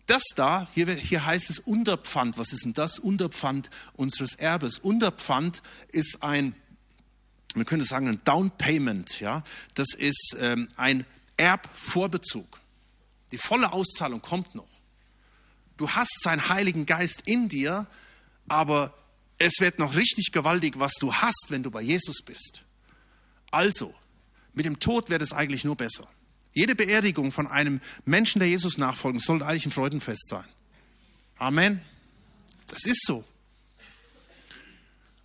Das 0.06 0.22
da, 0.34 0.68
hier, 0.74 0.86
hier 0.94 1.24
heißt 1.24 1.50
es 1.50 1.58
Unterpfand. 1.58 2.36
Was 2.38 2.52
ist 2.52 2.64
denn 2.64 2.74
das? 2.74 2.98
Unterpfand 2.98 3.70
unseres 3.94 4.34
Erbes. 4.34 4.78
Unterpfand 4.78 5.62
ist 5.92 6.22
ein 6.22 6.54
man 7.54 7.66
könnte 7.66 7.84
sagen, 7.84 8.08
ein 8.08 8.20
Down 8.24 8.50
Payment. 8.50 9.20
Ja? 9.20 9.44
Das 9.74 9.94
ist 9.94 10.36
ähm, 10.38 10.68
ein 10.76 11.06
Erbvorbezug. 11.36 12.60
Die 13.32 13.38
volle 13.38 13.72
Auszahlung 13.72 14.20
kommt 14.20 14.54
noch. 14.54 14.68
Du 15.76 15.90
hast 15.90 16.22
seinen 16.22 16.48
Heiligen 16.48 16.86
Geist 16.86 17.22
in 17.24 17.48
dir, 17.48 17.86
aber 18.48 18.94
es 19.38 19.54
wird 19.58 19.78
noch 19.78 19.96
richtig 19.96 20.30
gewaltig, 20.32 20.78
was 20.78 20.94
du 20.94 21.12
hast, 21.12 21.46
wenn 21.48 21.62
du 21.62 21.70
bei 21.70 21.82
Jesus 21.82 22.22
bist. 22.24 22.62
Also, 23.50 23.94
mit 24.52 24.66
dem 24.66 24.78
Tod 24.78 25.10
wird 25.10 25.22
es 25.22 25.32
eigentlich 25.32 25.64
nur 25.64 25.76
besser. 25.76 26.08
Jede 26.52 26.76
Beerdigung 26.76 27.32
von 27.32 27.48
einem 27.48 27.80
Menschen, 28.04 28.38
der 28.38 28.48
Jesus 28.48 28.78
nachfolgt, 28.78 29.20
sollte 29.20 29.46
eigentlich 29.46 29.66
ein 29.66 29.72
Freudenfest 29.72 30.28
sein. 30.28 30.44
Amen. 31.36 31.80
Das 32.68 32.84
ist 32.84 33.04
so. 33.04 33.24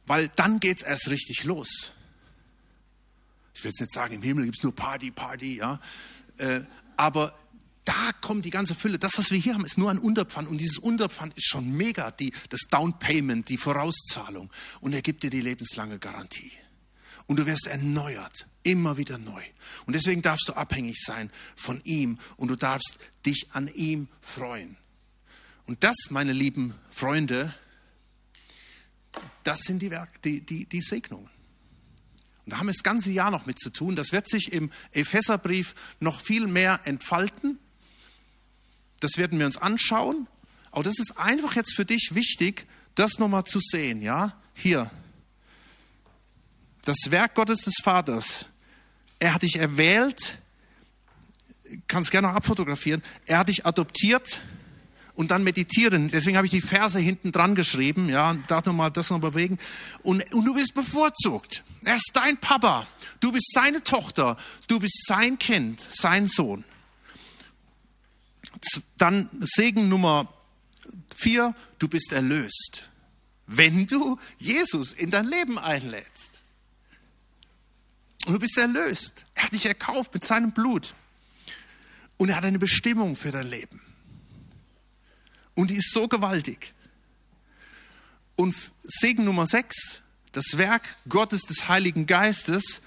Weil 0.07 0.29
dann 0.29 0.59
geht 0.59 0.77
es 0.77 0.83
erst 0.83 1.09
richtig 1.09 1.43
los. 1.43 1.91
Ich 3.59 3.65
will 3.65 3.71
jetzt 3.71 3.81
nicht 3.81 3.91
sagen, 3.91 4.13
im 4.13 4.21
Himmel 4.21 4.45
gibt 4.45 4.55
es 4.55 4.63
nur 4.63 4.73
Party, 4.73 5.11
Party, 5.11 5.57
ja. 5.57 5.81
Äh, 6.37 6.61
aber 6.95 7.33
da 7.83 8.13
kommt 8.21 8.45
die 8.45 8.51
ganze 8.51 8.73
Fülle. 8.73 8.97
Das, 8.97 9.17
was 9.17 9.31
wir 9.31 9.37
hier 9.37 9.53
haben, 9.53 9.65
ist 9.65 9.77
nur 9.77 9.91
ein 9.91 9.97
Unterpfand. 9.97 10.47
Und 10.47 10.59
dieses 10.59 10.77
Unterpfand 10.77 11.35
ist 11.35 11.49
schon 11.49 11.69
mega, 11.73 12.09
die, 12.11 12.31
das 12.47 12.61
Down 12.69 12.97
Payment, 12.99 13.49
die 13.49 13.57
Vorauszahlung. 13.57 14.49
Und 14.79 14.93
er 14.93 15.01
gibt 15.01 15.23
dir 15.23 15.29
die 15.29 15.41
lebenslange 15.41 15.99
Garantie. 15.99 16.53
Und 17.27 17.37
du 17.37 17.45
wirst 17.45 17.67
erneuert, 17.67 18.47
immer 18.63 18.95
wieder 18.95 19.17
neu. 19.17 19.43
Und 19.85 19.91
deswegen 19.91 20.21
darfst 20.21 20.47
du 20.47 20.53
abhängig 20.53 21.01
sein 21.01 21.29
von 21.57 21.81
ihm 21.81 22.17
und 22.37 22.47
du 22.47 22.55
darfst 22.55 22.97
dich 23.25 23.47
an 23.51 23.67
ihm 23.67 24.07
freuen. 24.21 24.77
Und 25.65 25.83
das, 25.83 25.97
meine 26.11 26.31
lieben 26.31 26.75
Freunde, 26.91 27.53
das 29.43 29.59
sind 29.63 29.81
die, 29.81 29.91
Werk, 29.91 30.21
die, 30.21 30.39
die, 30.39 30.65
die 30.65 30.81
Segnungen. 30.81 31.29
Und 32.45 32.53
da 32.53 32.57
haben 32.57 32.67
wir 32.67 32.73
das 32.73 32.83
ganze 32.83 33.11
Jahr 33.11 33.31
noch 33.31 33.45
mit 33.45 33.59
zu 33.59 33.69
tun. 33.69 33.95
Das 33.95 34.11
wird 34.11 34.29
sich 34.29 34.53
im 34.53 34.71
Epheserbrief 34.91 35.75
noch 35.99 36.19
viel 36.21 36.47
mehr 36.47 36.81
entfalten. 36.85 37.59
Das 38.99 39.17
werden 39.17 39.39
wir 39.39 39.45
uns 39.45 39.57
anschauen. 39.57 40.27
Aber 40.71 40.83
das 40.83 40.99
ist 40.99 41.17
einfach 41.17 41.55
jetzt 41.55 41.75
für 41.75 41.85
dich 41.85 42.11
wichtig, 42.13 42.67
das 42.95 43.19
nochmal 43.19 43.43
zu 43.43 43.59
sehen. 43.59 44.01
Ja, 44.01 44.35
hier. 44.53 44.91
Das 46.83 46.97
Werk 47.09 47.35
Gottes 47.35 47.61
des 47.61 47.75
Vaters. 47.81 48.47
Er 49.19 49.33
hat 49.33 49.43
dich 49.43 49.57
erwählt. 49.57 50.39
Kannst 51.87 52.11
gerne 52.11 52.27
noch 52.27 52.35
abfotografieren. 52.35 53.03
Er 53.25 53.39
hat 53.39 53.49
dich 53.49 53.65
adoptiert 53.65 54.41
und 55.19 55.31
dann 55.31 55.43
meditieren. 55.43 56.09
Deswegen 56.09 56.37
habe 56.37 56.47
ich 56.47 56.51
die 56.51 56.61
Verse 56.61 56.97
hinten 56.97 57.33
dran 57.33 57.53
geschrieben. 57.53 58.07
Ja, 58.07 58.35
darf 58.47 58.65
nochmal 58.65 58.89
das 58.89 59.09
noch 59.09 59.19
bewegen. 59.19 59.59
Und, 60.01 60.23
und 60.33 60.45
du 60.45 60.53
bist 60.53 60.73
bevorzugt. 60.73 61.65
Er 61.83 61.97
ist 61.97 62.11
dein 62.13 62.37
Papa. 62.37 62.87
Du 63.19 63.33
bist 63.33 63.51
seine 63.53 63.83
Tochter. 63.83 64.37
Du 64.67 64.79
bist 64.79 65.07
sein 65.07 65.37
Kind, 65.37 65.85
sein 65.91 66.29
Sohn. 66.29 66.63
Dann 68.97 69.29
Segen 69.41 69.89
Nummer 69.89 70.33
vier. 71.17 71.53
Du 71.79 71.89
bist 71.89 72.13
erlöst. 72.13 72.89
Wenn 73.45 73.87
du 73.87 74.17
Jesus 74.37 74.93
in 74.93 75.11
dein 75.11 75.25
Leben 75.25 75.59
einlädst. 75.59 76.39
Und 78.25 78.35
du 78.35 78.39
bist 78.39 78.57
erlöst. 78.57 79.25
Er 79.35 79.43
hat 79.43 79.51
dich 79.51 79.65
erkauft 79.65 80.13
mit 80.13 80.23
seinem 80.23 80.53
Blut. 80.53 80.95
Und 82.15 82.29
er 82.29 82.37
hat 82.37 82.45
eine 82.45 82.57
Bestimmung 82.57 83.17
für 83.17 83.31
dein 83.31 83.49
Leben. 83.49 83.81
Und 85.59 85.71
die 85.71 85.75
ist 85.75 85.91
so 85.91 86.07
gewaltig. 86.07 86.73
Und 88.37 88.55
Segen 88.81 89.25
Nummer 89.25 89.45
6, 89.45 90.01
das 90.31 90.57
Werk 90.57 90.83
Gottes 91.09 91.41
des 91.41 91.67
Heiligen 91.67 92.05
Geistes, 92.05 92.79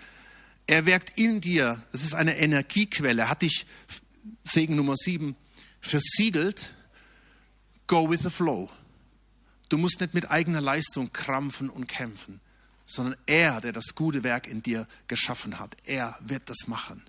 er 0.67 0.87
wirkt 0.87 1.19
in 1.19 1.43
dir. 1.43 1.85
Das 1.93 2.03
ist 2.03 2.15
eine 2.15 2.39
Energiequelle. 2.39 3.29
Hat 3.29 3.43
dich, 3.43 3.67
Segen 4.45 4.77
Nummer 4.77 4.97
7, 4.97 5.37
versiegelt. 5.83 6.73
Go 7.89 8.09
with 8.09 8.23
the 8.23 8.31
flow. 8.31 8.71
Du 9.69 9.77
musst 9.77 10.01
nicht 10.01 10.15
mit 10.15 10.31
eigener 10.31 10.63
Leistung 10.63 11.13
krampfen 11.13 11.69
und 11.69 11.89
kämpfen, 11.89 12.41
sondern 12.87 13.17
er, 13.27 13.61
der 13.61 13.73
das 13.73 13.95
gute 13.95 14.23
Werk 14.23 14.47
in 14.47 14.63
dir 14.63 14.89
geschaffen 15.09 15.59
hat, 15.59 15.77
er 15.85 16.17
wird 16.21 16.49
das 16.49 16.67
machen. 16.69 17.03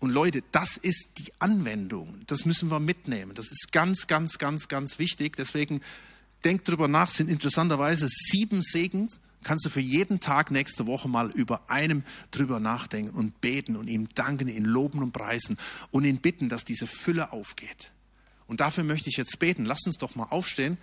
Und 0.00 0.10
Leute, 0.10 0.42
das 0.50 0.78
ist 0.78 1.08
die 1.18 1.30
Anwendung. 1.38 2.22
Das 2.26 2.46
müssen 2.46 2.70
wir 2.70 2.80
mitnehmen. 2.80 3.34
Das 3.34 3.50
ist 3.50 3.70
ganz, 3.70 4.06
ganz, 4.06 4.38
ganz, 4.38 4.66
ganz 4.68 4.98
wichtig. 4.98 5.36
Deswegen 5.36 5.82
denkt 6.42 6.66
drüber 6.68 6.88
nach, 6.88 7.10
sind 7.10 7.28
interessanterweise 7.28 8.08
sieben 8.08 8.62
Segen. 8.62 9.08
Kannst 9.42 9.66
du 9.66 9.70
für 9.70 9.80
jeden 9.80 10.18
Tag 10.18 10.50
nächste 10.50 10.86
Woche 10.86 11.08
mal 11.08 11.30
über 11.30 11.70
einem 11.70 12.02
drüber 12.30 12.60
nachdenken 12.60 13.14
und 13.14 13.42
beten 13.42 13.76
und 13.76 13.88
ihm 13.88 14.08
danken, 14.14 14.48
ihn 14.48 14.64
loben 14.64 15.02
und 15.02 15.12
preisen 15.12 15.58
und 15.90 16.04
ihn 16.04 16.18
bitten, 16.18 16.48
dass 16.48 16.64
diese 16.64 16.86
Fülle 16.86 17.32
aufgeht. 17.32 17.92
Und 18.46 18.60
dafür 18.60 18.84
möchte 18.84 19.10
ich 19.10 19.16
jetzt 19.16 19.38
beten. 19.38 19.66
Lass 19.66 19.86
uns 19.86 19.98
doch 19.98 20.14
mal 20.14 20.24
aufstehen. 20.24 20.78